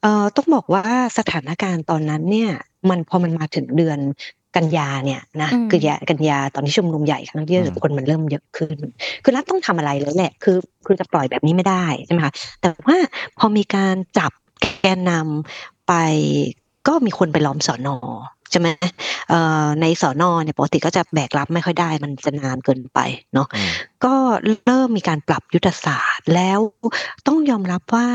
[0.02, 0.86] เอ่อต้องบอกว่า
[1.18, 2.52] สถานการณ์ตอนนั้นเนี่ย
[2.90, 4.00] มันพอมันมาถึงเดือน
[4.56, 8.78] กันยาเนี่ยนะอืมคือยากันยาตอนที่ชุมนุมใหญ่ครั้งที่อืมคนมันเริ่มเยอะขึ้น
[9.24, 12.98] คือรัฐต้องทำอะไรเลยแหละคือคือจะปล่อยแบบนี้ไม่ได้ใช่ไหมคะแต่ว่า
[13.38, 14.32] พอมีการจับ
[14.82, 15.94] แกนนำไป
[16.88, 17.98] ก็มีคนไปล้อมสอนอ
[18.52, 18.70] ใช่ไหม
[19.30, 23.00] เอ่อในสอนอเนี่ยปกติก็จะแบกรับไม่ค่อยได้ มันจะนานเกินไป
[23.34, 23.70] เนาะอืม
[24.06, 24.14] ก็
[24.66, 26.60] เริ่มมีการปรับยุทธศาสตร์แล้ว
[27.28, 28.08] ต้องยอมรับว่า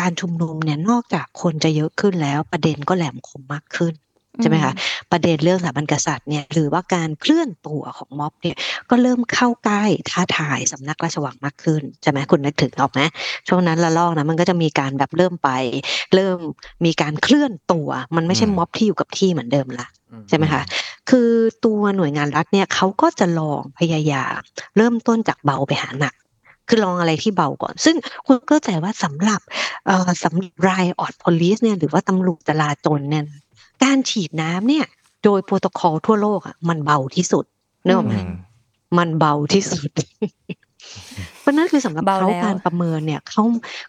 [0.00, 3.94] การชุมนุมเนี่ยนอกจากคนจะเยอะขึ้นแล้วประเด็นก็แหลมคมมากขึ้น
[4.42, 4.72] ใช่ไหมคะ
[5.12, 8.56] ประเด็นเรื่องสถาบันกษัตริย์เนี่ยหรือว่าการเคลื่อนตัวของม็อบเนี่ย
[8.90, 13.00] ก็เริ่มเข้าใกล้ท้าทายสำนักราชวังมากขึ้นใช่ไหมคุณนึกถึงออกไหม
[13.48, 15.50] ช่วงนั้นละลอกนะมันก็จะมีการแบบเริ่มไป
[16.14, 16.38] เริ่ม
[16.84, 19.86] มีการเคลื่อนตัว มันไม่ใช่อืมม็อบที่อยู่กับที่เหมือนเดิมละ
[20.28, 20.62] ใช่ไหมคะ
[21.10, 21.30] คือ
[21.64, 24.38] ตัวหน่วยงานรัฐเนี่ยเขาก็จะลองพยายาม
[24.76, 26.14] เริ่มต้นจากเบาไปหาหนัก
[26.68, 29.40] คือลองอะไรที่เบาก่อน ซึ่งคุณก็เข้าใจว่าสำหรับ
[29.86, 33.24] เอ่อสำหรับ riot police เนี่ยหรือว่าตำรวจจราจรเนี่ย
[33.84, 34.86] การฉีดน้ำเนี่ย
[35.24, 37.44] โดยโปรโตคอลทั่วโลกอะมันเบาที่สุด
[37.84, 38.32] นึกออกไหมอืม
[38.98, 39.90] มันเบาที่สุด
[41.40, 43.42] เพราะนั่นคือสำหรับเบาเขาแล้วการประเมินเนี่ยเขา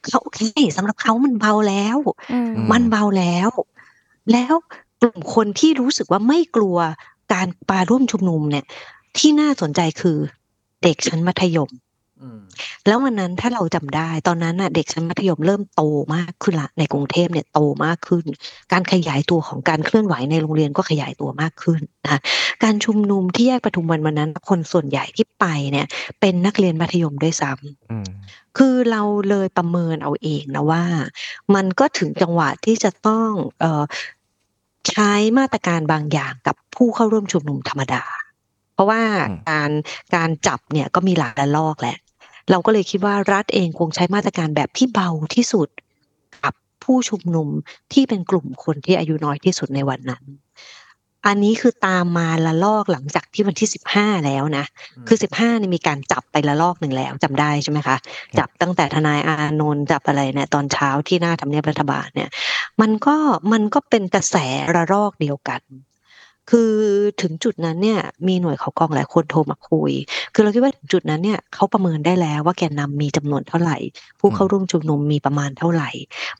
[0.05, 0.41] เขาโอเค
[0.77, 1.97] สำหรับเขามันเบาแล้ว
[2.33, 3.49] อืมมันเบาแล้ว
[4.31, 4.53] แล้ว
[5.01, 6.77] กลุ่มคนที่รู้สึกว่าไม่กลัว
[7.33, 8.65] การปาร่วมชุมนุมเนี่ย
[9.17, 10.17] ที่น่าสนใจคือ
[10.83, 11.88] เด็กชั้นมัธยมอืม
[12.87, 15.81] แล้ววันนั้นถ้าเราจำได้ตอนนั้นน่ะเด็กชั้นมัธยมเริ่มโต
[16.15, 18.25] มากขึ้นละในกรุงเทพเนี่ยโตมากขึ้น
[18.71, 22.19] การขยายตัวของการเคลื่อนไหวในโรงเรียนก็ขยายตัวมากขึ้นนะคะ
[22.63, 25.87] การชุมนุมที่แยกปทุมวันวันนั้น คนส่วนใหญ่ที่ไปเนี่ย
[26.19, 28.07] เป็นนักเรียนมัธยมด้วยซ้ำอืม
[28.57, 30.83] คือเราเลยประเมินเอาเองนะว่า
[31.55, 33.83] มันก็ถึงจังหวะที่จะต้องเออ
[34.89, 38.03] ใช้มาตรการบางอย่างกับผู้เข้าร่วมชุมนุมธรรมดา
[38.73, 39.71] เพราะว่าอืมการ
[40.15, 41.97] การจับเนี่ยก็มีหลายระลอกแหละ
[42.49, 45.69] เราก็เลยคิดว่ารัฐเองคงใช้มาตรการแบบที่เบาที่สุด
[46.43, 47.47] กับผู้ชุมนุม
[47.93, 50.23] ที่เป็นกลุ่มคนที่อายุน้อยที่สุดในวันนั้น
[51.27, 54.65] อันนี้คือตามมาละลอกหลังจากที่วันที่สิบห้าแล้วนะ
[55.07, 57.97] คือสิบห้าเนี่ยมีการจับไปละลอกหนึ่งแล้วจำได้ใช่ไหมคะ
[58.39, 62.29] จับตั้งแต่ทนายอานนท์จับอะไรเนี่ยตอนเช้าที่หน้าทำเนียบรัฐบาลเนี่ย
[62.81, 63.15] มันก็
[63.51, 64.35] มันก็เป็นกระแส
[64.75, 65.61] ระลอกเดียวกัน
[66.49, 66.71] คือ
[67.21, 69.91] ถึงจุดนั้นเนี่ยมีหน่วยเขากองหลายคนโทรมาคุย
[70.33, 73.77] คือเราคิดว่าถึงจุดนั้นเนี่ยเขาประเมินได้แล้วว่าแกนนำมีจำนวนเท่าไหร่
[74.19, 75.89] ผู้เข้าร่วมชุมนุมมีประมาณเท่าไหร่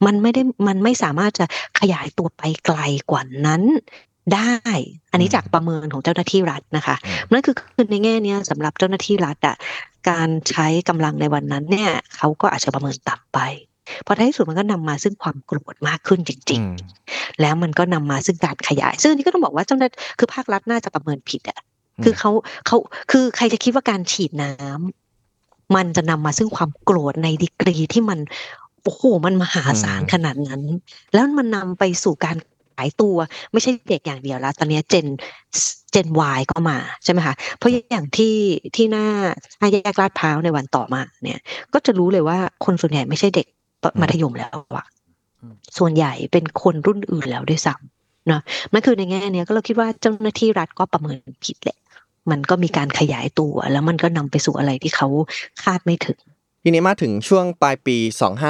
[0.05, 1.45] มันไม่ได้มันไม่สามารถจะ
[1.79, 2.79] ขยายตัวไปไกล
[3.11, 3.63] กว่านั้น
[4.33, 4.53] ได้
[5.11, 9.55] อันนี้อืมจากประเมินของเจ้าหน้าที่รัฐนะคะอืมนั่นคือคือในแง่เนี้ยสำหรับเจ้าหน้าที่รัฐอะ
[10.09, 21.59] การใช้กำลังในวันนั้นเนี่ยเขาก็อาจจะประเมินต่ำไปเพราะท้ายที่สุดมันก็นำมาซึ่งความโกรธมากขึ้นจริงอืมๆแล้วมันก็นำมาซึ่งการขยาย ซึ่งอันนี้ก็ต้องบอกว่าเจ้าหน้าคือภาครัฐน่าจะประเมินผิดอะ
[22.03, 22.31] คือเขา
[22.67, 22.77] เขา
[23.11, 28.19] คือใครจะคิดว่าการฉีดน้ำมันจะนำมาซึ่งความโกรธในดีกรีที่มัน
[28.83, 30.61] โอ้โหมันมหาศาลอืมขนาดนั้น
[31.13, 32.37] แล้วมันนำไปสู่การ
[32.75, 33.17] ขายตัว
[33.51, 35.05] ไม่ใช่เด็กอย่างเดียวแล้ว ตอนนี้เจน
[35.91, 38.35] เจน Y ก็มาใช่ไหมคะเพราะอย่างที่
[38.75, 39.05] ที่หน้า
[39.59, 41.39] ห้าแยกลาดพร้าวในวันต่อมาเนี่ย
[41.73, 43.47] ก็จะรู้เลยว่าคนส่วนใหญ่ไม่ใช่เด็ก
[44.01, 44.85] มัธยมแล้วอะ
[45.41, 48.41] อืมส่วนใหญ่เป็นคนรุ่นอื่นแล้วด้วยซ้ำเนาะ
[48.73, 51.77] นั่นคือในแง่เนี้ยก็เราคิดว่าเจ้าหน้าที่รัฐก็ประเมินผิดแหละ
[52.31, 55.07] มันก็มีการขยายตัว แล้วมันก็นำไปสู่อะไรที่เขา
[55.63, 56.19] คาดไม่ถึง
[56.63, 57.97] ทีนี้มาถึงช่วงปลายปี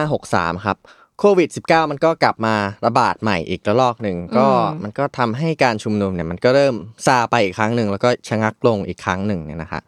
[0.06, 0.78] 2563 ครับ
[1.20, 2.56] โควิด -19 มันก็กลับมา
[2.86, 6.76] ระบาดใหม่อีกระลอกหนึ่งก็อืมมันก็ทำให้การชุมนุมเนี่ยมันก็เริ่ม
[7.06, 9.82] ซาไปอีกครั้งหนึ่งแล้วก็ชะงักลงอีกครั้งหนึ่งเนี่ยนะฮะ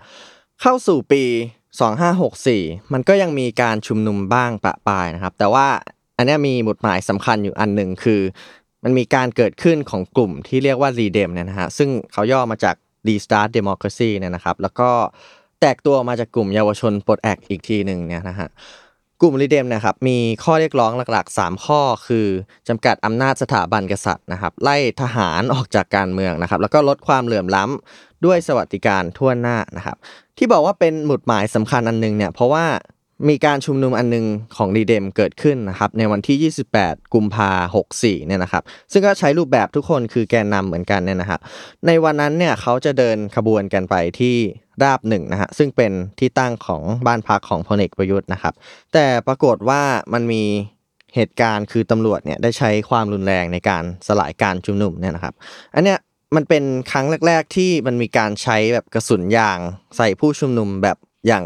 [0.61, 1.23] เข้าสู่ปี
[1.79, 5.67] 2564 มันก็ยังมีการชุมนุมบ้างประปายนะครับ แต่ว่า
[6.17, 8.21] อันนี้มีบทหมายสำคัญอยู่อันหนึ่งคือ
[8.83, 12.75] มันมีการเกิดขึ้นของกลุ่มที่เรียกว่า r e d e m เนี่ยนะฮะซึ่งเขาย่อมาจาก
[13.07, 14.89] Restart Democracy เนี่ยนะครับ แล้วก็
[15.61, 18.49] แตกตัวมาจากกลุ่มเยาวชนปลดแอกอีกทีหนึ่งเนี่ยนะฮะ
[19.21, 22.27] กลุ่มรีเดมนะครับมีข้อเรียกร้องหลัก ๆ 3 ข้อคือ
[22.67, 29.97] จำกัดอำนาจสถาบันกษัตริย์นะครับไล่ทหารออกจากการเมืองนะครับแล้วก็ลดความเหลื่อมล้ำด้วยสวัสดิการทั่วหน้านะครับ
[30.37, 32.65] ที่บอกว่าเป็นหมุดหมายสำคัญอันหนึงเนี่ยเพราะว่า
[33.29, 37.51] มีการชุมนุมอันหนึงของรีเดมเกิดขึ้นนะครับในวันที่ 28 กุมภา
[37.89, 41.39] 64เนี่ยนะครับซึ่งก็ใช้รูปแบบทุกคนคือแกนนำเหมือนกันเนี่ยนะครับ
[41.87, 44.35] ในวันนั้นเนี่ยเขาจะเดินขบวนกันไปที่
[44.83, 48.53] ราบหนึ่งนะฮะซึ่งเป็นที่ตั้งของบ้านพักของพลเอกประยุทธ์นะครับ
[48.93, 49.81] แต่ปรากฏว่า
[50.13, 50.43] มันมี
[51.15, 55.33] เหตุการณ์คือตำรวจเนี่ยได้ใช้ความรุนแรงในการสลายการชุมนุมเนี่ยนะครับ
[55.75, 55.99] อันเนี้ย
[56.35, 59.59] มันเป็นครั้งแรก ๆ ที่มันมีการใช้แบบกระสุนยาง
[59.97, 61.45] ใส่ผู้ชุมนุมแบบอย่าง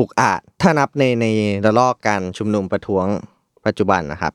[0.00, 1.26] อุกอาจ ถ้านับในใน
[1.64, 3.06] ระลอกการชุมนุมประท้วง
[3.66, 4.32] ปัจจุบันนะครับ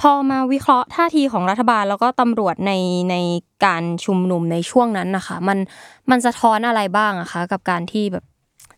[0.00, 2.72] พอมาวิเคราะห์ท่าทีของรัฐบาลแล้วก็ตำรวจใน
[3.10, 3.16] ใน
[3.64, 5.58] การชุมนุมในช่วงนั้นนะคะ มัน
[6.10, 8.24] มันสะท้อนอะไรบ้างอะคะ กับการที่แบบ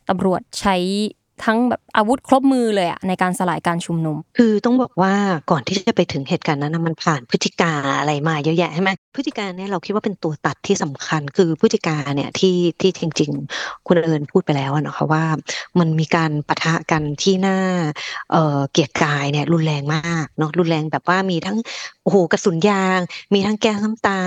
[0.09, 0.77] ตำรวจใช้
[1.45, 5.14] ทั้งแบบอาวุธครบมือเลยอะในการสลายการชุมนุม คือต้องบอกว่า
[5.51, 15.24] ก่อนที่จะไปถึงเหตุการณ์นั้นมันผ่านพฤติการอะไรมาเยอะแยะใช่ไหมพฤติการเนี่ยเราคิดว่าเป็นตัวตัดที่สำคัญ คือพฤติการเนี่ยที่ที่จริง ๆ คุณเอิญพูดไปแล้วอะเนาะค่ะว่า
[15.78, 17.59] มันมีการปะทะกันที่หน้า
[18.30, 21.57] เเกียรกายเนี่ยรุนแรงมากเนาะรุนแรงแบบว่ามีทั้ง
[22.03, 23.01] โอ้โหกระสุนยาง
[23.34, 24.20] มีทั้งแก๊สน้ำตา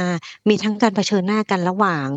[0.50, 2.08] มีทั้งการเผชิญหน้ากันระหว่าง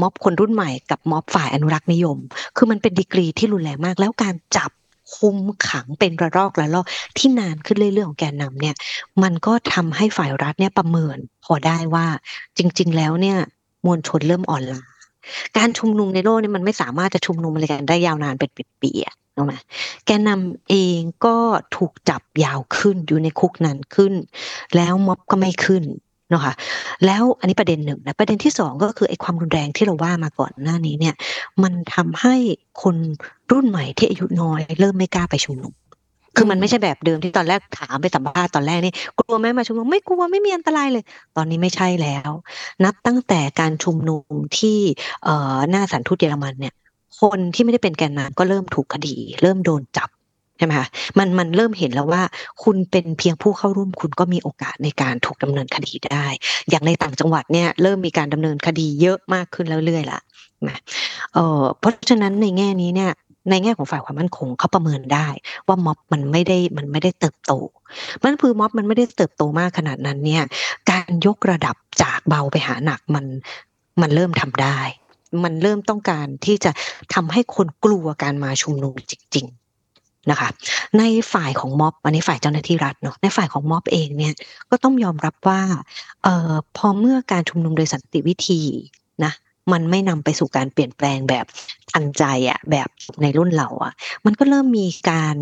[0.00, 2.18] ม็อบคนรุ่นใหม่กับม็อบฝ่ายอนุรักษ์นิยม
[2.56, 4.70] คือมันเป็นดีกรีที่รุนแรงมาก แล้วการจับ
[5.16, 5.36] คุม
[5.68, 6.86] ขังเป็นระลอกระลอก
[7.18, 8.74] ที่นานขึ้นเรื่อยๆของแกนนำเนี่ย
[9.22, 12.06] มันก็ทำให้ฝ่ายรัฐเนี่ยประเมินพอได้ว่า
[12.58, 13.38] จริง ๆ แล้วเนี่ย
[13.86, 14.82] มวลชนเริ่มอ่อนล้า
[15.56, 18.50] การชุมนุมในโลกเนี่ยมันไม่สามารถจะชุมนุมอะไรกันได้ยาวนานเป็น
[18.82, 19.54] ปีๆถูกไหม
[20.06, 21.36] แกนนำเองก็
[21.76, 24.12] ถูกจับยาวขึ้นอยู่ในคุกนานขึ้น
[24.76, 25.84] แล้วม็อบก็ไม่ขึ้น
[26.32, 26.52] นะคะ
[27.06, 31.14] แล้วอันนี้ประเด็นหนึ่งนะประเด็นที่สองก็คือไอ้ความรุนแรงที่เราว่ามาก่อนหน้านี้เนี่ย
[31.62, 32.34] มันทำให้
[32.82, 32.96] คน
[33.50, 35.72] รุ่นใหม่ที่อายุน้อย เริ่มไม่กล้าไปชุมนุม
[36.36, 41.04] คือมันไม่ใช่แบบเดิมที่ตอนแรกถามไปสัมภาษณ์ตอนแรกนี่กลัวไหมมาชุมนุมไม่กลัวไม่มีอันตรายเลย
[41.36, 42.30] ตอนนี้ไม่ใช่แล้ว
[42.84, 44.78] นับตั้งแต่การชุมนุมที่
[45.24, 46.74] เอ่อหน้าสถานทูตเยอรมันเนี่ย
[47.20, 50.08] คนที่ไม่ได้เป็นแกนนำก็เริ่มถูกคดี เริ่มโดนจับ
[50.60, 50.88] ช่ไหมคะ
[51.18, 52.22] มันมันเริ่มเห็นแล้วว่า
[52.64, 56.26] คุณเป็นเพียงผู้เข้าร่วมคุณก็มีโอกาสในการถูกดำเนินคดีได้
[56.70, 60.20] อย่างในต่างจังหวัดเนี่ยเริ่มมีการดำเนินคดีเยอะมากขึ้นแล้วเรื่อยๆละ
[60.68, 60.78] นะ
[61.34, 63.10] เออเพราะฉะนั้นในแง่นี้เนี่ย
[63.50, 65.28] ในแง่ของฝ่ายความมั่นคงเขาประเมินได้
[65.66, 67.52] ว่าม็อบมันไม่ได้มันไม่ได้เติบโต
[68.24, 70.44] มันคือม็อบมันไม่ได้เติบโตมากขนาดนั้นเนี่ย
[70.90, 73.24] การยกระดับจากเบาไปหาหนักมัน
[74.00, 74.80] มันเริ่มทำได้
[75.44, 76.70] มันเริ่มต้องการที่จะ
[77.14, 79.69] ทำให้คนกลัวการมาชุมนุมจริง ๆ
[80.30, 80.48] นะคะ
[80.98, 81.02] ใน
[81.32, 84.34] ฝ่ายของม็อบอันนี้ฝ่ายเจ้าหน้าที่รัฐเนาะในฝ่ายของม็อบเองเนี่ย
[84.70, 85.60] ก็ต้องยอมรับว่า
[86.22, 88.62] เอ่อพอเมื่อการชุมนุมโดยสันติวิธี
[89.24, 89.32] นะ
[89.72, 91.46] มันไม่นำไปสู่การเปลี่ยนแปลงแบบ
[91.92, 92.88] ทันใจอะแบบ
[93.22, 93.92] ในรุ่นเราอะ
[94.26, 95.36] มันก็เริ่มมีการ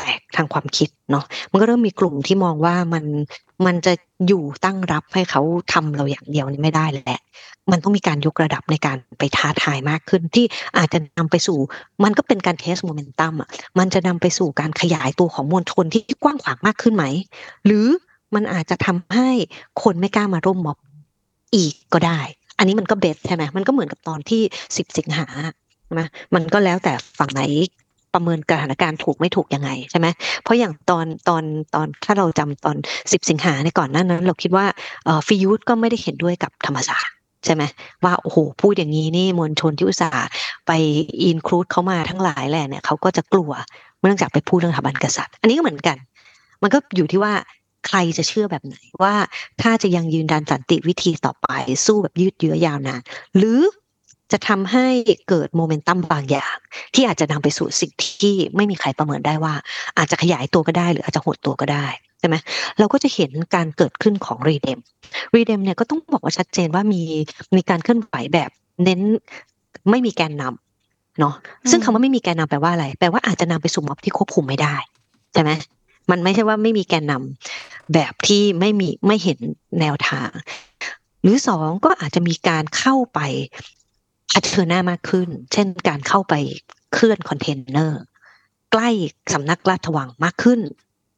[0.00, 3.04] แตกทางความคิดเนาะมันก็เริ่มมีกลุ่มที่มองว่ามัน
[3.66, 3.92] มันจะ
[4.28, 5.42] อยู่ตั้งรับให้เขา
[5.72, 7.20] ทำเราอย่างเดียวนี่ไม่ได้แหละ
[7.70, 10.44] มันต้องมีการยกระดับในการไปท้าทายมากขึ้นที่
[10.78, 11.58] อาจจะนำไปสู่
[12.04, 13.48] มันก็เป็นการเทสโมเมนตัมอะ
[13.78, 17.04] มันจะนำไปสู่การขยายตัวของมวลชนที่กว้างขวางมากขึ้นไหม
[17.66, 17.86] หรือ
[18.34, 19.28] มันอาจจะทำให้
[19.82, 20.78] คนไม่กล้ามาร่วมม็อบ
[21.54, 22.20] อีกก็ได้
[22.58, 24.42] อันนี้มันก็เบสใช่ไหมมันก็เหมือนกับตอนที่
[24.76, 25.26] สิบสิงหา
[25.84, 26.02] ใช่ไหม
[26.34, 27.42] มันก็แล้วแต่ฝั่งไหน
[28.14, 30.06] ประเมินสถานการณ์ถูกไม่ถูกยังไงใช่ไหม
[30.42, 31.42] เพราะอย่างตอนตอน
[31.74, 32.76] ตอนถ้าเราจำตอน
[33.12, 34.66] สิบสิงหาในก่อนหน้านั้น เราคิดว่า
[35.26, 37.62] ฟิยุทธก็ไม่ได้เห็นด้วยกับธรรมศาสตร์ใช่ไหม
[38.04, 40.28] ว่าโอ้โหพูดอย่างนี้นี่มวลชนที่อุตส่าห์
[40.66, 40.72] ไป
[41.22, 43.50] อินคลูดเขามาทั้งหลายแหละเนี่ยเขาก็จะกลัว
[44.00, 45.96] เนื่องจากไปพูดเรื่องสถาบันกษัตริย์ อันนี้ก็เหมือนกัน
[46.62, 47.32] มันก็อยู่ที่ว่า
[47.86, 49.14] ใครจะเชื่อแบบไหนว่า
[49.62, 51.48] ถ้าจะยังยืนดันสันติวิธีต่อไป
[51.86, 53.00] สู้แบบยืดเยื้อยาวนาน
[53.36, 53.60] หรือ
[54.32, 54.86] จะทำให้
[55.28, 56.56] เกิดโมเมนตัมบางอย่าง
[56.94, 59.54] ที่อาจจะนำไปสู่สิ่งที่ไม่มีใครประเมินได้ว่า
[59.98, 61.86] อาจจะขยายตัวก็ได้ หรืออาจจะหดตัวก็ได้
[62.18, 62.36] ใช่ไหม
[62.78, 64.78] เราก็จะเห็นการเกิดขึ้นของรีเดม
[65.36, 67.02] รีเดมเนี่ยก็ต้องบอกว่าชัดเจนว่ามี
[67.56, 68.50] มีการเคลื่อนไหวแบบ
[68.84, 69.00] เน้น
[69.90, 71.34] ไม่มีแกนนำเนาะ
[71.70, 74.76] ซึ่งคำว่าไม่มีแกนนำแปลว่าอะไร แปลว่าอาจจะนำไปสู่ม็อบที่ควบคุมไม่ได้
[75.32, 75.50] ใช่ไหม
[76.10, 79.38] มันไม่ใช่ว่าไม่มีแกนนำแบบที่ไม่มีไม่เห็น
[79.80, 80.30] แนวทาง
[81.22, 83.20] หรือสองก็อาจจะมีการเข้าไป
[84.30, 86.34] เผชิญหน้ามากขึ้น เช่นการเข้าไป
[86.92, 88.02] เคลื่อนคอนเทนเนอร์
[88.72, 88.88] ใกล้
[89.32, 90.60] สำนักราชวังมากขึ้น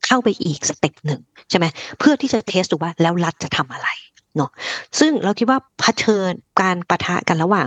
[0.06, 1.66] เข้าไปอีก step หนึ่งใช่ไหม
[1.98, 3.88] เพื่อที่จะ test ดูว่าแล้วรัฐจะทำอะไร
[4.36, 4.50] เนาะ
[5.00, 7.66] ซึ่งเราคิดว่าเผชิญการปะทะกันระหว่าง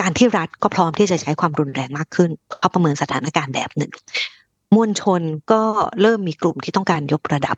[0.00, 3.92] การที่รัฐก็พร้อมที่จะใช้ความรุนแรงมากขึ้นเขาประเมินสถานการณ์แบบหนึ่ง
[4.74, 5.20] มวลชน
[5.52, 5.62] ก็
[6.00, 7.56] เริ่มมีกลุ่มที่ต้องการยกระดับ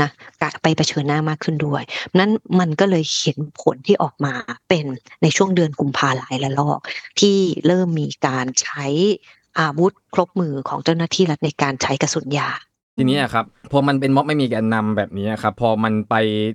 [0.00, 0.10] นะ
[0.62, 1.82] ไปเผชิญหน้ามากขึ้นด้วย
[2.18, 4.34] นั้นมันก็เลยเห็นผลที่ออกมา
[4.68, 4.84] เป็น
[5.22, 6.80] ในช่วงเดือนกุมภาหลายละลอก
[7.20, 8.86] ที่เริ่มมีการใช้
[9.58, 12.48] อาวุธครบมือของเจ้าหน้าที่รัฐในการใช้กระสุนยา
[12.98, 16.14] ทีนี้ครับพอมันเป็นม็อบไม่มีแกนนำแบบนี้ครับพอมันไป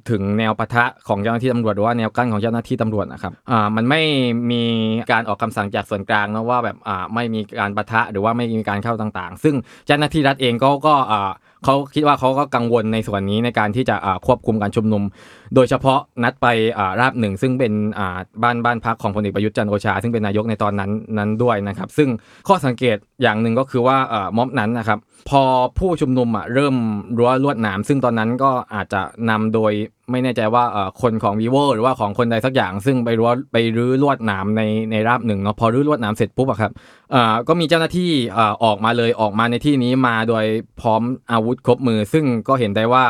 [0.10, 4.02] ถึงแนวปะทะของเจ้าหน้าที่ตำรวจหรือว่าแนวกั้นของเจ้าหน้าที่ตำรวจนะครับอ่ามันไม่
[4.52, 4.64] มี
[5.12, 11.32] การออกคำสั่งจากส่วนกลางนะว่าแบบอ่าไม่มีการปะทะหรือว่าไม่มีการเข้าต่างๆ ซึ่งเจ้าหน้าที่รัฐเองก็ก็อ่า
[11.70, 13.96] เขาคิดว่าเขาก็กังวลในส่วนนี้ในการที่จะ
[14.26, 15.04] ควบคุมการชุมนุม
[15.56, 22.10] โดยเฉพาะนัดไปอ่าราบหนึ่งซึ่งเป็นอ่าบ้านบ้านพักของพลเอกประยุทธ์จันโอชา ซึ่งเป็นนายกในตอนนั้นนั้นด้วยนะครับ ซึ่ง
[22.48, 25.44] ข้อสังเกตอย่างหนึ่งก็คือว่าอ่าม็อบนั้นนะครับ พอ
[25.80, 26.76] ผู้ชุมนุมอะเริ่ม
[27.18, 29.74] รั้วลวดหนาม ซึ่งตอนนั้นก็อาจจะนำโดย
[30.12, 36.72] ไม่แน่ใจว่าอ่อคนของ vivo หรือว่าของคนใดสักอย่าง ซึ่งไปรั้วไปรื้อลวดหนามในในราบหนึ่งเนาะพอรื้อลวดหนามเสร็จปุ๊บอะครับ
[37.14, 40.46] อ่อก็มีเจ้าหน้าที่อ่อออกมาเลยออกมาในที่นี้มาโดย
[40.82, 43.06] พร้อมอาวุธครบมือ ซึ่งก็เห็นได้ว่า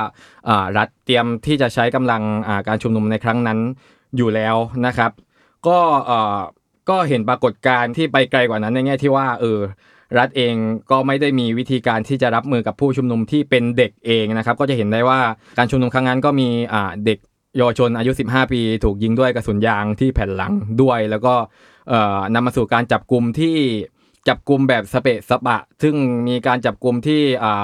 [0.49, 2.21] อ่ารัฐ เตรียมที่จะใช้กำลัง
[2.67, 3.59] การชุมนุมในครั้งนั้น
[4.17, 4.55] อยู่แล้ว
[4.85, 5.11] นะครับ
[5.67, 5.79] ก็
[6.89, 9.59] ก็เห็นปรากฏการณ์ที่ไปไกลกว่านั้นในแง่ที่ว่าเออ
[10.17, 10.53] รัฐเอง
[10.91, 15.19] ก็ไม่ได้มีวิธีการที่จะรับมือกับผู้ชุมนุมที่เป็นเด็กเองนะครับ ก็จะเห็นได้ว่า
[15.57, 16.49] การชุมนุมครั้งนั้นก็มี
[17.05, 17.19] เด็ก
[17.57, 21.33] เยาวชนอายุ 15 ปี ถูกยิงด้วยกระสุนยางที่แผ่นหลังด้วย แล้วก็
[22.33, 23.55] นำมาสู่การจับกลุ่มที่
[24.29, 25.95] จับกลุ่มแบบสเปะสปะ ซึ่ง
[26.27, 27.21] มีการจับกลุ่มที่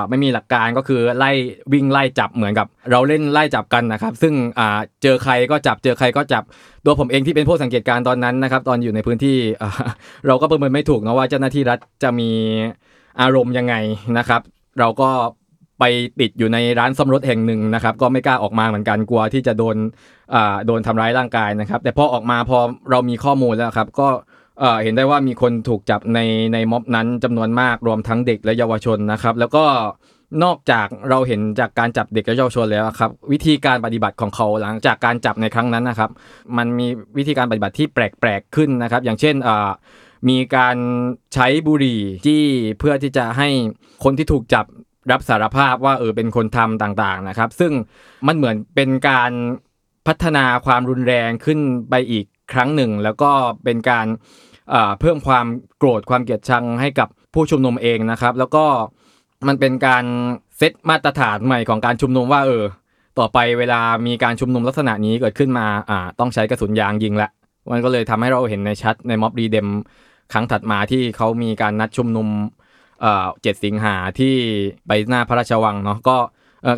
[0.10, 1.32] ไม่มีหลักการก็คือไล่
[1.74, 4.34] วิ่งไล่จับเหมือนกับ เราเล่นไล่จับกันนะครับ ซึ่ง
[5.04, 6.44] เจอใครก็จับเจอใครก็จับ
[6.86, 9.38] ตัวผมเองที่เป็นผู้สังเกตการณ์ตอนนั้นนะครับ ตอนอยู่ในพื้นที่
[10.28, 12.30] เราก็ประเมินไม่ถูกนะว่าเจ้าหน้าที่รัฐจะมี
[13.22, 13.76] อารมณ์ยังไง
[14.18, 14.42] นะครับ
[14.80, 15.10] เราก็
[15.80, 15.84] ไป
[16.20, 19.76] ติดอยู่ในร้านซ่อมรถแห่งหนึ่งนะครับ ก็ไม่กล้าออกมาเหมือนกันกลัวที่จะโดน
[20.66, 22.58] โดนทำร้ายร่างกายนะครับ แต่พอออกมาพอ
[22.92, 24.08] เรามีข้อมูลแล้วครับ ก็
[24.60, 26.20] เออเห็นได้ว่ามีคนถูกจับใน
[26.54, 29.64] ในม็อบนั้นจำนวนมากรวมทั้งเด็กและเยาวชนนะครับ แล้วก็
[30.44, 36.12] นอกจากเราเห็นจากการจับเด็กและเยาวชนแล้วครับ วิธีการปฏิบัติของเขาหลังจากการจับในครั้งนั้นนะครับ
[36.58, 36.88] มันมี
[37.18, 39.70] วิธีการปฏิบัติที่แปลกๆขึ้นนะครับ อย่างเช่นอ่า
[40.30, 40.78] มีการ
[41.34, 42.46] ใช้บุหรี่จี้
[42.80, 43.50] เพื่อที่จะให้
[44.04, 44.66] คนที่ถูกจับ
[45.12, 47.72] รับสารภาพว่าเออเป็นคนทำต่างๆนะครับ ซึ่ง
[48.28, 49.32] มันเหมือนเป็นการ
[50.08, 53.32] พัฒนาความรุนแรงขึ้นไปอีก ครั้งหนึ่ง แล้วก็
[53.64, 54.08] เป็นการ
[55.00, 55.46] เพิ่มความ
[55.78, 58.66] โกรธความเกลียดชังให้กับผู้ชุมนุมเองนะครับ แล้วก็
[59.48, 60.06] มันเป็นการ
[60.58, 62.64] เซตมาตรฐานใหม่ของการชุมนุมว่าเออ
[63.20, 67.30] ต่อไปเวลามีการชุมนุมลักษณะนี้เกิดขึ้นมาอ่าต้องใช้กระสุนยางยิงละ
[67.72, 69.68] มันก็เลยทำให้เราเห็นในชัดในม็อบรีเดม
[70.34, 72.28] ครั้งถัดมาที่เขามีการนัดชุมนุม
[73.42, 74.36] เจ็ดสิงหาที่
[74.88, 76.18] ไปหน้าพระราชวังเนาะก็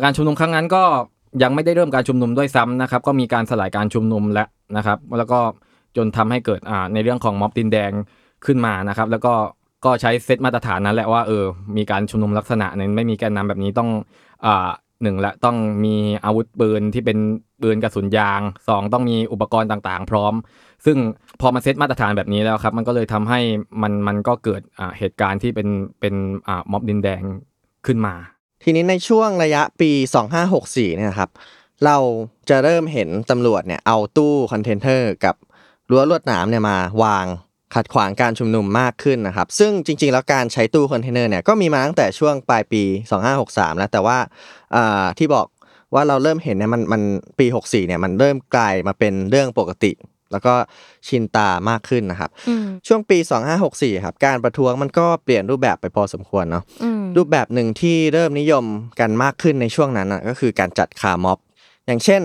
[0.04, 0.84] การชุมนุมครั้งนั้นก็
[1.42, 5.38] ยังไม่ได้เริ่มการชุมนุมด้วยซ้ำนะครับ ก็มีการสลายการชุมนุมแล้วนะครับ แล้วก็
[5.96, 7.90] จนทำให้เกิดอ่าในเรื่องของม็อบดินแดง
[8.46, 9.34] ขึ้นมานะครับ แล้วก็
[9.84, 11.44] ก็ใช้เซตมาตรฐานนั้นแหละว่าเออ
[11.76, 13.90] มีการชุมนุมลักษณะนั้นไม่มีแกนนำแบบนี้ต้อง
[14.46, 14.68] อ่า
[15.02, 17.18] หนึ่งละต้องมีอาวุธปืนที่เป็น
[17.62, 20.34] ปืนกระสุนยางสองต้องมีอุปกรณ์ต่างๆ พร้อม
[20.86, 20.96] ซึ่ง
[21.40, 23.40] พอมาเซตมาตรฐานแบบนี้แล้วครับ มันก็เลยทำให้
[23.82, 25.68] มันมันก็เกิดอ่าเหตุการณ์ที่เป็น
[26.00, 26.14] เป็น
[26.48, 27.22] อ่าม็อบดินแดง
[27.86, 28.14] ขึ้นมา
[28.62, 29.90] ทีนี้ในช่วงระยะปี
[30.44, 31.30] 2564เนี่ยนะครับ
[31.84, 31.96] เรา
[32.50, 35.34] จะเริ่มเห็นตำรวจเนี่ยเอาตู้คอนเทนเนอร์กับ
[35.90, 37.26] รั้วลวดหนามเนี่ยมาวาง
[37.74, 42.82] ขัดขวางการชุมนุมมากขึ้นนะครับ ซึ่งจริง ๆ แล้วการใช้ตู้คอนเทนเนอร์เนี่ยก็มีมาตั้งแต่ช่วงปลายปี
[43.30, 44.18] 2563 แล้วแต่ว่า
[44.74, 45.46] อ่าที่บอก
[45.94, 47.02] ว่าเราเริ่มเห็นเนี่ยมันมัน
[47.38, 49.92] ปี 64 เนี่ยมันเริ่มกลายมาเป็นเรื่องปกติ
[50.32, 50.54] แล้วก็
[51.08, 53.18] ชินตามากขึ้นนะครับอืมช่วงปี
[53.60, 58.64] 2564 ครับ การประท้วงมันก็เปลี่ยนรูปแบบไปพอสมควรเนาะอืม รูปแบบหนึ่งที่เริ่มนิยม
[59.00, 61.38] กันมากขึ้นในช่วงนั้นก็คือการจัดคาร์ม็อบ
[61.86, 62.22] อย่างเช่น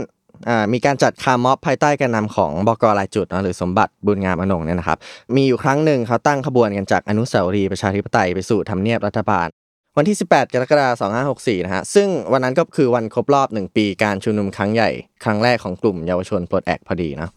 [0.74, 4.98] มีการจัดคาร์ม็อบภายใต้การนำของบก.ลายจุดนะหรือสมบัติบุญงามอนงค์เนี่ยนะครับ
[5.36, 9.48] มีอยู่ครั้งหนึ่งเขาตั้งขบวนกันจากอนุสาวรีย์ประชาธิปไตยไปสู่ทำเนียบรัฐบาล
[9.98, 14.90] วันที่ 18 กรกฎาคม 2564 นะฮะ ซึ่งวันนั้นก็คือวันครบรอบ 1 ปีการชุมนุมครั้งใหญ่
[15.24, 17.30] ครั้งแรกของกลุ่มเยาวชนปลดแอกพอดีนะ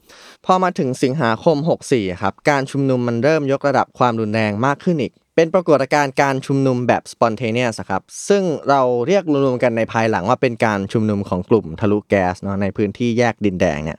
[0.46, 1.56] พอมาถึงสิงหาคม
[1.88, 13.98] 64 ครับ การชุมนุมมันเริ่มยกระดับความรุนแรงมากขึ้นอีก เป็นปรากฏการณ์การชุมนุมแบบ spontaneous ครับ ซึ่งเราเรียกรวมๆกันในภายหลังว่าเป็นการชุมนุมของกลุ่มทะลุแก๊สเนาะในพื้นที่แยกดินแดงเนี่ย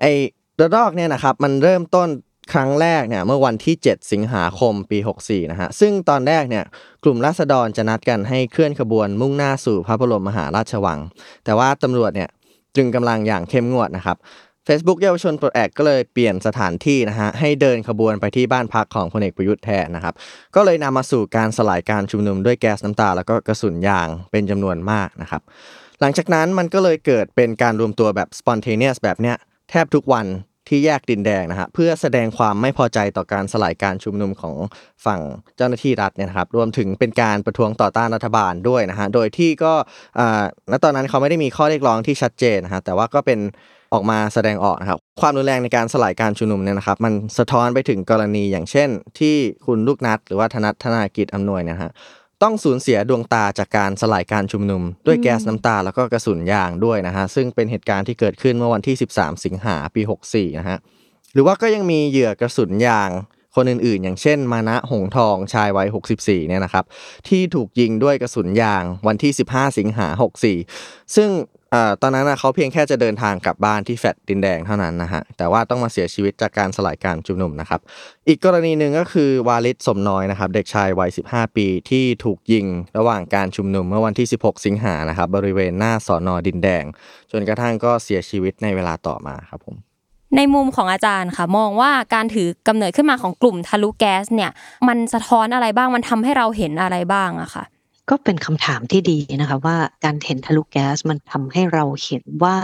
[0.00, 0.12] ไอ้
[0.60, 2.08] ระลอกเนี่ยนะครับมันเริ่มต้น
[2.52, 6.64] ครั้งแรกเนี่ยเมื่อวันที่ 7 สิงหาคมปี 64 นะฮะ ซึ่งตอนแรกเนี่ย
[7.04, 10.98] กลุ่มราษฎรจะนัดกันให้เคลื่อนขบวนมุ่งหน้าสู่พระบรมมหาราชวัง
[11.44, 12.30] แต่ว่าตำรวจเนี่ย
[12.74, 14.16] ตรึงกำลังอย่างเข้มงวดนะครับ
[14.68, 20.14] Facebook เยาวชนปลดแอกก็เลยเปลี่ยนสถานที่นะฮะให้เดินขบวนไปที่บ้านพักของพลเอกประยุทธ์แทนนะครับ
[20.56, 25.42] ก็เลยนำมาสู่การสลายการชุมนุมด้วยแก๊สน้ำตา แล้วก็กระสุนยางเป็นจำนวนมากนะครับ
[26.00, 29.36] หลังจากนั้นมันก็เลยเกิดเป็นการรวมตัวแบบ spontaneous แบบเนี้ย
[29.70, 30.26] แทบทุกวัน
[30.68, 34.56] ที่แยกดินแดงนะฮะเพื่อแสดงความไม่พอใจต่อการสลายการชุมนุมของ
[35.06, 35.20] ฝั่ง
[35.56, 39.72] เจ้าหน้าที่รัฐเนี่ยนะครับรวมถึงเป็นการประท้วงต่อต้านรัฐบาลด้วยนะฮะโดยที่ก็
[40.18, 43.38] อ่าณตอนนั้นเขาไม่ได้มีข้อเรียกร้องที่ชัดเจนนะฮะแต่ว่าก็เป็น
[43.92, 48.88] ออกมาแสดงออกนะครับความรุนแรงในการสลายการชุมนุมเนี่ยนะครับมันสะท้อนไปถึงกรณีอย่างเช่น
[49.18, 49.36] ที่
[49.66, 51.90] คุณลูกนัดหรือว่าธนัทธนากิจอำนวยเนะฮะ
[52.42, 60.78] ต้องสูญเสียดวงตาจากการสลายการชุมนุม ด้วยแก๊สน้ำตาแล้วก็กระสุนยางด้วยนะฮะซึ่งเป็นเหตุการณ์ที่เกิดขึ้นเมื่อวันที่ 13 สิงหาปี 64 นะฮะ
[61.32, 63.10] หรือว่าก็ยังมีเหยื่อกระสุนยาง
[63.56, 65.88] คนอื่นๆ อย่างเช่น มานะหงทองชายวัย
[66.18, 66.84] 64 เนี่ยนะครับ
[67.28, 70.06] ที่ถูกยิงด้วยกระสุนยางวันที่ 15 สิงหา
[70.62, 71.30] 64 ซึ่ง
[71.74, 77.80] อ่อตอนนั้นนะเขาเพียงแค่จะเดินทางกลับบ้านที่แฟลตดินแดงเท่านั้นนะฮะแต่ว่าต้องมาเสียชีวิตจากการสลายการชุมนุมนะครับ
[78.28, 82.66] อีกกรณีหนึ่งก็คือวาลิดสมน้อยนะครับ เด็กชายวัย 15 ปีที่ถูกยิง
[82.98, 86.84] ระหว่างการชุมนุมเมื่อวันที่ 16 สิงหานะครับบริเวณหน้าสอนอดินแดง
[87.32, 89.76] จนกระทั่งก็เสียชีวิตในเวลาต่อมาครับผม
[90.36, 94.50] ในมุมของอาจารย์ค่ะมองว่าการถือกำเนิดขึ้นมาของกลุ่มทะลุแก๊สเนี่ย
[94.88, 97.64] มันสะท้อนอะไรบ้างมันทำให้เราเห็นอะไรบ้างอะค่ะ
[98.10, 102.56] ก็เป็นคำถามที่ดีนะคะว่าการเห็นทะลุแก๊สมันทำให้เราเห็นว่า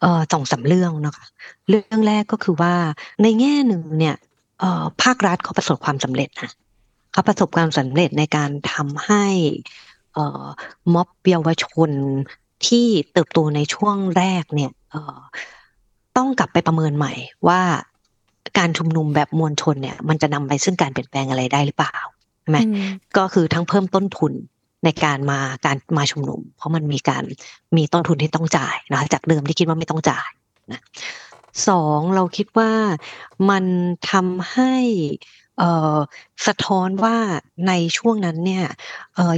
[0.00, 1.26] เอ่อสองสามเรื่องนะคะ
[1.68, 2.74] เรื่องแรกก็คือว่า
[3.22, 4.16] ในแง่หนึ่งเนี่ย
[4.60, 6.50] เอ่อภาครัฐเขาประสบความสำเร็จนะ
[7.12, 9.24] เขาประสบความสำเร็จในการทำให้
[10.14, 10.44] เอ่อ
[10.94, 11.90] ม็อบเยาวชน
[12.66, 15.18] ที่เติบโตในช่วงแรกเนี่ยเอ่อ
[16.16, 17.12] ต้องกลับไปประเมินใหม่
[17.48, 17.60] ว่า
[18.58, 21.96] การชุมนุมแบบมวลชนเนี่ย มันจะนำไปซึ่งการเปลี่ยนแปลงอะไรได้หรือเปล่า
[22.42, 22.58] ใช่ไหม
[23.16, 24.32] ก็คือทั้งเพิ่มต้นทุน
[24.84, 27.24] ในการมาการมาชุมนุม เพราะมันมีการ
[27.76, 30.28] มีต้นทุนที่ต้องจ่ายนะคะจากเดิมที่คิดว่าไม่ต้องจ่าย
[30.72, 30.80] นะ
[31.68, 32.72] สองเราคิดว่า
[33.50, 33.64] มัน
[34.10, 34.74] ทำให้
[36.46, 37.16] สะท้อนว่า
[37.68, 38.64] ในช่วงนั้นเนี่ย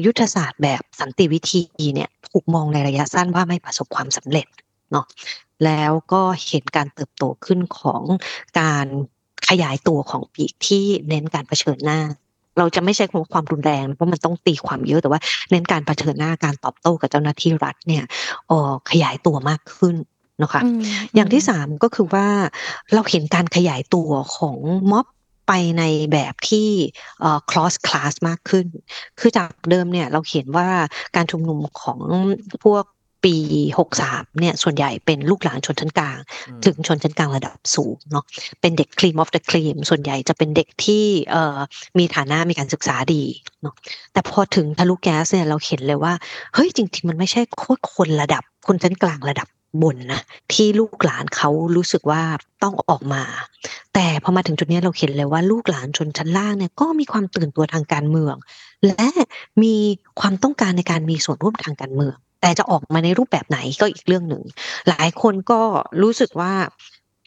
[0.04, 1.62] ยุทธศาสตร์แบบสันติวิธี
[1.94, 4.46] เนี่ยถูกมองในระยะสั้นว่าไม่ประสบความสำเร็จ
[4.92, 5.06] เนาะ
[5.64, 8.02] แล้วก็เห็นการเติบโตขึ้นของ
[8.60, 8.86] การ
[9.48, 12.00] ขยายตัวของปีกที่เน้นการเผชิญหน้า
[12.60, 15.20] เราจะไม่ใช้คำว่าความรุนแรงนะเพราะมันต้องตีความเยอะแต่ว่า
[15.50, 18.04] เน้นการเผชิญหน้าการตอบโต้กับเจ้าหน้าที่รัฐเนี่ย
[18.48, 19.96] เอ่อขยายตัวมากขึ้น
[20.42, 20.60] นะคะ
[21.14, 22.26] อย่างที่สามก็คือว่า
[22.94, 24.56] เราเห็นการขยายตัวของ
[24.90, 25.06] ม็อบ
[25.48, 26.68] ไปในแบบที่
[27.20, 28.66] เอ่อ cross class มากขึ้น
[29.18, 30.68] คือจากเดิมเนี่ยเราเห็นว่า
[31.16, 32.00] การชุมนุมของ
[32.64, 32.84] พวก
[33.24, 33.36] ปี
[33.88, 36.18] 63 เนี่ย ส่วนใหญ่เป็นลูกหลานชนชั้นกลาง
[36.64, 38.24] ถึงชนชั้นกลางระดับสูงเนาะ
[38.60, 41.58] เป็นเด็ก cream of the cream ส่วนใหญ่จะเป็นเด็กที่เอ่อ
[41.98, 43.24] มีฐานะมีการศึกษาดี
[43.62, 43.74] เนาะ
[44.12, 46.12] แต่พอถึงทะลุแก๊สเนี่ยเราเห็นเลยว่า
[46.54, 49.48] เฮ้ยจริง ๆ มันไม่ใช่โคตรคนระดับคนชั้นกลางระดับ
[49.82, 50.20] บนนะ
[50.52, 52.22] ที่ลูกหลานเขารู้สึกว่า
[52.62, 53.22] ต้องออกมา
[53.94, 58.34] แต่พอมาถึงจุดเนี้ยเราเห็นเลยว่าลูกหลานชนชั้นล่างเนี่ยก็มีความตื่นตัวทางการเมือง
[58.86, 59.08] และ
[59.62, 59.74] มี
[60.20, 64.42] ความต้องการในการมีส่วนร่วมทางการเมือง แต่จะออกมาในรูปแบบไหนก็อีกเรื่องหนึ่ง
[64.88, 65.60] หลายคนก็
[66.02, 66.52] รู้สึกว่า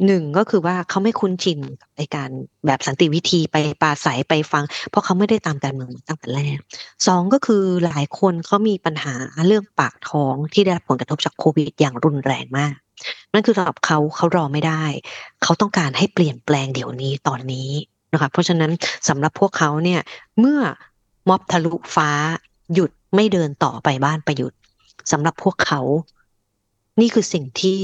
[0.06, 1.60] หนึ่งก็คือว่าเขาไม่คุ้นชิน
[1.98, 2.30] ในการ
[2.66, 6.58] แบบสันติวิธีไปปาศัยไปฟัง เพราะเขาไม่ได้ตามการเมืองตั้งแต่แรก
[7.08, 9.16] สองก็คือหลายคนเขามีปัญหา
[9.48, 12.76] เรื่องปากท้องที่ได้รับผลกระทบจากโควิดอย่างรุนแรงมาก
[13.34, 14.84] นั่นคือสำหรับเขาเขารอไม่ได้
[15.44, 17.70] เขาต้องการให้เปลี่ยนแปลงเดี๋ยวนี้ตอนนี้
[18.14, 18.72] นะคะเพราะฉะนั้น
[19.10, 20.02] สำหรับพวกเขาเนี่ย
[20.40, 20.60] เมื่อ
[21.30, 22.10] ม็อบทะลุฟ้า
[22.74, 24.60] หยุดไม่เดินต่อไปบ้านประยุทธ์
[25.12, 25.82] สำหรับพวกเขา
[27.02, 27.80] นี่คือสิ่งที่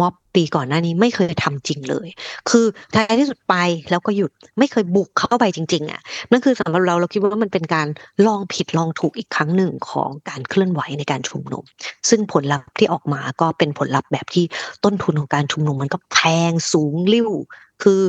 [0.00, 2.08] ม็อบปีก่อนหน้านี้ไม่เคยทำจริงเลย
[2.50, 3.54] คือท้ายที่สุดไป
[3.90, 6.00] แล้วก็หยุดไม่เคยบุกเข้าไปจริง ๆอะ
[6.30, 7.88] นั่นคือสำหรับเราเราคิดว่ามันเป็นการ
[8.26, 11.64] ลองผิดลองถูกอีกครั้งหนึ่งของการเคลื่อนไหวในการชุมนุม
[12.08, 14.44] ซึ่งผลลัพธ์ที่ออกมาก็เป็นผลลัพธ์แบบที่
[14.84, 16.18] ต้นทุนของการชุมนุมมันก็แพ
[16.50, 17.30] งสูงริ่ว
[17.82, 18.00] คือ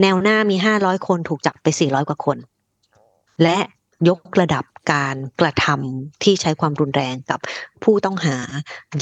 [0.00, 2.36] แนวหน้ามีห้าร้อยคนถูกจับไปสี่ร้อยกว่าคน
[3.42, 3.58] และ
[4.08, 7.40] ยกระดับ การกระทำที่ใช้ความรุนแรงกับ
[7.82, 8.36] ผู้ต้องหา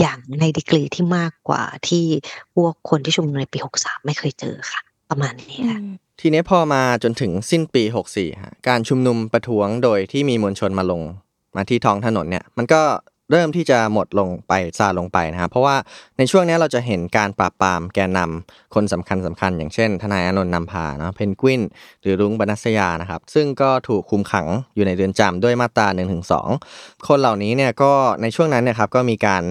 [0.01, 2.05] อย่างในดีกรีที่มากกว่าที่
[2.55, 4.81] พวกคนที่ชุมนุมในปี 63 ไม่เคยเจอค่ะ
[5.11, 5.81] ประมาณนี้ค่ะ
[6.21, 7.83] ทีนี้พอมาจนถึงสิ้นปี
[8.13, 11.03] 64ฮะการชุมนุมประท้วงโดยที่มีมวลชนมาลง
[11.57, 12.83] มาที่ท้องถนนเนี่ย มันก็
[13.31, 15.77] เริ่มที่จะหมดลงไปซาลงไปนะครับเพราะว่า
[16.19, 21.63] ในช่วงนี้เราจะเห็นการปราบปรามแกนนำคนสำคัญสำคัญ อย่างเช่น ทนายอานนท์นำพาเนาะเพนกวิน
[22.03, 26.17] หรือรุ้งบรรณัสยานะครับ ซึ่งก็ถูกคุมขังอยู่ในเรือนจำด้วยมาตรา1นึ
[27.09, 27.93] คนเหล่านี้เนี่ยก็
[28.23, 29.43] ในช่วงนั้นเนี่ยครับก็มีการ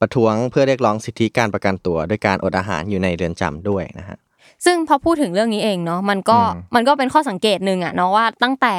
[0.00, 4.18] ประท้วงเพื่อเรียกร้องสิทธิการประกันตัวด้วยการอดอาหารอยู่ในเรือนจำด้วยนะฮะ
[4.64, 8.74] ซึ่งพอพูดถึงเรื่องนี้เองเนาะมันก็อืมมันก็เป็นข้อสังเกตหนึ่งอะเนาะว่าตั้งแต่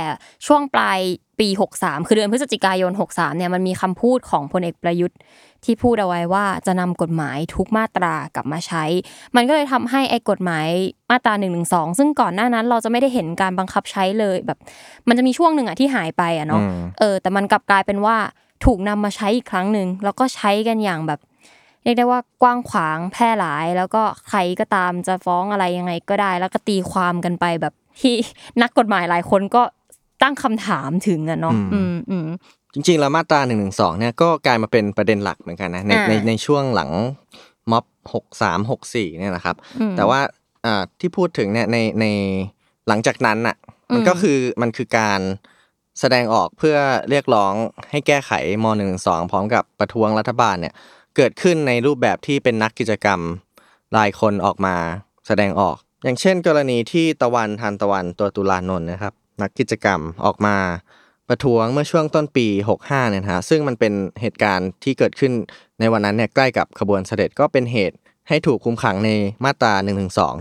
[0.48, 0.99] ช่วงปลาย
[1.41, 5.18] ปี 63 คือเดือนพฤศจิกายน 63 เนี่ยมันมีคำพูดของพลเอกประยุทธ์
[5.65, 8.84] ที่พูดเอาไว้ว่าจะนำกฎหมายทุกมาตรากลับมาใช้
[9.35, 10.68] มันก็เลยทำให้ไอ้กฎหมาย
[11.11, 11.61] มาตรา1นึ
[11.97, 14.59] ซึ่งก่อนหน้านั้นเราจะไม่ได้เห็นการบังคับใช้เลยแบบ
[15.07, 18.18] มันจะมีช่วงหนึ่งอะที่หายไปอะเนาะอืมเออแต่มันกลับกลายเป็นว่า
[18.65, 21.19] ถูกนำมาใช้อีกครั้งหนึ่งแล้วก็ใช้กันอย่างแบบ
[21.84, 28.15] เรียกได้ว่ากว้างขวางแพร่หลาย แล้วก็ใครก็ตามจะฟ้องอะไรยังไงก็ได้ แล้วก็ตีความกันไปแบบที่
[28.61, 29.61] นักกฎหมายหลายคนก็
[30.22, 32.27] ตั้งคำถามถึงอะเนาะอือืมมอืม
[32.73, 33.56] จริงๆแล้วมาตรา1นึ
[33.99, 36.89] เนี่ยก็กลายมาเป็นประเด็นหลักเหมือนกันนะในอ่าในในช่วงหลัง
[37.72, 37.85] ม็อบ
[38.31, 40.19] 63 64เนี่ยนะครับอืมแต่ว่า
[40.65, 42.06] อ่าที่พูดถึงเนี่ยในใน
[42.88, 43.56] หลังจากนั้นอะ
[43.93, 45.22] มันอืมก็คือมันคือการ
[45.99, 46.77] แสดงออกเพื่อ
[47.10, 47.53] เรียกร้อง
[47.91, 48.31] ให้แก้ไข
[48.64, 48.65] ม
[48.99, 50.73] .112 พร้อมกับประท้วงรัฐบาลเนี่ย
[51.15, 53.19] เกิดขึ้นในรูปแบบที่เป็นนักกิจกรรม
[53.98, 54.76] รายคนออกมา
[55.27, 60.57] แสดงออก อย่างเช่น กรณีที่ตะวันทันตะวันตัวตุลานนท์นะครับ นักกิจกรรมออกมา
[61.30, 62.47] ประท้วงเมื่อช่วงต้นปี
[62.80, 65.31] 65 เนี่ยฮะซึ่งมันเป็นเหตุการณ์ที่เกิดขึ้น
[65.80, 67.97] ในวันนั้นเนี่ยใกล้กับขบวนเสด็จก็เป็นเหตุ
[68.30, 69.09] ให้ถูกคุมขังใน
[69.45, 69.91] มาตรา1นึ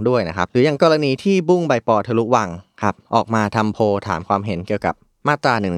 [0.08, 2.48] ด้วยนะครับ หรืออย่างกรณีที่บุ้งใบปอทะลุวัง
[2.82, 4.94] ครับออกมาทำโพลถามความเห็นเกี่ยวกับ
[5.28, 5.70] มาตรา1นึ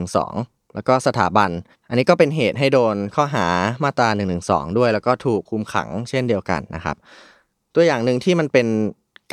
[0.74, 1.50] แล้วก็สถาบัน
[1.88, 3.46] อันนี้ก็เป็นเหตุให้โดนข้อหา
[3.84, 4.24] มาตรา1นึ
[4.78, 6.96] ด้วย แล้วก็ถูกคุมขังเช่นเดียวกันนะครับ
[7.74, 8.66] ตัวอย่างหนึ่งที่มันเป็น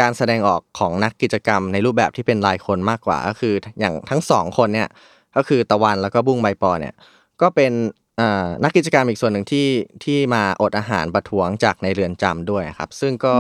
[0.02, 4.90] การแสดงออกของนักกิจกรรมในรูปแบบที่เป็นรายคนมากกว่าก็คืออย่างทั้งสองคนเนี่ย
[5.36, 6.94] ก็คือตะวันแล้วก็บุ้งใบปอเนี่ย
[7.42, 7.72] ก็เป็น
[8.18, 9.68] เอ่อนักกิจกรรมอีกส่วนหนึ่งที่
[10.04, 13.36] ที่มาอดอาหารประท้วงจากในเรือนจำด้วยครับ ซึ่งก็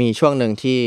[0.00, 0.80] มีช่วงหนึ่งที่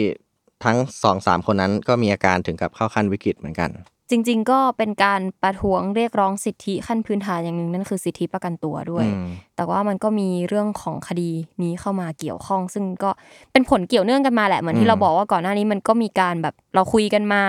[0.66, 3.70] ทั้งสองสามคนนั้นก็มีอาการถึงกับเข้าขั้นวิกฤตเหมือนกัน
[4.10, 11.30] จริง ๆ ก็เป็นการประท้วงเรียกร้องสิทธิขั้นพื้นฐานอย่างหนึ่งนั่นคือสิทธิประกันตัวด้วยอืมแต่ว่ามันก็มีเรื่องของคดี
[11.64, 13.10] นี้เข้ามาเกี่ยวข้อง ซึ่งก็
[13.52, 17.44] เป็นผลเกี่ยวเนื่องกันมาแหละเหมือนที่เราบอกว่าก่อนหน้านี้มันก็มีการแบบเราคุยกันมา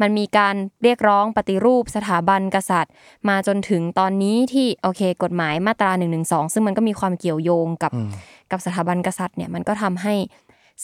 [0.00, 2.92] มันมีการเรียกร้องปฏิรูปสถาบันกษัตริย์
[3.28, 6.18] มาจนถึงตอนนี้ที่โอเค กฎหมายมาตรา1นึ
[6.52, 8.10] ซึ่งมันก็มีความเกี่ยวโยงกับอืม
[8.52, 10.14] กับสถาบันกษัตริย์เนี่ยมันก็ทำให้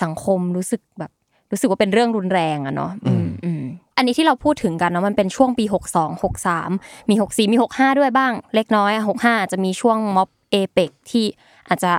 [0.02, 1.12] สังคมรู้สึกแบบ
[1.50, 3.53] รู้สึกว่าเป็นเรื่องรุนแรงอะเนาะอืม
[3.94, 5.64] อืมอันนี้ที่เราพูดถึงกันเนาะมันเป็นช่วงปี
[5.94, 11.24] 62 63 มี 64 มี 65 ด้วยบ้าง เล็กน้อยอะ65อาจจะมีช่วงม็อบเอเปกที่
[11.68, 11.92] อาจจะ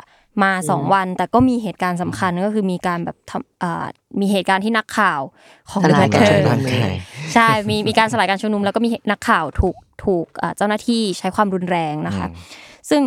[0.43, 3.85] มาสองวัน แต่ก็มีเหตุการณ์สำคัญก็คือมีการแบบทำอ่า
[4.19, 5.21] มีเหตุการณ์ที่นักข่าว
[5.71, 12.27] ของสลายการ The ชุม Matter นุมใช่มีมีการสลายการชุมนุม แล้วก็มีนักข่าวถูกถูกเอ่อเจ้าหน้าที่ใช้ความรุนแรงนะคะ
[12.89, 13.01] ซึ่ง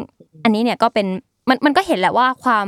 [0.44, 1.06] อันนี้เนี่ยก็เป็น
[1.48, 2.66] มันมันก็เห็นแหละว่าความ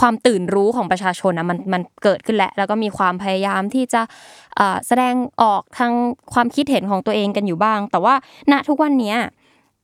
[0.00, 4.02] ความตื่นรู้ของประชาชนนะมันมันเกิดขึ้นแล้วแล้วก็มีความพยายามที่จะ
[4.56, 5.92] เอ่อแสดงออกทาง
[6.32, 8.14] ความคิดเห็นของตัวเองกันอยู่บ้าง แต่ว่า
[8.52, 9.18] ณทุกวันเนี้ย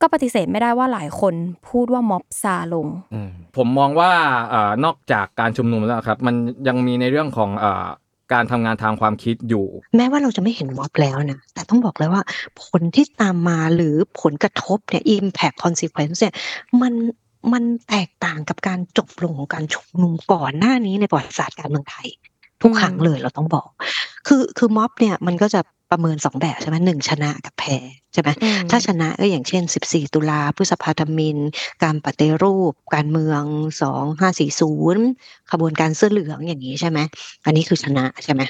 [0.00, 1.34] ก็ปฏิเสธไม่ได้ว่าหลายคน
[1.68, 2.86] พูดว่าม็อบซาลง
[3.56, 4.10] ผมมองว่า
[4.50, 6.34] เอ่อนอกจากการชุมนุมแล้วครับ มัน
[6.68, 7.86] ยังมีในเรื่องของเอ่อ
[8.34, 9.66] การทำงานทางความคิดอยู่
[9.96, 12.22] แม้ว่าเราจะไม่เห็นม็อบแล้วนะแต่ต้องบอกเลยว่า
[12.62, 16.34] ผลที่ตามมาหรือผลกระทบเนี่ย impact consequence เนี่ย
[16.82, 16.92] มัน
[17.52, 22.08] มันแตกต่างกับการจบลงของการชุมนุมก่อนหน้านี้ในประวัติศาสตร์การเมืองไทย
[22.62, 23.68] ทุกครั้งเลยเราต้องบอก
[24.26, 25.60] คือคือม็อบเนี่ยมันก็จะ
[25.94, 27.76] ประเมินสองแบบใช่ไหมหนึ่งชนะกับแพ้
[28.12, 31.38] ใช่ไหมอืมถ้าชนะก็อย่างเช่น 14 ตุลาพฤษภาธมิน
[31.82, 33.42] การปฏิรูป การเมือง
[34.62, 36.98] 2540 ขบวนการเสื้อเหลืองอย่างนี้ใช่ไหม
[37.44, 38.42] อันนี้คือชนะใช่ไหม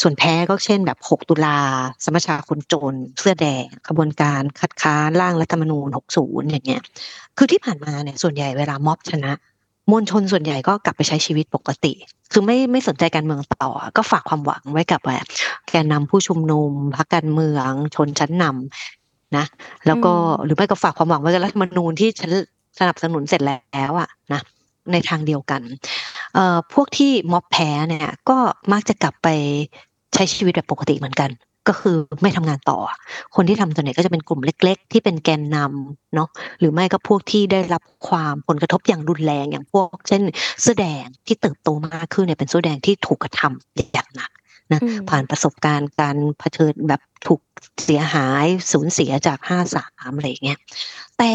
[0.00, 1.58] ส่วนแพ้ก็เช่นแบบ 6 ตุลา
[2.04, 5.88] สมัชชาคนจน เสื้อแดงขบวนการคัดค้านร่างรัฐธรรมนูญ
[6.18, 6.82] 60 อย่างเงี้ย
[7.38, 9.32] คือที่ผ่านมาเนี่ยส่วนใหญ่เวลาม็อบชนะ
[9.90, 11.92] มวลชนส่วนใหญ่ก็กลับไปใช้ชีวิตปกติ
[12.32, 15.26] คือไม่ไม่สนใจการเมืองต่อ ก็ฝากความหวังไว้กับแบบ
[15.68, 19.44] แกนนำผู้ชุมนุมพรรคการเมืองชนชั้นนำนะ
[19.86, 22.30] แล้วก็อืมหรือไม่ก็ฝากความหวังไว้กับรัฐธรรมนูญที่ฉัน
[22.78, 24.40] สนับสนุนเสร็จแล้วอะนะ
[24.92, 25.62] ในทางเดียวกัน
[26.34, 28.38] เอ่อพวกที่ม็อบแพ้เนี่ย ก็
[28.72, 29.28] มักจะกลับไป
[30.14, 31.30] ใช้ชีวิตแบบปกติเหมือนกัน
[31.68, 32.78] ก็คือไม่ทำงานต่อ
[33.34, 36.28] คนที่ทำส่วนใหญ่ก็จะเป็นกลุ่มเล็ก ๆ ที่เป็นแกนนำเนาะ
[36.60, 40.22] หรือไม่ก็พวกที่ได้รับความผลกระทบอย่างรุนแรงอย่างพวก เช่น
[40.60, 44.30] เสื้อแดงที่เติบโตมากขึ้นเนี่ยเป็นเสื้อแดงที่ถูกกระทำอย่างหนัก
[44.72, 47.40] นะอืมผ่านประสบการณ์การเผชิญแบบถูก
[47.84, 50.58] เสียหายสูญเสียจากห้าสามอะไรอย่างเงี้ย
[51.18, 51.32] แต่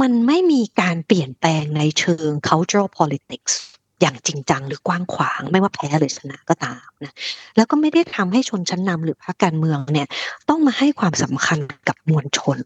[0.00, 3.52] มันไม่มีการเปลี่ยนแปลงในเชิง cultural politics
[4.00, 7.12] อย่างจริงจังหรือกว้างขวาง ไม่ว่าแพ้หรือชนะก็ตามนะ
[7.56, 10.08] แล้วก็ไม่ได้ทำให้ชนชั้นนำหรือพรรคการเมืองเนี่ย
[10.48, 11.58] ต้องมาให้ความสำคัญ
[11.88, 12.58] กับมวลชน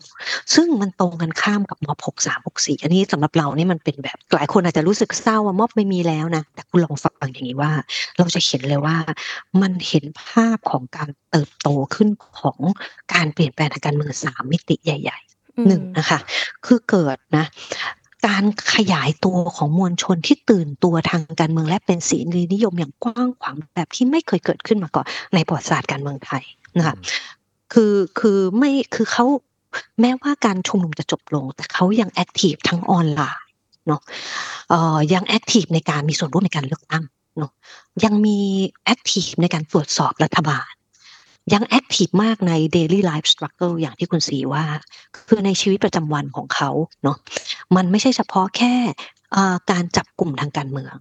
[0.54, 7.72] ซึ่งมันตรงกันข้ามกับม็อบ6 3 6 4อันนี้สำหรับเรานี่มันเป็นแบบหลายคนอาจจะรู้สึกเศร้าว่าม็อบไม่มีแล้วนะแต่คุณลองฟังอย่างนี้ว่า
[8.18, 8.96] เราจะเห็นเลยว่า
[9.62, 12.08] มันเห็นภาพของการเติบโตขึ้น
[12.38, 12.58] ของ
[13.14, 16.18] การเปลี่ยนแปลงทางการเมืองสามมิติใหญ่ ๆหนึ่งนะคะ
[16.66, 17.44] คือเกิดนะ
[18.26, 18.44] การ
[18.74, 22.18] ขยายตัวของมวลชนที่ตื่นตัวทางการเมืองและเป็นเสรี
[22.54, 26.42] นิยมอย่างกว้างขวางแบบที่ไม่เคยเกิดขึ้นมาก่อนในประวัติศาสตร์การเมืองไทย
[26.78, 26.96] นะคะ
[27.72, 29.24] คือคือไม่คือเขา
[30.00, 33.48] แม้ว่าการชุมนุมจะจบลง แต่เขายัง active ทั้งออนไลน์
[33.86, 34.00] เนาะ
[34.68, 37.04] เอ่อยัง active ในการมีส่วนร่วมในการเลือกตั้ง
[37.38, 37.52] เนาะ
[38.04, 38.38] ยังมี
[38.84, 40.70] active ในการตรวจสอบรัฐบาล
[41.54, 44.64] ยัง active มากใน daily life struggle อย่างที่คุณสีว่า
[45.28, 46.70] คือในชีวิตประจำวันของเขา
[47.02, 47.16] เนาะ
[47.76, 48.74] มันไม่ใช่เฉพาะแค่
[49.70, 50.94] การจับกลุ่มทางการเมือง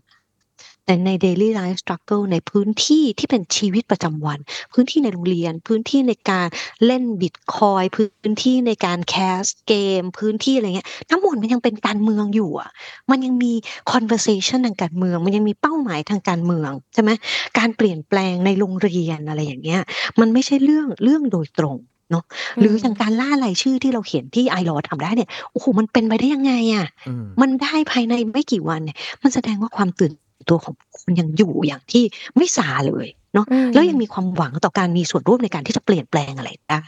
[1.06, 4.40] ใน daily life struggle ในพื้นที่ที่เป็นชีวิตประจำวัน
[4.74, 6.48] พื้นที่ในโรงเรียน พื้นที่ในการ
[6.86, 12.70] เล่นบิตคอยน์พื้นที่ในการ cast เกม พื้นที่อะไรเงี้ยทั้งหมดมันยังเป็นการเมืองอยู่อะ
[13.12, 13.54] มันยังมี
[13.92, 17.12] conversation ทางการเมือง มันยังมีเป้าหมายทางการเมืองใช่ไหม
[17.58, 19.82] การเปลี่ยนแปลงในโรงเรียนอะไรอย่างเงี้ย
[20.20, 21.78] มันไม่ใช่เรื่องเรื่องโดยตรง
[22.12, 22.24] เนาะ
[22.60, 30.14] หรืออย่างการล่ารายชื่อที่เราเห็นที่ไอรอทำได้เนี่ยโอ้โหมันเป็นไปได้ยังไงอะอืมมันได้ภายในไม่กี่วันเนี่ยมันแสดงว่าความตื่น
[30.50, 32.04] ตัวของคนยังอยู่อย่างที่
[32.38, 36.84] ไม่สาเลยเนาะอืมแล้วยังมีความหวังต่อการมีส่วนร่วมในการที่จะเปลี่ยนแปลงอะไรได้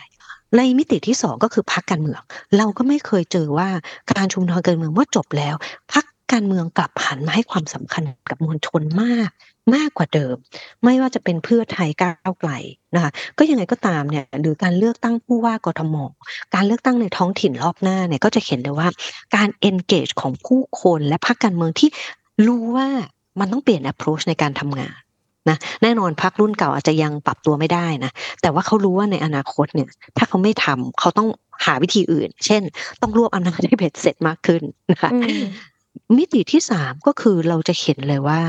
[0.57, 2.21] ในมิติที่สองก็คือพักการเมือง
[2.57, 3.69] เราก็ไม่เคยเจอว่า
[4.11, 5.55] การชุมนุมทางการเมืองเมื่อจบแล้ว
[5.93, 9.29] พักการเมืองกลับหันมาให้ความสำคัญกับมวลชนมาก
[9.75, 10.35] มากกว่าเดิม
[10.83, 12.51] ไม่ว่าจะเป็นเพื่อไทยก้าวไกล
[12.95, 15.95] นะคะก็ยังไงก็ตามเนี่ยหรือการเลือกตั้งผู้ว่ากทม
[16.53, 18.87] การเลือกตั้งในท้องถิ่นรอบหน้าเนี่ยก็จะเห็นเลยว่า
[19.35, 21.89] การ engage ของผู้คนและพรรคการเมืองที่
[22.47, 22.89] รู้ว่า
[23.39, 24.97] มันต้องเปลี่ยน approach ในการทำงาน
[25.49, 31.29] นะแน่นอนพรรครุ่นเก่าอาจจะยังปรับตัวไม่ได้นะแต่ว่าเขารู้ว่าในอนาคตเนี่ย ถ้าเขาไม่ทำเขาต้อง
[31.65, 32.61] หาวิธีอื่น เช่น
[33.01, 35.43] ต้องรวบอำนาจให้เบ็ดเสร็จมากขึ้นนะคะอืม
[36.17, 38.41] มิติที่สามก็คือเราจะเห็นเลยว่า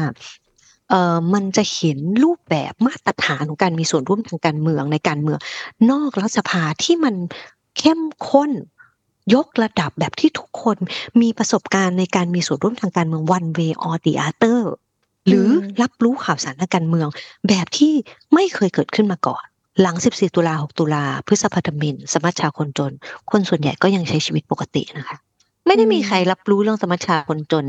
[0.90, 5.38] เออมันจะเห็นรูปแบบมาตรฐานของการมีส่วนร่วมทางการเมืองในการเมือง
[5.90, 7.14] นอกรัฐสภาที่มัน
[7.78, 8.50] เข้มข้น
[9.34, 10.76] ยกระดับแบบที่ทุกคน
[11.20, 14.60] มีประสบการณ์ในการมีส่วนร่วมทางการเมือง one way or the other
[15.26, 15.48] หรือ
[15.82, 17.08] รับรู้ข่าวสารทางการเมือง
[17.48, 17.92] แบบที่
[18.34, 19.44] ไม่เคยเกิดขึ้นมาก่อน
[19.82, 22.92] หลัง 14 ตุลา 6 ตุลา พฤษภาธมิน สมัชชาคนจน
[23.30, 25.16] คนส่วนใหญ่ก็ยังใช้ชีวิตปกตินะคะ
[25.66, 27.66] ไม่ได้มีใครรับรู้เรื่องสมัชชาคนจน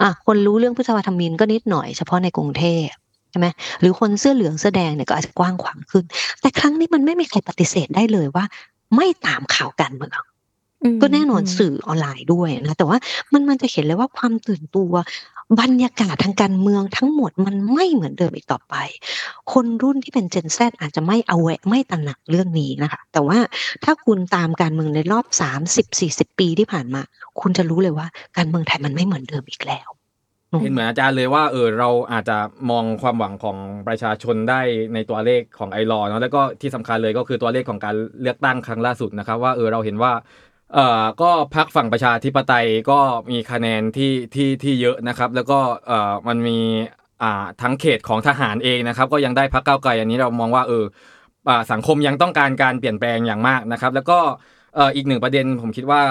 [0.00, 2.86] อะคนรู้เรื่องพฤษภาธมินก็นิดหน่อยเฉพาะในกรุงเทพ
[3.30, 3.46] ใช่ไหม
[3.80, 6.04] หรือคนเสื้อเหลืองเสื้อแดงเนี่ยก็อาจจะกว้างขวางขึ้น
[6.40, 8.44] แต่ครั้งนี้มันไม่มีใครปฏิเสธได้เลยว่า
[8.96, 10.35] ไม่ตามข่าวการเมืองอืม
[11.02, 12.98] ก็แน่นอนสื่อออนไลน์ด้วยนะแต่ว่า
[13.32, 14.92] มันมันจะเห็นเลยว่าความตื่นตัว
[15.60, 18.74] บรรยากาศทางการเมืองทั้งหมดมันไม่เหมือนเดิมอีกต่อไป
[19.52, 23.38] คนรุ่นที่เป็น Gen Z อาจจะไม่เอาแวะไม่ตระหนักเรื่องนี้นะคะ แต่ว่า
[23.84, 25.26] ถ้าคุณตามการเมืองในรอบ
[25.82, 27.02] 30-40 ปีที่ผ่านมา
[27.40, 29.88] คุณจะรู้เลยว่าการเมืองไทยมันไม่เหมือนเดิมอีกแล้ว
[30.62, 32.38] เห็นเหมือนอาจารย์เลยว่าเออเราอาจจะ
[32.70, 33.56] มองความหวังของ
[33.88, 34.60] ประชาชนได้
[34.94, 40.12] ในตัวเลขของไอรอเนาะแล้วก็ที่สำคัญเลยก็คือตัวเลขของการเลือกตั้งครั้งล่าสุดนะครับว่าเออเราเห็นว่า
[40.74, 42.98] เอ่อก็พักฝั่งประชาธิปไตยก็
[43.30, 46.58] มีคะแนนที่ที่ที่เยอะนะครับ แล้วก็เอ่อมันมี
[47.22, 50.84] อ่าทั้งเขตของทหารเองนะครับ ก็ยังได้พักเก้าวไกลอันนี้เรามองว่าเออ
[51.48, 54.18] อ่าสังคมยังต้องการการเปลี่ยนแปลงอย่างมากนะครับ แล้วก็
[54.74, 56.02] เอ่ออีกหนึ่งประเด็นผมคิดว่า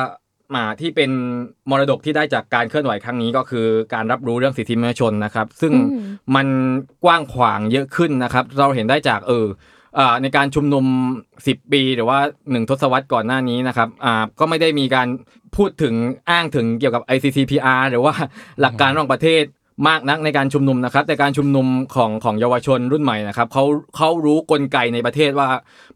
[0.56, 1.12] มาที่เป็น
[1.70, 6.48] มรดกที่ได้จากการเคลื่อนไหวครั้งนี้ก็คือการรับรู้เรื่องสิทธิมนุษยชนนะครับ ซึ่งอืมมัน
[7.04, 9.74] กว้างขวางเยอะขึ้นนะครับ เราเห็นได้จากเอออ่า
[10.22, 10.86] ในการชุมนุม
[11.34, 15.08] 10 ปีหรือว่า 1 ทศวรรษก่อนหน้านี้นะครับอ่าก็ไม่ได้มีการ
[15.56, 15.94] พูดถึง
[16.30, 18.14] อ้างถึงเกี่ยวกับ ICCPR หรือว่า
[18.62, 19.44] หลักการระหว่างประเทศ
[19.88, 23.64] มากนักในการชุมนุมนะครับ แต่การชุมนุมของของเยาวชนรุ่นใหม่นะครับเขา
[23.98, 25.48] เขารู้กลไกในประเทศว่า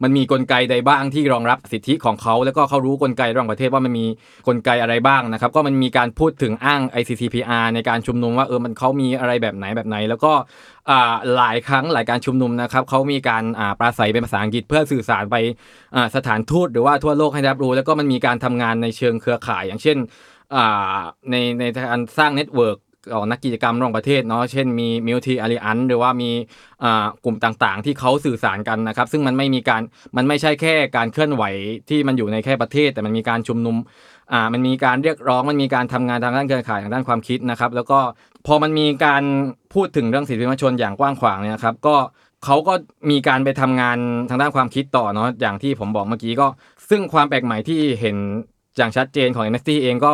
[0.03, 4.05] มันมีกลไกใดบ้างที่รองรับสิทธิของเขา แล้วก็เขารู้กลไกระหว่างประเทศว่ามันมี
[4.47, 10.31] กลไกอะไรบ้างนะครับ ก็มันมีการพูดถึงอ้าง ICCPR ในการชุมนุมว่าเออมันเขามีอะไรแบบไหนแบบไหน แล้วก็
[11.35, 13.43] หลายครั้งหลายการชุมนุมนะครับเขามีการ
[13.79, 15.35] ปราศรัยเป็นภาษาอังกฤษเพื่อสื่อสารไป
[16.15, 19.97] สถานทูตหรือว่าทั่วโลกให้รับรู้ แล้วก็มันมีการทำงานในเชิงเครือข่าย อย่างเช่น
[21.31, 22.77] ในในการสร้าง network
[23.13, 26.31] ของนักกิจกรรมระหว่างประเทศเนาะเช่นมี Milk Tea Alliance หรือว่ามี
[26.83, 29.81] อ่ากลุ่มต่างๆ ที่เขาสื่อสารกันนะครับ ซึ่งมันไม่มีการ
[30.17, 31.43] มันไม่ใช่แค่การเคลื่อนไหว
[31.89, 33.75] ที่มันอยู่ในแค่ประเทศ แต่มันมีการชุมนุม
[34.33, 37.99] อ่ามันมีการเรียกร้องมันมีการทำงานทางด้านเครือข่ายทางด้านความคิดนะครับ แล้วก็
[38.47, 39.23] พอมันมีการ
[39.73, 41.95] พูดถึงเรื่องสิทธิมนุษยชนอย่างกว้างขวางเนี่ยครับก็
[42.45, 42.73] เขาก็
[43.09, 43.97] มีการไปทำงาน
[44.29, 46.47] ทางด้านความคิดต่อเนาะอย่างที่ผมบอกเมื่อกี้ก็
[46.89, 48.17] ซึ่งความแปลกใหม่ที่เห็น
[48.77, 50.11] อย่างชัดเจนของ Amnesty เองก็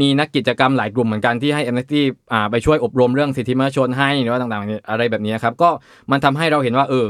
[0.00, 2.00] มีนักกิจกรรมหลายกลุ่มเหมือนกันที่ให้ Amnesty
[2.32, 5.70] อ่าไปช่วยอบรมเรื่องสิทธิมนุษยชนให้หรือว่าต่างๆ อะไรแบบนี้ครับก็
[6.10, 7.06] มันทำให้เราเห็นว่าเออ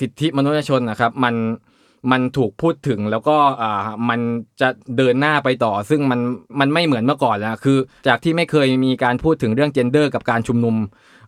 [0.00, 1.34] สิทธิมนุษยชนนะครับมัน
[2.12, 4.20] มันถูกพูดถึงแล้วก็อ่ามัน
[4.60, 6.20] จะเดินหน้าไปต่อ ซึ่งมัน
[6.60, 7.78] มันไม่เหมือนเมื่อก่อนแล้วคือ
[8.08, 10.76] จากที่ไม่เคยมีการพูดถึงเรื่อง gender กับการชุมนุม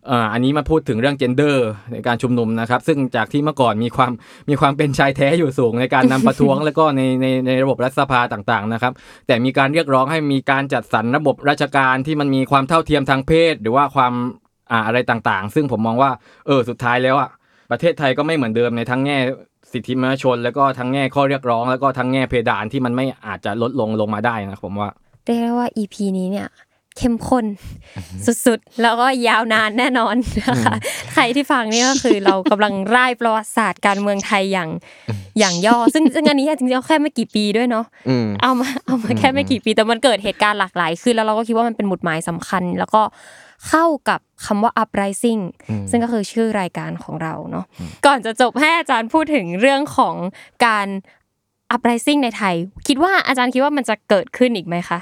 [0.09, 1.55] อ่าอันนี้มาพูดถึงเรื่อง gender
[1.91, 4.11] ในการชุมนุมนะครับ ซึ่งจากที่เมื่อก่อนมีความ
[4.49, 8.93] มีความเป็นชายแท้อยู่สูงในการนำประท้วง แล้วก็ในในในระบบรัฐสภาต่างๆนะครับ
[9.27, 14.13] แต่มีการเรียกร้องให้มีการจัดสรรระบบราชการที่มันมีความเท่าเทียมทางเพศ หรือว่าความ
[14.71, 16.11] อ่าอะไรต่างๆ ซึ่งผมมองว่า
[16.47, 17.29] เออสุดท้ายแล้วอะ
[17.71, 19.17] ประเทศไทยก็ไม่เหมือนเดิมในทั้งแง่
[19.71, 24.89] สิทธิมนุษยชน แล้วก็ทั้งแง่ข้อเรียกร้อง แล้วก็ทั้งแง่เพดานที่มันไม่อาจจะลดลงลงมาได้นะผมว่า
[25.25, 26.47] เรียกได้ว่า EP นี้เนี่ย
[26.97, 27.45] เข้มข้น
[28.45, 30.15] สุดๆ แล้วก็ยาวนานแน่นอน
[30.49, 30.75] นะคะ
[31.13, 34.69] ใครที่ฟังนี่ก็คือเรากำลังร่ายประวัติศาสตร์การเมืองไทยอย่าง
[35.39, 43.01] อย่างย่อ ซึ่งซึ่งอันนี้จริงๆแค่ไม่กี่ปีด้วยเนาะอืมเอามาเอามาแค่ไม่กี่ปีแต่มันเกิดเหตุการณ์หลากหลายขึ้นแล้วเราก็คิดว่ามันเป็นหมุดหมายสำคัญ แล้วก็
[43.67, 45.41] เข้ากับคำว่า uprising
[45.89, 47.65] ซึ่งก็คือชื่อรายการของเราเนาะ
[48.05, 50.15] ก่อนจะจบให้อาจารย์พูดถึงเรื่องของ
[50.65, 50.87] การ
[51.75, 52.55] uprising ในไทย
[52.87, 54.99] คิดว่าอาจารย์คิดว่ามันจะเกิดขึ้นอีกไหมคะ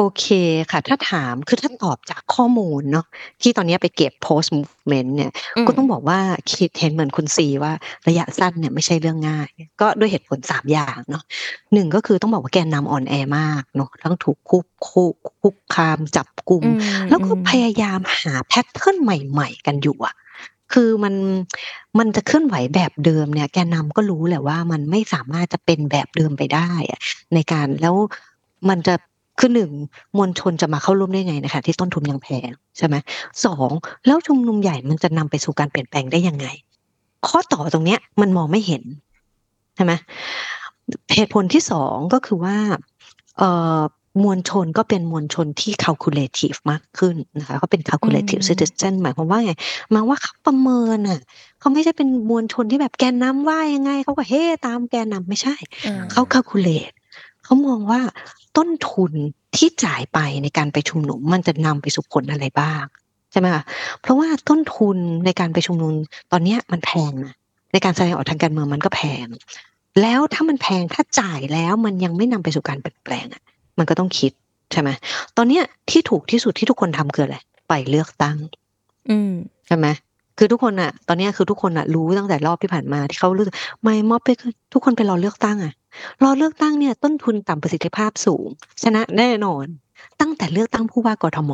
[0.00, 0.26] โอเค
[0.70, 3.06] ค่ะ ถ้าถาม คือถ้าตอบจากข้อมูลเนาะ
[3.42, 6.18] ที่ตอนนี้ไปเก็บ post movement เนี่ย อืมก็ต้องบอกว่า
[6.52, 7.72] คิดเห็นเหมือนคุณซีว่า
[8.08, 9.48] ระยะสั้นเนี่ยไม่ใช่เรื่องง่าย
[9.80, 11.22] ก็ด้วยเหตุผลสามอย่างเนาะ
[11.72, 16.70] หนึ่งก็คือต้องบอกว่าแกนนำอ่อนแอมากเนาะทั้งถูกคุกคุกคุกคามจับกลุ่ม อื
[17.02, 20.14] มแล้วก็อืมพยายามหาแพทเทิร์นใหม่ๆ กันอยู่อะ
[20.72, 21.14] คือมัน
[21.98, 27.00] มันจะเคลื่อนไหวแบบเดิมเนี่ย แกนนำก็รู้แหละว่ามันไม่สามารถจะเป็นแบบเดิมไปได้อะ
[27.34, 27.94] ในการแล้ว
[28.68, 28.94] มันจะ
[29.38, 29.70] คือหนึ่ง
[30.16, 32.96] มวลชนจะมาเข้าร่วมได้ไงนะคะที่ต้นทุนยังแพงใช่ไหม
[33.44, 33.70] สอง
[34.06, 36.46] แล้วชุมนุมใหญ่มันจะนำไปสู่การเปลี่ยนแปลงได้ยังไง
[37.28, 38.82] ข้อต่อตรงเนี้ยมันมองไม่เห็น
[39.76, 39.92] ใช่ไหม
[41.14, 42.56] เหตุผลที่สองก็คือว่า
[43.38, 43.80] เอ่อ
[44.24, 49.52] มวลชนก็เป็นมวลชนที่ calculative มากขึ้นนะคะเขาเป็น calculative อืม citizen หมายความว่าไง
[49.90, 51.20] หมายว่าเขาประเมินอะ
[51.60, 55.54] เขาไม่ใช่เป็นมวลชนที่แบบแกนนำว่ายังไงเขาก็เฮ้ตามแกนนำไม่ใช่
[55.86, 56.94] อ่าเขา calculate
[57.44, 58.00] เขามองว่า
[58.58, 59.12] ต้นทุน
[59.56, 62.84] ที่จ่ายไปในการไปชุมนุมมันจะนำไปสู่ผลอะไรบ้าง
[63.32, 63.62] ใช่ไหมคะ
[64.00, 65.92] เพราะว่าต้นทุนในการไปชุมนุม
[66.32, 67.34] ตอนเนี้ยมันแพงนะ
[67.72, 69.26] ในการแสดงออกทางการเมืองมันก็แพง
[70.02, 73.42] แล้วถ้ามันแพงถ้าจ่ายแล้วมันยังไม่นำไปสู่การเปลี่ยนแปลงอะ
[73.78, 74.32] มันก็ต้องคิด
[74.72, 74.90] ใช่ไหม
[75.36, 77.36] ตอนเนี้ยที่ถูกที่สุดที่ทุกคนทำคืออะไร
[77.68, 78.36] ไปเลือกตั้ง
[79.10, 79.32] อืม
[79.66, 79.86] ใช่ไหม
[80.38, 85.72] คือทุกคนอะ ตอนเนี้ยคือทุกคนอะรู้ตั้งแต่รอบที่ผ่านมาที่เขารู้สึกไม่ม็อบไปคือทุกคนไปรอเลือกตั้งอะ
[86.22, 88.46] รอเลือกตั้งเนี่ยต้นทุนต่ำประสิทธิภาพสูง
[88.82, 89.64] ชนะแน่นอน
[90.20, 91.52] ตั้งแต่เลือกตั้งผู้ว่ากทม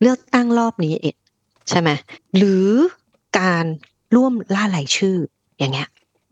[0.00, 1.16] เลือกตั้งรอบนี้เอง
[1.68, 1.90] ใช่ไหม
[2.36, 2.68] หรือ
[3.38, 3.64] การ
[4.16, 5.16] ร่วมล่ารายชื่อ
[5.58, 5.88] อย่างเงี้ย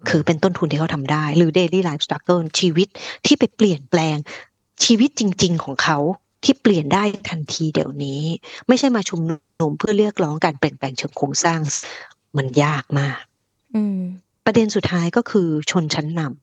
[0.08, 2.88] คือเป็นต้นทุนที่เขาทำได้ หรือ daily life struggle ชีวิต
[3.26, 4.16] ที่ไปเปลี่ยนแปลง
[4.84, 5.98] ชีวิตจริง ๆ ของเขา
[6.44, 8.22] ที่เปลี่ยนได้ทันทีเดี๋ยวนี้
[8.68, 11.60] ไม่ใช่มาชุมนุมเพื่อเรียกร้องการเปลี่ยนแปลงเชิงโครงสร้าง
[12.36, 13.18] มันยากมาก
[13.74, 13.98] อืม
[14.44, 16.41] ประเด็นสุดท้ายก็คือชนชั้นนำ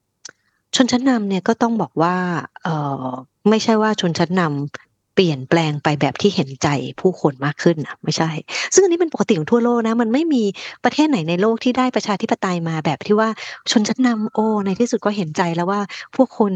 [0.75, 2.15] ชนชั้นนำเนี่ยก็ต้องบอกว่า
[2.63, 2.67] เอ
[3.03, 3.07] อ
[3.49, 6.67] ไม่ใช่ว่าชนชั้นนำเปลี่ยนแปลงไปแบบที่เห็นใจ
[7.01, 8.29] ผู้คนมากขึ้นนะไม่ใช่
[8.73, 10.43] ซึ่งอันนี้เป็นปกติของทั่วโลกนะ มันไม่มี
[10.83, 13.29] ประเทศไหนในโลกที่ได้ประชาธิปไตยมาแบบที่ว่า
[13.71, 15.81] ชนชั้นนำโอ้ในที่สุดก็เห็นใจแล้วว่า
[16.15, 16.53] พวกคน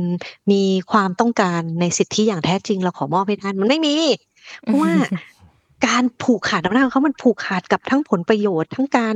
[0.51, 3.95] มีความต้องการในสิทธิอย่างแท้จริงเราขอมอบให้ท่านมันไม่มี
[4.63, 4.93] เพราะว่า
[5.87, 9.15] การผูกขาดอำนาจของเขามันผูกขาดกับทั้งผลประโยชน์ ทั้งการ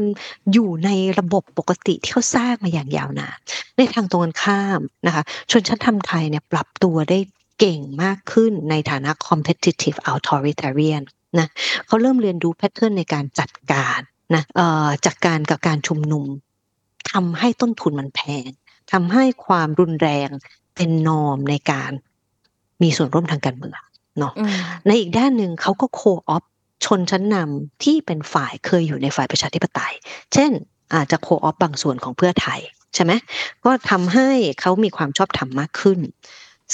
[0.54, 0.90] อยู่ใน
[1.20, 3.38] ระบบปกติที่เขาสร้างมาอย่างยาวนาน
[3.78, 7.20] ในทางตรงกันข้ามนะคะ ชนชั้นทำไทยเนี่ยปรับตัวได้
[7.60, 11.04] เก่งมากขึ้นในฐานะ competitive authoritarian
[11.40, 11.48] นะ
[11.88, 14.00] เขาเริ่มเรียนรู้แพทเทิร์นในการจัดการ
[14.36, 16.26] นะเอ่อจัดการกับการชุมนุม
[17.12, 18.50] ทำให้ต้นทุนมันแพง
[18.92, 20.30] ทำให้ความรุนแรง
[20.76, 21.92] เป็นนอมในการ
[22.82, 23.80] มีส่วนร่วมทางการเมือง
[24.20, 24.52] เนาะอืม
[24.88, 26.44] ในอีกด้านหนึ่งเขาก็โคออฟ
[26.88, 29.94] ชนชั้นนำที่เป็นฝ่ายเคยอยู่ในฝ่ายประชาธิปไตย
[30.34, 30.52] เช่น
[30.96, 32.60] อาจจะโคออฟบางส่วนของเพื่อไทย
[32.96, 33.12] ใช่ไหม
[33.66, 34.30] ก็ทำให้
[34.62, 36.00] เขามีความชอบธรรมมากขึ้น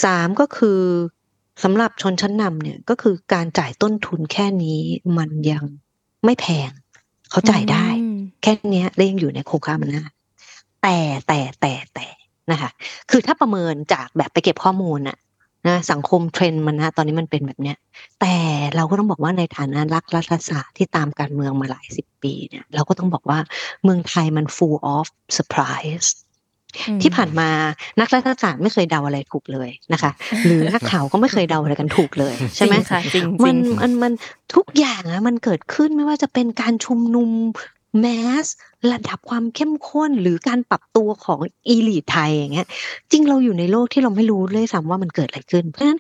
[0.04, 0.80] สามก็คือ
[1.64, 4.82] สำหรับชนชั้นนำเนี่ยก็คือการจ่ายต้นทุนแค่นี้
[5.18, 5.64] มันยัง
[6.26, 6.72] ไม่แพง
[7.32, 10.10] เขาจ่ายได้อืมแค่เนี้ยแล้วยังอยู่ในโครงข่ายอำนาจ
[10.84, 12.08] แต่แต่แต่แต่
[12.52, 12.70] นะคะ
[13.10, 15.18] คือถ้าประเมินจากแบบไปเก็บข้อมูลน่ะ
[15.68, 17.78] นะสังคมเทรนด์มันนะตอนนี้มันเป็นแบบเนี้ย
[18.22, 18.36] แต่
[18.76, 23.40] เราก็ต้องบอกว่าในฐานะรักรัฐศาสตร์ที่ตามการเมืองมาหลายสิบปีเนี่ยเราก็ต้องบอกว่า
[23.84, 25.06] เมืองไทยมัน full of
[25.38, 26.10] surprise
[26.88, 27.50] อืมที่ผ่านมา
[28.00, 30.12] นักรัฐศาสตร์ไม่เคยเดาอะไรถูกเลยนะคะ
[30.46, 34.14] หรือนักข่าวก็ไม่เคยเดาอะไรกันถูกเลยใช่ไหมจริงค่ะจริงมันจริงมันมัน
[34.56, 37.30] ทุกอย่างอะมันเกิดขึ้นไม่ว่าจะเป็นการชุมนุม
[38.00, 38.06] แม
[38.44, 38.46] ส
[38.92, 42.68] ระดับความเข้มข้นหรือการปรับตัวของอีลีทไทยอย่างเงี้ย
[43.12, 46.00] จริงเราอยู่ในโลกที่เราไม่รู้เลยซ้ำว่ามันเกิดอะไรขึ้น เพราะฉะนั้น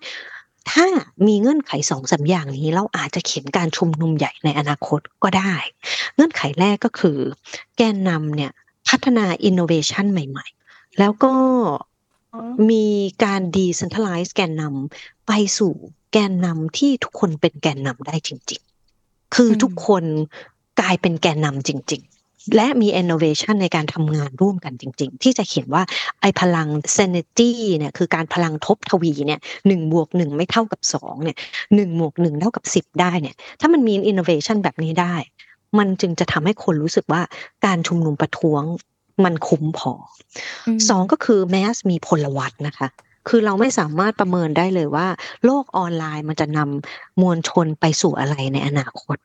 [0.72, 0.86] ถ้า
[1.28, 5.54] มีเงื่อนไขสองสามอย่างนี้ เราอาจจะเขียนการชุมนุมใหญ่ในอนาคตก็ได้
[6.16, 7.18] เงื่อนไขแรกก็คือ
[7.78, 8.52] แกนนำเนี่ย
[8.90, 11.34] พัฒนาอินโนเวชันใหม่ ๆ แล้วก็
[12.70, 12.86] มี
[13.24, 15.74] การ decentralize แกนนำไปสู่
[16.14, 18.62] แกนนำที่ทุกคนเป็นแกนนำได้จริง
[18.98, 20.04] ๆ คือทุกคน
[20.80, 25.84] กลายเป็นแกนนำจริง ๆและมี innovation ในการทำงานร่วมกันจริง ๆ ที่จะเขียนว่า
[26.22, 26.68] ไอพลัง
[26.98, 31.38] sanity เนี่ยคือการพลังทบทวีเนี่ยหนึ่งบวกหนึ่งไม่เท่ากับสองเนี่ย
[31.76, 35.16] หนึ่งบวกหนึ่งเท่ากับสิบได้เนี่ยถ้ามันมี innovation แบบนี้ได้
[35.78, 37.22] มันจึงจะทำให้คนรู้สึกว่า
[37.66, 38.64] การชุมนุมประท้วง
[39.24, 39.94] มันคุ้มพอ
[40.66, 42.88] อมสองก็คือแมสมีพลวัตนะคะ
[43.28, 45.08] คือเราไม่สามารถประเมินได้เลยว่า
[45.46, 49.18] โลกออนไลน์มันจะนำมวลชนไปสู่อะไรในอนาคต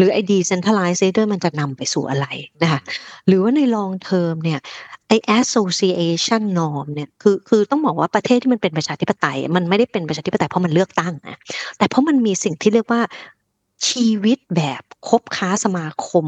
[0.00, 2.26] หรือไอ้ decentralizer มันจะนำไปสู่อะไร
[2.62, 2.80] นะคะ
[3.26, 4.60] หรือว่าใน long term เนี่ย
[5.08, 11.38] ไอ้ association norm เนี่ยคือคือต้องบอกว่าประเทศที่มันเป็นประชาธิปไตย มันไม่ได้เป็นประชาธิปไตยเพราะมันเลือกตั้งนะ
[11.78, 13.02] แต่เพราะมันมีสิ่งที่เรียกว่า
[13.88, 16.26] ชีวิตแบบคบค้าสมาคม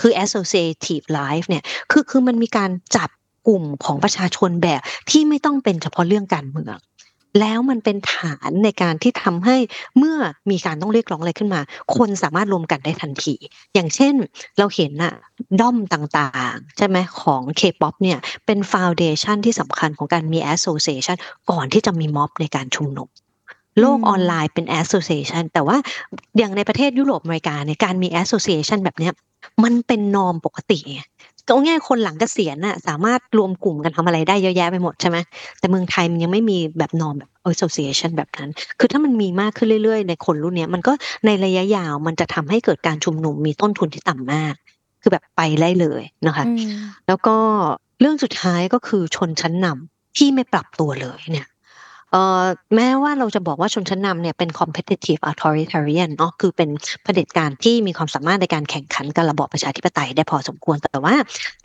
[0.00, 3.10] คือ associative life เนี่ยคือคือมันมีการจับ
[3.48, 4.80] กลุ่มของประชาชนแบบ
[5.10, 6.76] ที่ไม่ต้องเป็นเฉพาะเรื่องการเมือง
[7.40, 9.56] แล้วมันเป็นฐานในการที่ทำให้
[9.98, 10.16] เมื่อ
[10.50, 11.60] มีการต้องเรียกร้องอะไรขึ้นมา
[11.96, 13.34] คนสามารถรวมกันได้ทันที
[13.74, 14.14] อย่างเช่น
[14.58, 15.14] เราเห็นน่ะ
[15.60, 21.16] ด้อมต่างๆ ใช่ไหมของ K-POP เนี่ยเป็นฟ u n เดชันที่สำคัญของการมี association
[21.50, 23.08] ก่อนที่จะมีม็อบในการชุมนุม
[23.80, 25.76] โลกออนไลน์เป็น association แต่ว่า
[26.38, 29.12] อย่างในประเทศยุโรปอเมริกาเนี่ยการมี association แบบเนี้ย
[29.64, 31.00] มันเป็นนอมปกติไง
[31.48, 35.18] ก็ง่ายๆคนหลังเกษียณน่ะสามารถรวมกลุ่มกันทำอะไรได้เยอะแยะไปหมดใช่ไหม
[35.58, 40.92] แต่เมืองไทยมันยังไม่มีแบบนอมแบบ association แบบนั้น คือถ้ามันมีมากขึ้นเรื่อยๆ ในคนรุ่นเนี้ยมันก็
[41.26, 44.54] ในระยะยาวมันจะทำให้เกิดการชุมนุมมีต้นทุนที่ต่ำมาก
[45.02, 46.72] คือแบบไปได้เลยนะคะอืม
[47.06, 47.36] แล้วก็
[48.00, 51.46] เรื่องสุดท้ายก็คือชนชั้นนำที่ไม่ปรับตัวเลยเนี่ย
[52.12, 56.70] เอ่อแม้ว่าเราจะบอกว่าชนชั้นนำเนี่ยเป็น competitive authoritarian เนาะคือเป็น
[57.04, 61.14] เผด็จการที่มีความสามารถในการแข่งขันกับระบอบประชาธิปไตยได้พอสมควรแต่ว่า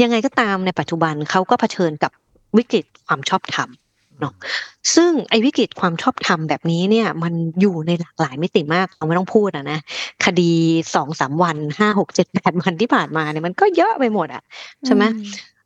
[0.01, 2.11] ยังไงก็ตามในปัจจุบันเขาก็เผชิญกับ
[2.57, 3.69] วิกฤตความชอบธรรม
[4.19, 4.33] เนาะ
[4.95, 9.79] ซึ่งไอ้วิกฤตความชอบธรรมแบบนี้เนี่ยมันอยู่ในหลากหลายมิติมากเราไม่ต้องพูดอะนะ
[10.25, 10.51] คดี
[10.95, 14.43] สองสามวันห้าหกเจ็ดแปดวันที่ผ่านมาเนี่ยมันก็เยอะไปหมดอะ
[14.85, 15.03] ใช่ไหม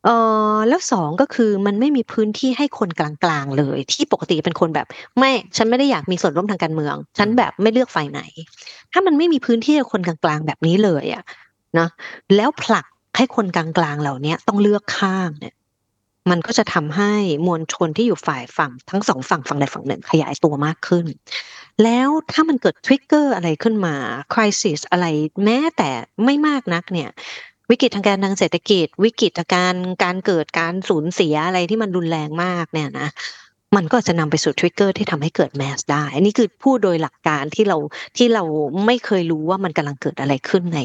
[0.05, 0.09] เอ
[0.55, 4.87] อแล้วสองก็คือมันไม่มีพื้นที่ให้คนกลาง ๆ เลย ที่ปกติเป็นคนแบบ
[5.17, 8.21] ไม่ ฉันไม่ได้อยากมีส่วนร่วมทางการเมือง ฉันแบบไม่เลือกฝ่ายไหน
[8.91, 11.23] ถ้ามันไม่มีพื้นที่ให้คนกลาง ๆ แบบนี้เลยอะ
[11.79, 11.87] นะ
[12.35, 12.85] แล้วผลัก
[13.17, 15.53] ให้คนกลาง ๆ เหล่านี้ต้องเลือกข้างเนี่ย
[16.29, 17.13] มันก็จะทำให้
[17.47, 21.05] มวลชนที่อยู่ฝ่ายฝั่ง ทั้งสองฝั่ง ฝั่งใดฝั่งหนึ่งขยายตัวมากขึ้น
[21.83, 23.95] แล้วถ้ามันเกิดทริกเกอร์อะไรขึ้นมา
[24.33, 25.05] คริสิสอะไร
[25.43, 25.89] แม้แต่
[26.25, 27.09] ไม่มากนักเนี่ย
[27.69, 33.09] วิกฤตทางการทางเศรษฐกิจ วิกฤตการการเกิดการสูญเสียอะไรที่มันรุนแรงมากเนี่ยนะ
[33.75, 37.77] มันก็จะนำไปสู่ทริกเกอร์ที่ทำให้เกิดแมสได้ อันนี้คือพูดโดยหลักการที่เรา
[38.17, 38.43] ที่เรา
[38.85, 40.79] ไม่เคยรู้ว่ามันกำลังเกิดอะไรขึ้นใน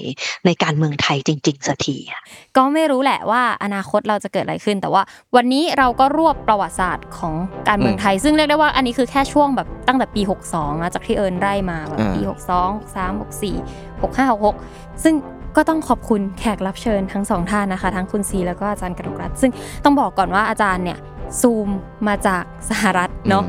[0.46, 2.22] ในการเมืองไทยจริงๆสักทีอะ
[2.56, 5.02] ก็ไม่รู้แหละว่าอนาคตเราจะเกิดอะไรขึ้น แต่ว่า
[5.36, 7.34] วันนี้เราก็รวบประวัติศาสตร์ของ
[7.68, 15.14] การเมืองไทย ซึ่งเรียกได้ว่าอันนี้คือแค่ช่วงแบบตั้งแต่ปี 62นะจากที่เอิญไล่มาแบบปี 62 63 64 65 66ซึ่ง
[15.56, 19.50] ก็ต้องขอบคุณแขกรับเชิญทั้งสองท่านนะคะ ทั้งคุณซีแล้วก็อาจารย์กนกรัฐซึ่ง
[19.84, 20.98] ต้องบอกก่อนว่าอาจารย์เนี่ย
[21.40, 21.68] ซูม
[22.08, 23.44] มาจากสหรัฐเนาะ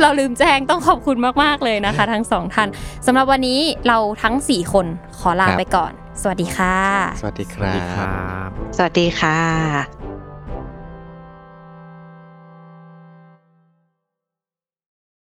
[0.00, 2.68] เราลืมแจ้งต้องขอบคุณมากๆเลยนะคะ ทั้งสองท่าน
[3.06, 4.86] สำหรับวันนี้เราทั้ง 4 คน
[5.18, 5.92] ขอลาครับไปก่อน
[6.22, 6.76] สวัสดีค่ะ
[7.20, 10.05] สวัสดีคสวัรัสดีคบรับ สวัสดีค่ะ